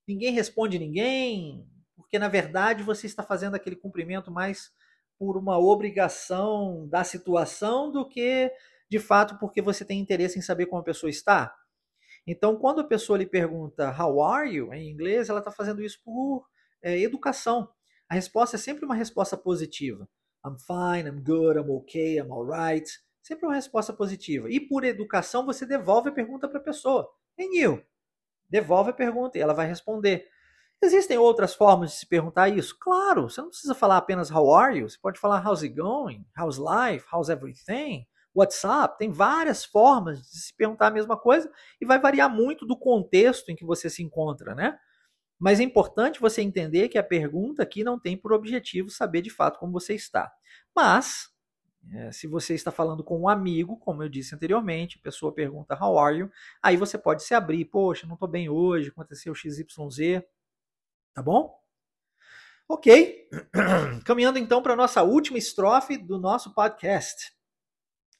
Ninguém 0.07 0.33
responde 0.33 0.79
ninguém, 0.79 1.67
porque 1.97 2.19
na 2.19 2.29
verdade 2.29 2.83
você 2.83 3.07
está 3.07 3.23
fazendo 3.23 3.55
aquele 3.55 3.77
cumprimento 3.77 4.31
mais 4.31 4.71
por 5.19 5.39
uma 5.39 5.59
obrigação 5.59 6.87
da 6.89 7.03
situação 7.03 7.91
do 7.91 8.07
que 8.07 8.53
de 8.91 8.99
fato 8.99 9.39
porque 9.39 9.63
você 9.63 9.85
tem 9.85 9.99
interesse 9.99 10.39
em 10.39 10.43
saber 10.43 10.67
como 10.67 10.83
a 10.83 10.85
pessoa 10.85 11.09
está. 11.09 11.57
Então, 12.27 12.57
quando 12.57 12.81
a 12.81 12.85
pessoa 12.85 13.19
lhe 13.19 13.27
pergunta 13.27 13.91
How 13.91 14.23
are 14.23 14.51
you? 14.51 14.73
em 14.73 14.91
inglês, 14.91 15.29
ela 15.29 15.39
está 15.39 15.51
fazendo 15.51 15.83
isso 15.83 16.01
por 16.05 16.47
é, 16.85 17.01
educação. 17.01 17.69
A 18.09 18.15
resposta 18.15 18.57
é 18.57 18.59
sempre 18.59 18.85
uma 18.85 18.95
resposta 18.95 19.37
positiva. 19.37 20.07
I'm 20.47 20.57
fine, 20.59 21.09
I'm 21.09 21.23
good, 21.23 21.59
I'm 21.59 21.71
okay, 21.79 22.19
I'm 22.19 22.31
alright. 22.31 22.87
Sempre 23.23 23.47
uma 23.47 23.55
resposta 23.55 23.93
positiva. 23.93 24.51
E 24.51 24.61
por 24.61 24.85
educação, 24.85 25.47
você 25.47 25.65
devolve 25.65 26.11
a 26.11 26.13
pergunta 26.13 26.47
para 26.47 26.59
a 26.59 26.63
pessoa. 26.63 27.11
And 27.41 27.57
you? 27.57 27.83
Devolve 28.51 28.91
a 28.91 28.93
pergunta 28.93 29.39
e 29.39 29.41
ela 29.41 29.55
vai 29.55 29.67
responder. 29.67 30.29
Existem 30.83 31.17
outras 31.17 31.55
formas 31.55 31.93
de 31.93 31.97
se 31.97 32.07
perguntar 32.07 32.51
isso? 32.51 32.77
Claro, 32.79 33.31
você 33.31 33.41
não 33.41 33.49
precisa 33.49 33.75
falar 33.75 33.97
apenas 33.97 34.31
how 34.31 34.55
are 34.55 34.79
you, 34.79 34.89
você 34.89 34.99
pode 35.01 35.19
falar 35.19 35.43
how's 35.43 35.63
it 35.63 35.75
going, 35.75 36.27
how's 36.39 36.59
life, 36.59 37.07
how's 37.11 37.31
everything, 37.31 38.07
what's 38.35 38.63
up. 38.65 38.99
Tem 38.99 39.11
várias 39.11 39.65
formas 39.65 40.21
de 40.21 40.39
se 40.39 40.55
perguntar 40.55 40.89
a 40.89 40.91
mesma 40.91 41.17
coisa 41.17 41.51
e 41.81 41.87
vai 41.87 41.99
variar 41.99 42.29
muito 42.29 42.67
do 42.67 42.77
contexto 42.77 43.49
em 43.49 43.57
que 43.57 43.65
você 43.65 43.89
se 43.89 44.03
encontra, 44.03 44.55
né? 44.55 44.79
Mas 45.45 45.61
é 45.61 45.63
importante 45.63 46.23
você 46.23 46.41
entender 46.41 46.89
que 46.89 46.97
a 46.97 47.03
pergunta 47.03 47.63
aqui 47.63 47.85
não 47.85 48.01
tem 48.01 48.17
por 48.17 48.33
objetivo 48.33 48.89
saber 48.89 49.21
de 49.21 49.29
fato 49.29 49.59
como 49.59 49.75
você 49.75 49.93
está. 49.95 50.33
Mas, 50.75 51.29
é, 51.93 52.11
se 52.13 52.27
você 52.27 52.55
está 52.55 52.73
falando 52.73 53.05
com 53.05 53.21
um 53.21 53.29
amigo, 53.29 53.77
como 53.77 54.03
eu 54.03 54.09
disse 54.09 54.35
anteriormente, 54.35 54.97
a 54.99 55.03
pessoa 55.03 55.35
pergunta 55.35 55.79
how 55.79 55.99
are 55.99 56.17
you, 56.17 56.31
aí 56.63 56.79
você 56.79 56.97
pode 56.97 57.23
se 57.25 57.35
abrir, 57.35 57.67
poxa, 57.67 58.07
não 58.07 58.15
estou 58.15 58.27
bem 58.27 58.49
hoje, 58.49 58.89
aconteceu 58.89 59.35
XYZ, 59.35 60.23
Tá 61.13 61.21
bom? 61.21 61.55
Ok. 62.67 63.29
Caminhando 64.07 64.39
então 64.39 64.63
para 64.63 64.73
a 64.73 64.77
nossa 64.77 65.03
última 65.03 65.37
estrofe 65.37 65.99
do 65.99 66.19
nosso 66.19 66.55
podcast. 66.55 67.35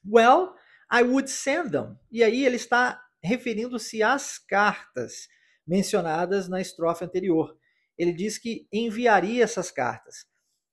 Well, 0.07 0.53
I 0.93 1.01
would 1.01 1.27
send 1.31 1.71
them. 1.71 1.97
E 2.11 2.23
aí 2.23 2.45
ele 2.45 2.57
está 2.57 3.03
referindo-se 3.19 4.03
às 4.03 4.37
cartas 4.37 5.27
mencionadas 5.67 6.47
na 6.47 6.61
estrofe 6.61 7.05
anterior. 7.05 7.57
Ele 7.97 8.13
diz 8.13 8.37
que 8.37 8.67
enviaria 8.71 9.43
essas 9.43 9.71
cartas. 9.71 10.25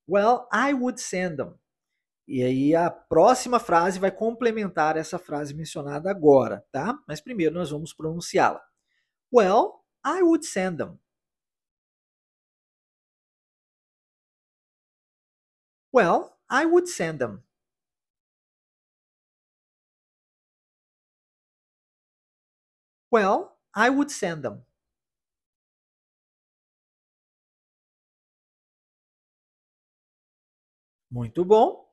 Well, 0.08 0.46
I 0.52 0.74
would 0.74 1.00
send 1.00 1.36
them. 1.36 1.54
E 2.26 2.42
aí 2.42 2.74
a 2.74 2.90
próxima 2.90 3.58
frase 3.58 3.98
vai 3.98 4.10
complementar 4.10 4.96
essa 4.96 5.18
frase 5.18 5.54
mencionada 5.54 6.10
agora, 6.10 6.64
tá? 6.72 6.98
Mas 7.06 7.20
primeiro 7.20 7.54
nós 7.54 7.70
vamos 7.70 7.92
pronunciá-la. 7.92 8.62
Well, 9.32 9.84
I 10.04 10.22
would 10.22 10.44
send 10.46 10.78
them. 10.78 10.98
Well, 15.92 16.36
I 16.48 16.64
would 16.64 16.88
send 16.88 17.18
them. 17.18 17.42
Well, 23.10 23.58
I 23.74 23.90
would 23.90 24.10
send 24.10 24.42
them. 24.42 24.64
Muito 31.12 31.44
bom. 31.44 31.86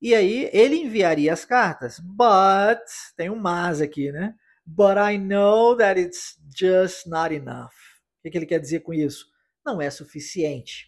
E 0.00 0.14
aí 0.14 0.48
ele 0.54 0.76
enviaria 0.76 1.30
as 1.30 1.44
cartas. 1.44 2.00
But, 2.00 2.80
tem 3.14 3.28
um 3.28 3.36
mas 3.36 3.82
aqui, 3.82 4.10
né? 4.10 4.34
But 4.64 4.96
I 4.96 5.18
know 5.18 5.76
that 5.76 6.00
it's 6.00 6.40
just 6.58 7.06
not 7.06 7.34
enough. 7.34 7.74
O 8.18 8.22
que, 8.22 8.30
que 8.30 8.38
ele 8.38 8.46
quer 8.46 8.58
dizer 8.58 8.80
com 8.80 8.94
isso? 8.94 9.26
Não 9.62 9.82
é 9.82 9.90
suficiente. 9.90 10.86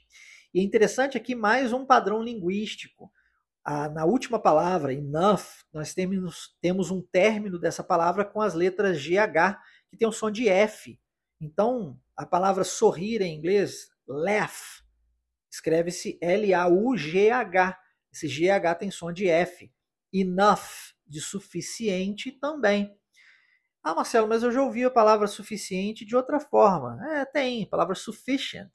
E 0.55 0.61
é 0.61 0.63
interessante 0.63 1.19
aqui 1.19 1.35
mais 1.35 1.71
um 1.71 1.85
padrão 1.85 2.23
linguístico. 2.23 3.13
Ah, 3.63 3.91
na 3.91 4.07
última 4.07 4.39
palavra, 4.39 4.95
enough, 4.95 5.63
nós 5.71 5.93
temos, 5.93 6.57
temos 6.63 6.91
um 6.91 7.03
término 7.03 7.59
dessa 7.59 7.85
palavra 7.85 8.25
com 8.25 8.41
as 8.41 8.55
letras 8.55 8.99
GH, 8.99 9.61
que 9.91 9.99
tem 9.99 10.09
o 10.09 10.13
som 10.13 10.31
de 10.31 10.49
F. 10.49 10.99
Então, 11.39 12.01
a 12.17 12.25
palavra 12.25 12.65
sorrir 12.65 13.21
em 13.21 13.37
inglês, 13.37 13.91
laugh, 14.09 14.80
escreve-se 15.51 16.19
L-A-U-G-H. 16.21 17.79
Esse 18.13 18.29
GH 18.29 18.79
tem 18.79 18.91
som 18.91 19.13
de 19.13 19.29
F. 19.29 19.73
Enough, 20.13 20.95
de 21.07 21.21
suficiente 21.21 22.33
também. 22.33 22.97
Ah, 23.83 23.95
Marcelo, 23.95 24.29
mas 24.29 24.43
eu 24.43 24.53
já 24.53 24.63
ouvi 24.63 24.85
a 24.85 24.91
palavra 24.91 25.27
suficiente 25.27 26.05
de 26.05 26.15
outra 26.15 26.39
forma. 26.39 26.99
É, 27.13 27.25
tem, 27.25 27.67
palavra 27.67 27.95
sufficient, 27.95 28.71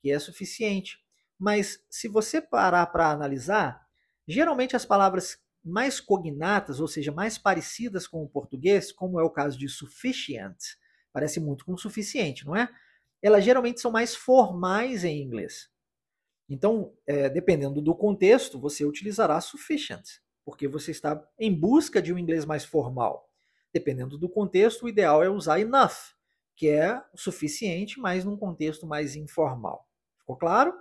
que 0.00 0.10
é 0.10 0.18
suficiente. 0.18 0.98
Mas 1.38 1.84
se 1.90 2.08
você 2.08 2.40
parar 2.40 2.86
para 2.86 3.10
analisar, 3.10 3.86
geralmente 4.26 4.74
as 4.74 4.86
palavras 4.86 5.38
mais 5.62 6.00
cognatas, 6.00 6.80
ou 6.80 6.88
seja, 6.88 7.12
mais 7.12 7.36
parecidas 7.36 8.06
com 8.06 8.22
o 8.22 8.28
português, 8.28 8.90
como 8.90 9.20
é 9.20 9.22
o 9.22 9.30
caso 9.30 9.58
de 9.58 9.68
sufficient, 9.68 10.56
parece 11.12 11.40
muito 11.40 11.64
com 11.64 11.76
suficiente, 11.76 12.46
não 12.46 12.56
é? 12.56 12.68
Elas 13.20 13.44
geralmente 13.44 13.80
são 13.80 13.90
mais 13.90 14.14
formais 14.14 15.04
em 15.04 15.22
inglês. 15.22 15.68
Então, 16.48 16.94
é, 17.06 17.28
dependendo 17.28 17.82
do 17.82 17.94
contexto, 17.94 18.58
você 18.58 18.84
utilizará 18.84 19.40
sufficient, 19.40 20.04
porque 20.44 20.66
você 20.66 20.90
está 20.90 21.22
em 21.38 21.54
busca 21.54 22.00
de 22.00 22.12
um 22.12 22.18
inglês 22.18 22.44
mais 22.44 22.64
formal. 22.64 23.30
Dependendo 23.72 24.16
do 24.16 24.28
contexto, 24.28 24.84
o 24.84 24.88
ideal 24.88 25.22
é 25.22 25.28
usar 25.28 25.60
enough, 25.60 26.14
que 26.56 26.68
é 26.68 26.96
o 27.12 27.18
suficiente, 27.18 28.00
mas 28.00 28.24
num 28.24 28.36
contexto 28.36 28.86
mais 28.86 29.14
informal. 29.14 29.86
Ficou 30.18 30.36
claro? 30.36 30.72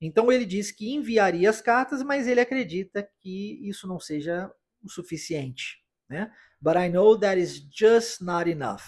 Então 0.00 0.30
ele 0.30 0.44
diz 0.44 0.70
que 0.70 0.92
enviaria 0.92 1.48
as 1.48 1.60
cartas, 1.60 2.02
mas 2.02 2.26
ele 2.26 2.40
acredita 2.40 3.08
que 3.20 3.66
isso 3.66 3.86
não 3.86 3.98
seja 3.98 4.52
o 4.82 4.90
suficiente. 4.90 5.82
Né? 6.08 6.30
But 6.60 6.76
I 6.76 6.88
know 6.88 7.18
that 7.18 7.40
is 7.40 7.66
just 7.72 8.20
not 8.20 8.50
enough. 8.50 8.82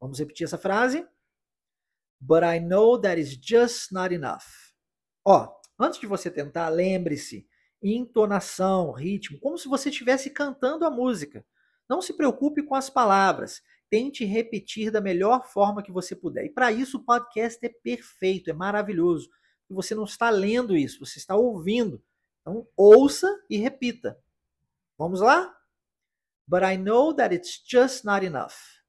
Vamos 0.00 0.18
repetir 0.18 0.44
essa 0.44 0.58
frase? 0.58 1.06
But 2.20 2.42
I 2.44 2.60
know 2.60 3.00
that 3.00 3.20
is 3.20 3.36
just 3.40 3.92
not 3.92 4.12
enough. 4.12 4.61
Ó, 5.24 5.54
antes 5.78 6.00
de 6.00 6.06
você 6.06 6.30
tentar, 6.30 6.68
lembre-se, 6.68 7.46
entonação, 7.82 8.92
ritmo, 8.92 9.38
como 9.40 9.58
se 9.58 9.68
você 9.68 9.88
estivesse 9.90 10.30
cantando 10.30 10.84
a 10.84 10.90
música. 10.90 11.44
Não 11.88 12.00
se 12.00 12.12
preocupe 12.12 12.62
com 12.62 12.74
as 12.74 12.88
palavras. 12.88 13.62
Tente 13.90 14.24
repetir 14.24 14.90
da 14.90 15.00
melhor 15.00 15.46
forma 15.46 15.82
que 15.82 15.92
você 15.92 16.16
puder. 16.16 16.46
E 16.46 16.50
para 16.50 16.72
isso 16.72 16.98
o 16.98 17.04
podcast 17.04 17.58
é 17.64 17.68
perfeito, 17.68 18.48
é 18.50 18.52
maravilhoso 18.52 19.28
e 19.72 19.74
você 19.74 19.94
não 19.94 20.04
está 20.04 20.30
lendo 20.30 20.76
isso, 20.76 21.04
você 21.04 21.18
está 21.18 21.34
ouvindo. 21.34 22.02
Então, 22.40 22.68
ouça 22.76 23.28
e 23.48 23.56
repita. 23.56 24.18
Vamos 24.98 25.20
lá? 25.20 25.56
But 26.46 26.62
I 26.62 26.76
know 26.76 27.14
that 27.14 27.34
it's 27.34 27.62
just 27.66 28.04
not 28.04 28.24
enough. 28.24 28.81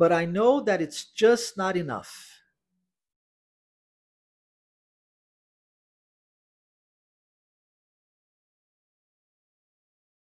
But 0.00 0.12
I 0.12 0.24
know 0.24 0.62
that 0.62 0.80
it's 0.80 1.04
just 1.14 1.58
not 1.58 1.76
enough. 1.76 2.40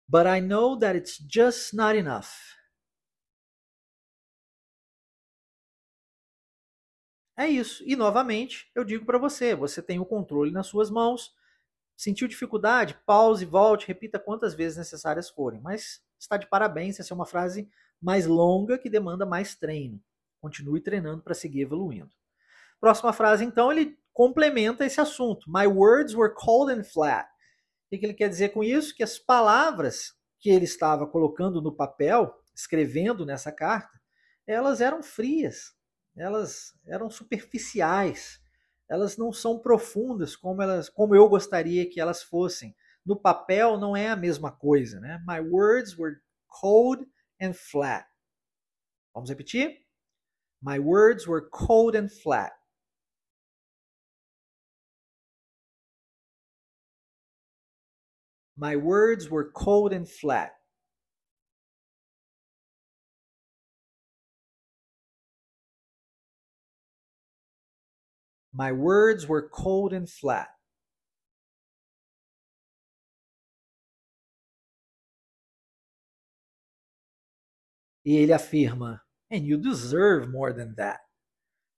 But 0.09 0.27
I 0.27 0.41
know 0.41 0.75
that 0.79 0.97
it's 0.97 1.17
just 1.17 1.73
not 1.73 1.95
enough. 1.95 2.57
É 7.37 7.47
isso. 7.47 7.81
E 7.87 7.95
novamente, 7.95 8.69
eu 8.75 8.83
digo 8.83 9.05
para 9.05 9.17
você, 9.17 9.55
você 9.55 9.81
tem 9.81 9.97
o 9.97 10.05
controle 10.05 10.51
nas 10.51 10.67
suas 10.67 10.89
mãos. 10.89 11.33
Sentiu 11.95 12.27
dificuldade? 12.27 12.99
Pause, 13.05 13.45
volte, 13.45 13.87
repita 13.87 14.19
quantas 14.19 14.53
vezes 14.53 14.77
necessárias 14.77 15.29
forem. 15.29 15.61
Mas 15.61 16.03
está 16.19 16.35
de 16.35 16.47
parabéns, 16.47 16.99
essa 16.99 17.13
é 17.13 17.15
uma 17.15 17.25
frase 17.25 17.71
mais 18.01 18.25
longa 18.25 18.77
que 18.77 18.89
demanda 18.89 19.25
mais 19.25 19.55
treino. 19.55 20.01
Continue 20.41 20.81
treinando 20.81 21.21
para 21.21 21.33
seguir 21.33 21.61
evoluindo. 21.61 22.11
Próxima 22.79 23.11
frase, 23.11 23.43
então, 23.43 23.71
ele 23.71 23.97
complementa 24.13 24.85
esse 24.85 25.01
assunto. 25.01 25.49
My 25.49 25.67
words 25.67 26.15
were 26.15 26.33
cold 26.33 26.71
and 26.71 26.83
flat. 26.83 27.27
O 27.91 27.97
que 27.97 28.05
ele 28.05 28.13
quer 28.13 28.29
dizer 28.29 28.49
com 28.49 28.63
isso? 28.63 28.95
Que 28.95 29.03
as 29.03 29.17
palavras 29.17 30.13
que 30.39 30.49
ele 30.49 30.65
estava 30.65 31.05
colocando 31.05 31.61
no 31.61 31.75
papel, 31.75 32.33
escrevendo 32.55 33.25
nessa 33.25 33.51
carta, 33.51 33.99
elas 34.47 34.79
eram 34.79 35.03
frias, 35.03 35.73
elas 36.15 36.73
eram 36.85 37.09
superficiais, 37.09 38.39
elas 38.89 39.17
não 39.17 39.31
são 39.31 39.59
profundas 39.59 40.35
como 40.35 40.61
elas, 40.61 40.89
como 40.89 41.15
eu 41.15 41.27
gostaria 41.27 41.89
que 41.89 41.99
elas 41.99 42.23
fossem. 42.23 42.75
No 43.05 43.15
papel 43.15 43.77
não 43.77 43.95
é 43.95 44.09
a 44.09 44.15
mesma 44.15 44.51
coisa, 44.51 44.99
né? 44.99 45.21
My 45.27 45.39
words 45.39 45.97
were 45.97 46.17
cold 46.47 47.05
and 47.39 47.55
flat. 47.55 48.05
Vamos 49.13 49.29
repetir? 49.29 49.73
My 50.61 50.79
words 50.79 51.27
were 51.27 51.49
cold 51.51 51.95
and 51.95 52.11
flat. 52.11 52.51
My 58.57 58.75
words 58.75 59.29
were 59.29 59.51
cold 59.51 59.93
and 59.93 60.07
flat. 60.07 60.51
My 68.53 68.73
words 68.73 69.27
were 69.27 69.47
cold 69.47 69.93
and 69.93 70.09
flat. 70.09 70.49
E 78.09 78.15
ele 78.15 78.33
afirma: 78.33 79.05
And 79.31 79.45
you 79.45 79.55
deserve 79.55 80.27
more 80.31 80.51
than 80.51 80.73
that. 80.73 80.99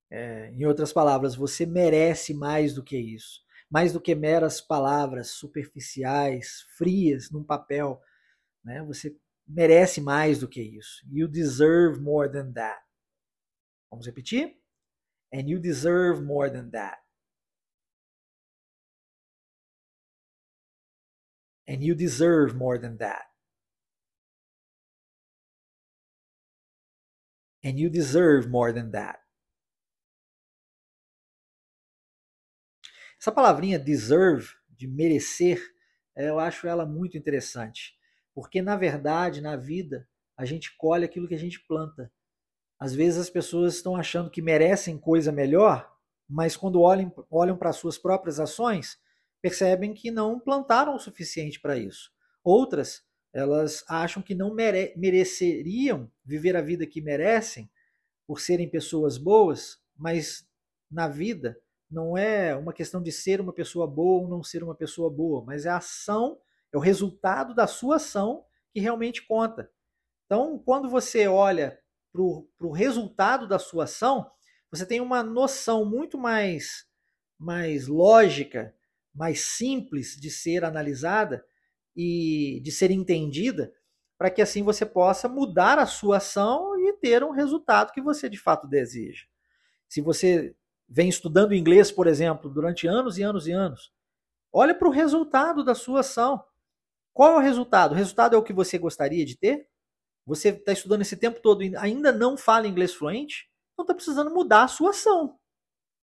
É, 0.09 0.49
em 0.51 0.65
outras 0.65 0.93
palavras, 0.93 1.35
você 1.35 1.65
merece 1.65 2.33
mais 2.33 2.73
do 2.73 2.81
que 2.81 2.97
isso. 2.97 3.41
Mais 3.69 3.91
do 3.91 3.99
que 3.99 4.15
meras 4.15 4.61
palavras 4.61 5.31
superficiais, 5.31 6.61
frias, 6.77 7.29
num 7.31 7.43
papel. 7.43 8.01
Né? 8.63 8.81
Você 8.83 9.13
merece 9.45 9.99
mais 9.99 10.39
do 10.39 10.47
que 10.47 10.61
isso. 10.61 11.05
You 11.11 11.27
deserve 11.27 11.99
more 11.99 12.31
than 12.31 12.53
that. 12.53 12.81
Vamos 13.89 14.05
repetir? 14.05 14.57
And 15.33 15.49
you 15.49 15.59
deserve 15.59 16.23
more 16.23 16.49
than 16.49 16.69
that. 16.69 16.97
And 21.67 21.83
you 21.83 21.93
deserve 21.93 22.55
more 22.55 22.79
than 22.79 22.95
that. 22.99 23.30
And 27.63 27.77
you 27.77 27.89
deserve 27.89 28.49
more 28.49 28.73
than 28.73 28.91
that. 28.91 29.19
Essa 33.19 33.31
palavrinha 33.31 33.77
deserve, 33.77 34.49
de 34.69 34.87
merecer, 34.87 35.61
é, 36.15 36.29
eu 36.29 36.39
acho 36.39 36.67
ela 36.67 36.87
muito 36.87 37.17
interessante. 37.17 37.95
Porque, 38.33 38.61
na 38.63 38.75
verdade, 38.75 39.41
na 39.41 39.55
vida, 39.55 40.07
a 40.35 40.43
gente 40.43 40.75
colhe 40.75 41.05
aquilo 41.05 41.27
que 41.27 41.35
a 41.35 41.39
gente 41.39 41.59
planta. 41.67 42.11
Às 42.79 42.95
vezes 42.95 43.19
as 43.19 43.29
pessoas 43.29 43.75
estão 43.75 43.95
achando 43.95 44.31
que 44.31 44.41
merecem 44.41 44.97
coisa 44.97 45.31
melhor, 45.31 45.95
mas 46.27 46.57
quando 46.57 46.81
olham, 46.81 47.13
olham 47.29 47.55
para 47.55 47.71
suas 47.73 47.95
próprias 47.95 48.39
ações, 48.39 48.97
percebem 49.39 49.93
que 49.93 50.09
não 50.09 50.39
plantaram 50.39 50.95
o 50.95 50.99
suficiente 50.99 51.59
para 51.59 51.77
isso. 51.77 52.11
Outras, 52.43 53.03
elas 53.33 53.83
acham 53.87 54.21
que 54.21 54.35
não 54.35 54.53
mere 54.53 54.93
mereceriam 54.97 56.11
viver 56.23 56.55
a 56.55 56.61
vida 56.61 56.85
que 56.85 57.01
merecem 57.01 57.69
por 58.27 58.39
serem 58.39 58.69
pessoas 58.69 59.17
boas, 59.17 59.81
mas 59.95 60.47
na 60.89 61.07
vida 61.07 61.59
não 61.89 62.17
é 62.17 62.55
uma 62.55 62.73
questão 62.73 63.01
de 63.01 63.11
ser 63.11 63.41
uma 63.41 63.53
pessoa 63.53 63.85
boa 63.85 64.21
ou 64.21 64.27
não 64.27 64.43
ser 64.43 64.63
uma 64.63 64.75
pessoa 64.75 65.09
boa, 65.09 65.43
mas 65.45 65.65
é 65.65 65.69
a 65.69 65.77
ação, 65.77 66.39
é 66.71 66.77
o 66.77 66.81
resultado 66.81 67.53
da 67.53 67.67
sua 67.67 67.97
ação 67.97 68.45
que 68.71 68.79
realmente 68.79 69.25
conta. 69.25 69.69
Então, 70.25 70.57
quando 70.59 70.89
você 70.89 71.27
olha 71.27 71.77
para 72.11 72.21
o 72.21 72.71
resultado 72.71 73.47
da 73.47 73.59
sua 73.59 73.83
ação, 73.83 74.29
você 74.69 74.85
tem 74.85 75.01
uma 75.01 75.21
noção 75.21 75.83
muito 75.83 76.17
mais, 76.17 76.85
mais 77.37 77.87
lógica, 77.87 78.73
mais 79.13 79.41
simples 79.41 80.15
de 80.15 80.29
ser 80.29 80.63
analisada 80.63 81.45
e 81.95 82.59
de 82.63 82.71
ser 82.71 82.91
entendida, 82.91 83.73
para 84.17 84.29
que 84.29 84.41
assim 84.41 84.63
você 84.63 84.85
possa 84.85 85.27
mudar 85.27 85.79
a 85.79 85.85
sua 85.85 86.17
ação 86.17 86.77
e 86.79 86.93
ter 86.93 87.23
um 87.23 87.31
resultado 87.31 87.91
que 87.91 88.01
você 88.01 88.29
de 88.29 88.37
fato 88.37 88.67
deseja. 88.67 89.25
Se 89.89 89.99
você 90.01 90.55
vem 90.87 91.09
estudando 91.09 91.55
inglês, 91.55 91.91
por 91.91 92.07
exemplo, 92.07 92.49
durante 92.49 92.87
anos 92.87 93.17
e 93.17 93.23
anos 93.23 93.47
e 93.47 93.51
anos, 93.51 93.91
olha 94.53 94.75
para 94.75 94.87
o 94.87 94.91
resultado 94.91 95.63
da 95.63 95.73
sua 95.73 96.01
ação. 96.01 96.43
Qual 97.13 97.33
é 97.33 97.35
o 97.37 97.41
resultado? 97.41 97.93
O 97.93 97.95
resultado 97.95 98.35
é 98.35 98.37
o 98.37 98.43
que 98.43 98.53
você 98.53 98.77
gostaria 98.77 99.25
de 99.25 99.37
ter? 99.37 99.67
Você 100.25 100.49
está 100.49 100.71
estudando 100.71 101.01
esse 101.01 101.17
tempo 101.17 101.41
todo 101.41 101.63
e 101.63 101.75
ainda 101.75 102.11
não 102.11 102.37
fala 102.37 102.67
inglês 102.67 102.93
fluente? 102.93 103.49
Então 103.73 103.83
está 103.83 103.93
precisando 103.93 104.31
mudar 104.31 104.63
a 104.63 104.67
sua 104.67 104.91
ação. 104.91 105.39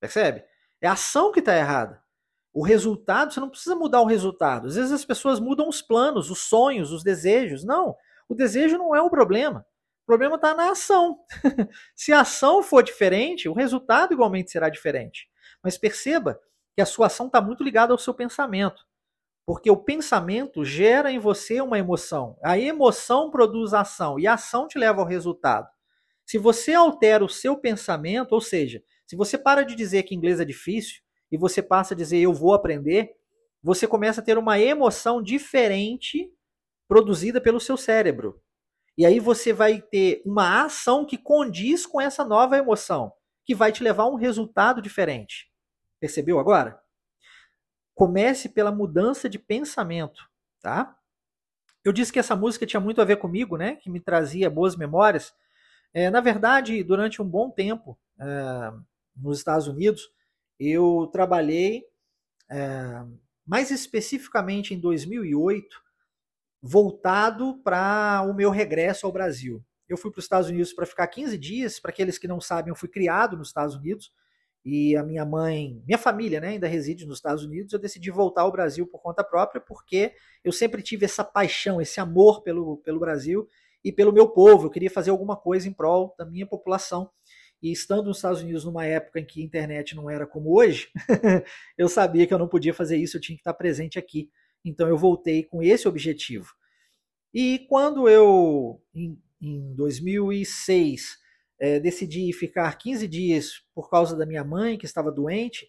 Percebe? 0.01 0.45
É 0.81 0.89
a 0.89 0.93
ação 0.93 1.33
que 1.33 1.41
está 1.41 1.57
errada. 1.57 2.03
O 2.59 2.65
resultado, 2.65 3.33
você 3.33 3.39
não 3.39 3.51
precisa 3.51 3.77
mudar 3.77 4.01
o 4.01 4.07
resultado. 4.07 4.67
Às 4.67 4.75
vezes 4.75 4.91
as 4.91 5.05
pessoas 5.05 5.39
mudam 5.39 5.69
os 5.69 5.81
planos, 5.81 6.31
os 6.31 6.41
sonhos, 6.41 6.91
os 6.91 7.05
desejos. 7.05 7.63
Não, 7.63 7.95
o 8.29 8.35
desejo 8.35 8.77
não 8.77 8.97
é 8.97 9.01
o 9.01 9.11
problema 9.11 9.65
problema 10.09 10.37
está 10.37 10.55
na 10.55 10.71
ação. 10.71 11.19
Se 11.95 12.15
a 12.15 12.23
ação 12.23 12.63
for 12.63 12.83
diferente, 12.83 13.47
o 13.47 13.53
resultado 13.53 14.15
igualmente 14.15 14.51
será 14.51 14.71
diferente. 14.71 15.29
Mas 15.63 15.77
perceba 15.77 16.41
que 16.75 16.81
a 16.81 16.87
sua 16.87 17.09
ação 17.09 17.27
está 17.27 17.43
muito 17.43 17.63
ligada 17.63 17.93
ao 17.93 17.99
seu 17.99 18.15
pensamento. 18.15 18.87
Porque 19.45 19.71
o 19.71 19.77
pensamento 19.77 20.65
gera 20.65 21.13
em 21.13 21.19
você 21.19 21.61
uma 21.61 21.79
emoção. 21.79 22.39
A 22.43 22.59
emoção 22.59 23.31
produz 23.31 23.75
a 23.75 23.83
ação 23.83 24.19
e 24.19 24.27
a 24.27 24.33
ação 24.33 24.67
te 24.67 24.79
leva 24.79 25.03
ao 25.03 25.07
resultado. 25.07 25.69
Se 26.25 26.39
você 26.39 26.73
altera 26.73 27.23
o 27.23 27.29
seu 27.29 27.59
pensamento, 27.59 28.33
ou 28.33 28.41
seja, 28.41 28.83
se 29.07 29.15
você 29.15 29.37
para 29.37 29.63
de 29.63 29.75
dizer 29.75 30.05
que 30.05 30.15
inglês 30.15 30.41
é 30.41 30.45
difícil 30.45 31.03
e 31.31 31.37
você 31.37 31.63
passa 31.63 31.95
a 31.95 31.97
dizer 31.97 32.19
eu 32.19 32.33
vou 32.33 32.55
aprender, 32.55 33.15
você 33.63 33.87
começa 33.87 34.21
a 34.21 34.25
ter 34.25 34.39
uma 34.39 34.59
emoção 34.59 35.23
diferente 35.23 36.33
produzida 36.87 37.41
pelo 37.41 37.61
seu 37.61 37.77
cérebro. 37.77 38.43
E 38.97 39.07
aí 39.07 39.21
você 39.21 39.53
vai 39.53 39.81
ter 39.81 40.23
uma 40.25 40.65
ação 40.65 41.05
que 41.05 41.19
condiz 41.19 41.87
com 41.87 42.01
essa 42.01 42.25
nova 42.25 42.57
emoção, 42.57 43.13
que 43.45 43.55
vai 43.55 43.71
te 43.71 43.83
levar 43.83 44.05
a 44.05 44.09
um 44.09 44.17
resultado 44.17 44.83
diferente. 44.83 45.53
Percebeu 46.01 46.39
agora? 46.39 46.81
Comece 47.95 48.49
pela 48.49 48.73
mudança 48.73 49.29
de 49.29 49.39
pensamento, 49.39 50.29
tá? 50.61 50.97
Eu 51.85 51.93
disse 51.93 52.13
que 52.13 52.19
essa 52.19 52.35
música 52.35 52.67
tinha 52.67 52.81
muito 52.81 53.01
a 53.01 53.05
ver 53.05 53.17
comigo, 53.17 53.57
né? 53.57 53.77
Que 53.77 53.89
me 53.89 54.01
trazia 54.01 54.51
boas 54.51 54.77
memórias. 54.77 55.33
É, 55.95 56.11
na 56.11 56.21
verdade, 56.21 56.83
durante 56.83 57.23
um 57.23 57.25
bom 57.25 57.51
tempo 57.51 57.99
é, 58.21 58.73
nos 59.17 59.39
Estados 59.39 59.69
Unidos, 59.69 60.11
eu 60.59 61.09
trabalhei, 61.13 61.85
é, 62.51 63.05
mais 63.47 63.71
especificamente 63.71 64.75
em 64.75 64.81
2008, 64.81 65.81
voltado 66.61 67.61
para 67.63 68.27
o 68.29 68.35
meu 68.35 68.51
regresso 68.51 69.07
ao 69.07 69.13
Brasil. 69.13 69.63
Eu 69.89 69.97
fui 69.97 70.11
para 70.11 70.19
os 70.19 70.25
Estados 70.25 70.49
Unidos 70.49 70.73
para 70.73 70.85
ficar 70.85 71.07
15 71.07 71.39
dias. 71.39 71.81
Para 71.81 71.91
aqueles 71.91 72.19
que 72.19 72.29
não 72.29 72.41
sabem, 72.41 72.71
eu 72.71 72.77
fui 72.77 72.89
criado 72.89 73.37
nos 73.37 73.49
Estados 73.49 73.75
Unidos 73.75 74.13
e 74.65 74.97
a 74.97 75.03
minha 75.03 75.25
mãe, 75.25 75.83
minha 75.87 75.97
família, 75.97 76.41
né, 76.41 76.49
ainda 76.49 76.67
reside 76.67 77.07
nos 77.07 77.19
Estados 77.19 77.45
Unidos. 77.45 77.73
Eu 77.73 77.79
decidi 77.79 78.11
voltar 78.11 78.43
ao 78.43 78.53
Brasil 78.53 78.87
por 78.87 79.01
conta 79.01 79.25
própria 79.25 79.61
porque 79.61 80.13
eu 80.45 80.53
sempre 80.53 80.83
tive 80.83 81.07
essa 81.07 81.25
paixão, 81.25 81.81
esse 81.81 82.01
amor 82.01 82.43
pelo, 82.43 82.77
pelo 82.79 83.01
Brasil 83.01 83.49
e 83.83 83.91
pelo 83.91 84.13
meu 84.13 84.29
povo. 84.29 84.67
Eu 84.67 84.71
queria 84.71 84.91
fazer 84.91 85.11
alguma 85.11 85.37
coisa 85.37 85.69
em 85.69 85.73
prol 85.73 86.15
da 86.19 86.27
minha 86.27 86.47
população. 86.47 87.11
E 87.63 87.73
estando 87.73 88.07
nos 88.07 88.19
Estados 88.19 88.41
Unidos 88.41 88.65
numa 88.65 88.85
época 88.85 89.19
em 89.19 89.25
que 89.25 89.41
a 89.41 89.45
internet 89.45 89.97
não 89.97 90.09
era 90.09 90.27
como 90.27 90.57
hoje, 90.57 90.91
eu 91.77 91.89
sabia 91.89 92.27
que 92.27 92.33
eu 92.33 92.39
não 92.39 92.49
podia 92.49 92.73
fazer 92.73 92.97
isso, 92.97 93.17
eu 93.17 93.21
tinha 93.21 93.37
que 93.37 93.41
estar 93.41 93.55
presente 93.55 93.99
aqui. 93.99 94.31
Então 94.65 94.89
eu 94.89 94.97
voltei 94.97 95.43
com 95.43 95.63
esse 95.63 95.89
objetivo. 95.89 96.53
E 97.33 97.67
quando 97.69 98.09
eu, 98.09 98.81
em, 98.95 99.21
em 99.41 99.75
2006, 99.75 101.19
é, 101.59 101.81
decidi 101.81 102.33
ficar 102.33 102.77
15 102.79 103.07
dias 103.09 103.63
por 103.75 103.91
causa 103.91 104.17
da 104.17 104.25
minha 104.25 104.45
mãe, 104.45 104.79
que 104.79 104.87
estava 104.87 105.11
doente, 105.11 105.69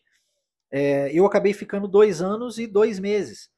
é, 0.71 1.11
eu 1.11 1.25
acabei 1.25 1.53
ficando 1.53 1.87
dois 1.87 2.21
anos 2.21 2.59
e 2.59 2.67
dois 2.67 2.99
meses. 2.99 3.49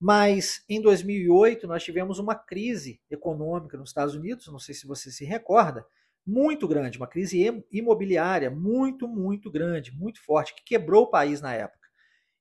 Mas 0.00 0.64
em 0.68 0.80
2008 0.80 1.66
nós 1.66 1.82
tivemos 1.82 2.18
uma 2.18 2.34
crise 2.34 3.00
econômica 3.10 3.76
nos 3.76 3.90
Estados 3.90 4.14
Unidos, 4.14 4.46
não 4.48 4.58
sei 4.58 4.74
se 4.74 4.86
você 4.86 5.10
se 5.10 5.24
recorda, 5.24 5.86
muito 6.26 6.66
grande, 6.66 6.98
uma 6.98 7.06
crise 7.06 7.64
imobiliária 7.70 8.50
muito, 8.50 9.06
muito 9.06 9.50
grande, 9.50 9.92
muito 9.92 10.20
forte, 10.24 10.54
que 10.54 10.64
quebrou 10.64 11.04
o 11.04 11.10
país 11.10 11.40
na 11.40 11.54
época. 11.54 11.86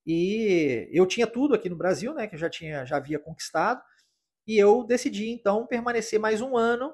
E 0.06 0.90
eu 0.92 1.06
tinha 1.06 1.28
tudo 1.28 1.54
aqui 1.54 1.70
no 1.70 1.76
Brasil, 1.76 2.14
né, 2.14 2.28
que 2.28 2.36
eu 2.36 2.40
já 2.40 2.50
tinha, 2.50 2.86
já 2.86 2.98
havia 2.98 3.20
conquistado, 3.20 3.82
e 4.48 4.58
eu 4.58 4.84
decidi 4.84 5.30
então 5.30 5.66
permanecer 5.68 6.20
mais 6.20 6.42
um 6.42 6.58
ano 6.58 6.94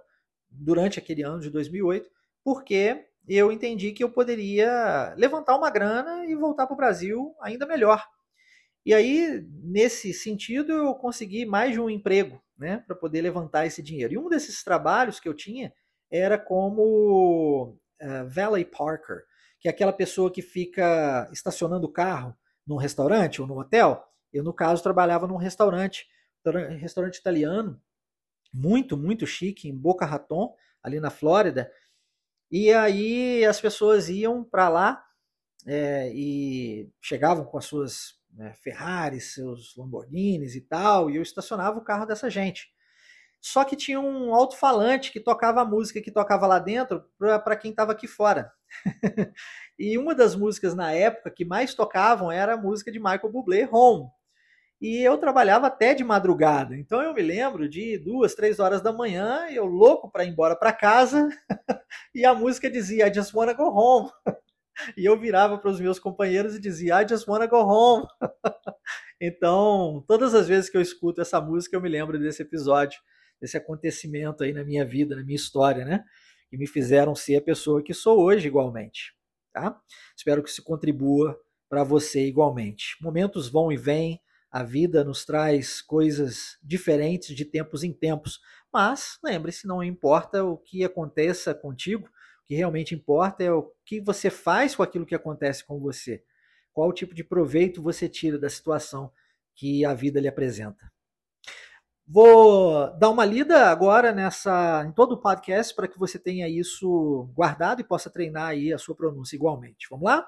durante 0.50 1.00
aquele 1.00 1.22
ano 1.24 1.40
de 1.40 1.50
2008, 1.50 2.10
porque 2.44 3.06
eu 3.28 3.52
entendi 3.52 3.92
que 3.92 4.04
eu 4.04 4.10
poderia 4.10 5.14
levantar 5.16 5.58
uma 5.58 5.70
grana 5.70 6.26
e 6.26 6.36
voltar 6.36 6.66
para 6.68 6.74
o 6.74 6.78
Brasil 6.78 7.36
ainda 7.42 7.66
melhor. 7.66 8.06
E 8.86 8.94
aí, 8.94 9.46
nesse 9.64 10.14
sentido, 10.14 10.72
eu 10.74 10.96
consegui 10.96 11.46
mais 11.46 11.74
de 11.74 11.80
um 11.80 11.90
emprego, 11.90 12.42
né, 12.58 12.84
para 12.86 12.96
poder 12.96 13.22
levantar 13.22 13.66
esse 13.66 13.82
dinheiro. 13.82 14.14
E 14.14 14.18
um 14.18 14.28
desses 14.28 14.64
trabalhos 14.64 15.20
que 15.20 15.30
eu 15.30 15.34
tinha 15.34 15.72
era 16.12 16.38
como 16.38 17.78
uh, 18.02 18.28
valet 18.28 18.66
parker, 18.66 19.24
que 19.60 19.68
é 19.68 19.72
aquela 19.72 19.94
pessoa 19.94 20.32
que 20.32 20.42
fica 20.42 21.30
estacionando 21.32 21.88
o 21.88 21.92
carro 21.92 22.36
num 22.68 22.78
restaurante 22.78 23.42
ou 23.42 23.48
num 23.48 23.58
hotel. 23.58 24.04
Eu, 24.34 24.44
no 24.44 24.54
caso, 24.54 24.84
trabalhava 24.84 25.28
num 25.28 25.38
restaurante, 25.38 26.08
restaurante 26.80 27.18
italiano, 27.18 27.82
muito, 28.54 28.98
muito 28.98 29.26
chique, 29.26 29.70
em 29.70 29.76
Boca 29.76 30.06
Raton, 30.06 30.56
ali 30.84 31.00
na 31.00 31.10
Flórida. 31.10 31.72
E 32.50 32.74
aí 32.74 33.46
as 33.46 33.62
pessoas 33.62 34.10
iam 34.10 34.44
para 34.44 34.68
lá 34.68 35.06
é, 35.66 36.12
e 36.14 36.90
chegavam 37.00 37.46
com 37.46 37.58
as 37.58 37.66
suas 37.66 38.20
né, 38.34 38.54
Ferraris, 38.62 39.34
seus 39.34 39.76
Lamborghinis 39.76 40.56
e 40.56 40.62
tal, 40.62 41.10
e 41.10 41.16
eu 41.16 41.22
estacionava 41.22 41.78
o 41.78 41.84
carro 41.84 42.06
dessa 42.06 42.30
gente. 42.30 42.70
Só 43.42 43.64
que 43.64 43.76
tinha 43.76 44.00
um 44.00 44.36
alto-falante 44.36 45.12
que 45.12 45.20
tocava 45.20 45.62
a 45.62 45.66
música 45.66 46.00
que 46.00 46.12
tocava 46.12 46.46
lá 46.46 46.60
dentro 46.60 47.04
para 47.18 47.56
quem 47.56 47.72
estava 47.72 47.92
aqui 47.92 48.08
fora. 48.08 48.52
e 49.80 49.98
uma 49.98 50.14
das 50.14 50.36
músicas 50.36 50.76
na 50.76 50.92
época 50.92 51.32
que 51.32 51.44
mais 51.44 51.74
tocavam 51.74 52.32
era 52.32 52.54
a 52.54 52.58
música 52.58 52.92
de 52.92 53.00
Michael 53.00 53.32
Bublé, 53.32 53.68
Home. 53.72 54.10
E 54.80 55.02
eu 55.02 55.18
trabalhava 55.18 55.68
até 55.68 55.94
de 55.96 56.04
madrugada. 56.04 56.76
Então 56.76 57.02
eu 57.02 57.14
me 57.14 57.22
lembro 57.22 57.68
de 57.68 57.98
duas, 57.98 58.36
três 58.36 58.60
horas 58.60 58.82
da 58.82 58.94
manhã, 58.94 59.48
eu 59.50 59.66
louco 59.66 60.12
para 60.12 60.24
ir 60.24 60.30
embora 60.30 60.56
para 60.56 60.72
casa, 60.72 61.28
e 62.14 62.24
a 62.24 62.34
música 62.36 62.70
dizia 62.70 63.08
I 63.08 63.14
just 63.14 63.34
wanna 63.34 63.54
go 63.54 63.70
home. 63.70 64.10
e 64.98 65.06
eu 65.06 65.20
virava 65.20 65.58
para 65.58 65.70
os 65.70 65.80
meus 65.80 66.00
companheiros 66.00 66.56
e 66.56 66.60
dizia, 66.60 67.02
I 67.02 67.08
just 67.08 67.28
wanna 67.28 67.48
go 67.48 67.58
home. 67.58 68.06
então, 69.20 70.04
todas 70.08 70.34
as 70.36 70.48
vezes 70.48 70.70
que 70.70 70.78
eu 70.78 70.82
escuto 70.82 71.22
essa 71.22 71.42
música, 71.42 71.76
eu 71.76 71.82
me 71.82 71.90
lembro 71.90 72.20
desse 72.20 72.42
episódio, 72.42 73.00
desse 73.42 73.58
acontecimento 73.58 74.44
aí 74.44 74.54
na 74.54 74.64
minha 74.64 74.86
vida, 74.86 75.16
na 75.16 75.24
minha 75.24 75.36
história, 75.36 75.84
né? 75.84 76.06
Que 76.50 76.58
me 76.58 76.68
fizeram 76.68 77.16
ser 77.16 77.38
a 77.38 77.42
pessoa 77.42 77.82
que 77.82 77.94
sou 77.94 78.22
hoje 78.22 78.48
igualmente, 78.48 79.16
tá? 79.52 79.80
Espero 80.16 80.44
que 80.44 80.50
isso 80.50 80.64
contribua 80.64 81.40
para 81.68 81.84
você 81.84 82.26
igualmente. 82.26 82.96
Momentos 83.02 83.50
vão 83.50 83.72
e 83.72 83.78
vêm, 83.78 84.22
a 84.52 84.64
vida 84.64 85.04
nos 85.04 85.26
traz 85.26 85.82
coisas 85.82 86.58
diferentes 86.62 87.36
de 87.36 87.46
tempos 87.46 87.84
em 87.84 87.94
tempos, 87.94 88.40
mas 88.72 89.18
lembre-se, 89.24 89.66
não 89.66 89.84
importa 89.84 90.44
o 90.44 90.58
que 90.58 90.84
aconteça 90.84 91.54
contigo, 91.54 92.06
o 92.06 92.48
que 92.48 92.56
realmente 92.56 92.94
importa 92.94 93.44
é 93.44 93.52
o 93.52 93.72
que 93.86 94.02
você 94.02 94.30
faz 94.30 94.76
com 94.76 94.84
aquilo 94.84 95.06
que 95.06 95.16
acontece 95.16 95.66
com 95.66 95.80
você. 95.80 96.24
Qual 96.74 96.92
tipo 96.92 97.16
de 97.16 97.24
proveito 97.24 97.82
você 97.82 98.08
tira 98.08 98.38
da 98.38 98.50
situação 98.50 99.12
que 99.56 99.86
a 99.86 99.94
vida 99.94 100.20
lhe 100.20 100.28
apresenta. 100.28 100.92
Vou 102.14 102.92
dar 102.98 103.10
uma 103.10 103.24
lida 103.24 103.68
agora 103.68 104.12
nessa 104.12 104.84
em 104.86 104.92
todo 104.92 105.14
o 105.14 105.22
podcast 105.22 105.74
para 105.74 105.88
que 105.88 105.98
você 105.98 106.20
tenha 106.20 106.46
isso 106.50 107.32
guardado 107.34 107.80
e 107.80 107.86
possa 107.86 108.10
treinar 108.10 108.50
aí 108.50 108.74
a 108.74 108.78
sua 108.78 108.94
pronúncia 108.94 109.38
igualmente. 109.38 109.88
Vamos 109.90 110.04
lá? 110.04 110.28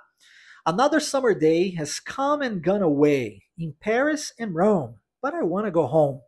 Another 0.66 1.02
summer 1.02 1.38
day 1.38 1.76
has 1.78 2.00
come 2.00 2.48
and 2.48 2.62
gone 2.64 2.82
away 2.82 3.42
in 3.58 3.74
Paris 3.82 4.34
and 4.40 4.54
Rome, 4.54 4.96
but 5.22 5.34
I 5.34 5.44
want 5.44 5.66
to 5.66 5.72
go 5.72 5.86
home. 5.86 6.22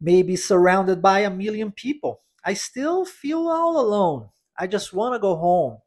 Maybe 0.00 0.36
surrounded 0.36 1.02
by 1.02 1.24
a 1.24 1.30
million 1.30 1.72
people, 1.72 2.20
I 2.46 2.54
still 2.54 3.04
feel 3.04 3.48
all 3.48 3.80
alone. 3.80 4.28
I 4.56 4.68
just 4.68 4.94
want 4.94 5.12
to 5.12 5.18
go 5.18 5.34
home. 5.34 5.78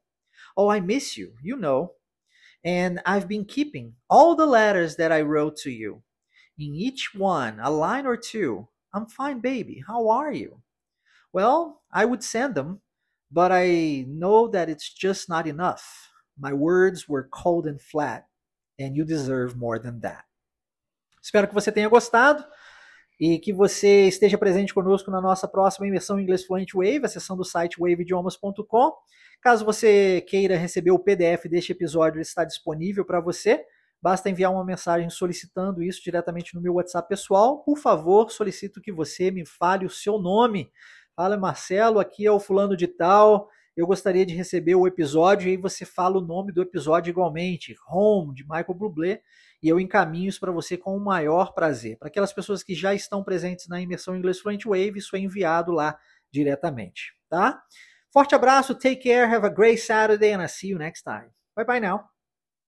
Oh, 0.58 0.68
I 0.68 0.82
miss 0.82 1.16
you, 1.18 1.32
you 1.42 1.56
know. 1.56 1.94
And 2.62 3.00
I've 3.06 3.30
been 3.30 3.46
keeping 3.46 3.94
all 4.10 4.36
the 4.36 4.46
letters 4.46 4.98
that 4.98 5.14
I 5.14 5.22
wrote 5.22 5.56
to 5.64 5.72
you. 5.72 6.04
In 6.60 6.76
each 6.76 7.16
one, 7.16 7.58
a 7.62 7.72
line 7.72 8.06
or 8.06 8.18
two. 8.18 8.68
I'm 8.94 9.06
fine, 9.06 9.40
baby. 9.40 9.84
How 9.88 10.10
are 10.10 10.34
you? 10.34 10.62
Well, 11.34 11.82
I 11.92 12.06
would 12.06 12.24
send 12.24 12.56
them, 12.56 12.82
but 13.32 13.52
I 13.52 14.06
know 14.08 14.48
that 14.50 14.70
it's 14.70 14.94
just 14.94 15.30
not 15.30 15.48
enough. 15.48 16.12
My 16.38 16.54
words 16.54 17.08
were 17.08 17.30
cold 17.32 17.68
and 17.68 17.82
flat, 17.82 18.26
and 18.78 18.96
you 18.96 19.06
deserve 19.06 19.56
more 19.56 19.80
than 19.80 20.02
that. 20.02 20.26
Espero 21.24 21.48
que 21.48 21.54
você 21.54 21.72
tenha 21.72 21.88
gostado 21.88 22.44
e 23.20 23.38
que 23.38 23.54
você 23.54 24.08
esteja 24.08 24.38
presente 24.38 24.74
conosco 24.74 25.12
na 25.12 25.22
nossa 25.22 25.48
próxima 25.48 25.88
imersão 25.88 26.20
em 26.20 26.24
inglês 26.24 26.44
fluente 26.44 26.76
Wave, 26.76 27.08
sessão 27.08 27.38
do 27.38 27.46
site 27.46 27.80
waveidiomas.com. 27.80 28.94
Caso 29.42 29.64
você 29.64 30.22
queira 30.22 30.58
receber 30.58 30.92
o 30.92 31.00
PDF 31.00 31.46
deste 31.48 31.72
episódio, 31.72 32.18
ele 32.18 32.24
está 32.24 32.44
disponível 32.44 33.06
para 33.06 33.22
você. 33.22 33.64
Basta 34.02 34.30
enviar 34.30 34.52
uma 34.52 34.66
mensagem 34.66 35.10
solicitando 35.10 35.84
isso 35.84 36.02
diretamente 36.04 36.56
no 36.56 36.62
meu 36.62 36.74
WhatsApp 36.74 37.08
pessoal. 37.08 37.64
Por 37.64 37.78
favor, 37.78 38.32
solicito 38.32 38.82
que 38.82 38.92
você 38.92 39.30
me 39.30 39.46
fale 39.46 39.86
o 39.86 39.90
seu 39.90 40.18
nome. 40.18 40.72
Fala, 41.16 41.38
Marcelo, 41.38 42.00
aqui 42.00 42.26
é 42.26 42.32
o 42.32 42.40
fulano 42.40 42.76
de 42.76 42.88
tal 42.88 43.50
eu 43.76 43.88
gostaria 43.88 44.26
de 44.26 44.36
receber 44.36 44.76
o 44.76 44.86
episódio 44.86 45.48
e 45.48 45.52
aí 45.52 45.58
você 45.58 45.86
fala 45.86 46.18
o 46.18 46.22
nome 46.22 46.52
do 46.52 46.62
episódio 46.62 47.10
igualmente, 47.10 47.76
Home, 47.88 48.34
de 48.34 48.44
Michael 48.44 48.74
Bublé, 48.74 49.22
e 49.64 49.70
eu 49.70 49.80
encaminho 49.80 50.30
isso 50.30 50.40
para 50.40 50.52
você 50.52 50.78
com 50.78 50.96
o 50.96 51.00
maior 51.00 51.54
prazer. 51.54 51.98
Para 51.98 52.10
aquelas 52.10 52.34
pessoas 52.34 52.64
que 52.64 52.76
já 52.76 52.94
estão 52.94 53.24
presentes 53.24 53.68
na 53.68 53.80
imersão 53.80 54.16
Inglês 54.16 54.40
Fluent 54.40 54.66
Wave, 54.66 54.98
isso 54.98 55.16
é 55.16 55.20
enviado 55.20 55.72
lá 55.72 55.98
diretamente, 56.32 57.14
tá? 57.30 57.62
Forte 58.12 58.36
abraço, 58.36 58.76
take 58.76 59.04
care, 59.04 59.34
have 59.34 59.46
a 59.46 59.50
great 59.50 59.80
Saturday 59.80 60.34
and 60.34 60.42
I'll 60.42 60.50
see 60.50 60.70
you 60.70 60.78
next 60.78 61.04
time. 61.04 61.30
Bye 61.56 61.66
bye 61.66 61.80
now. 61.80 62.11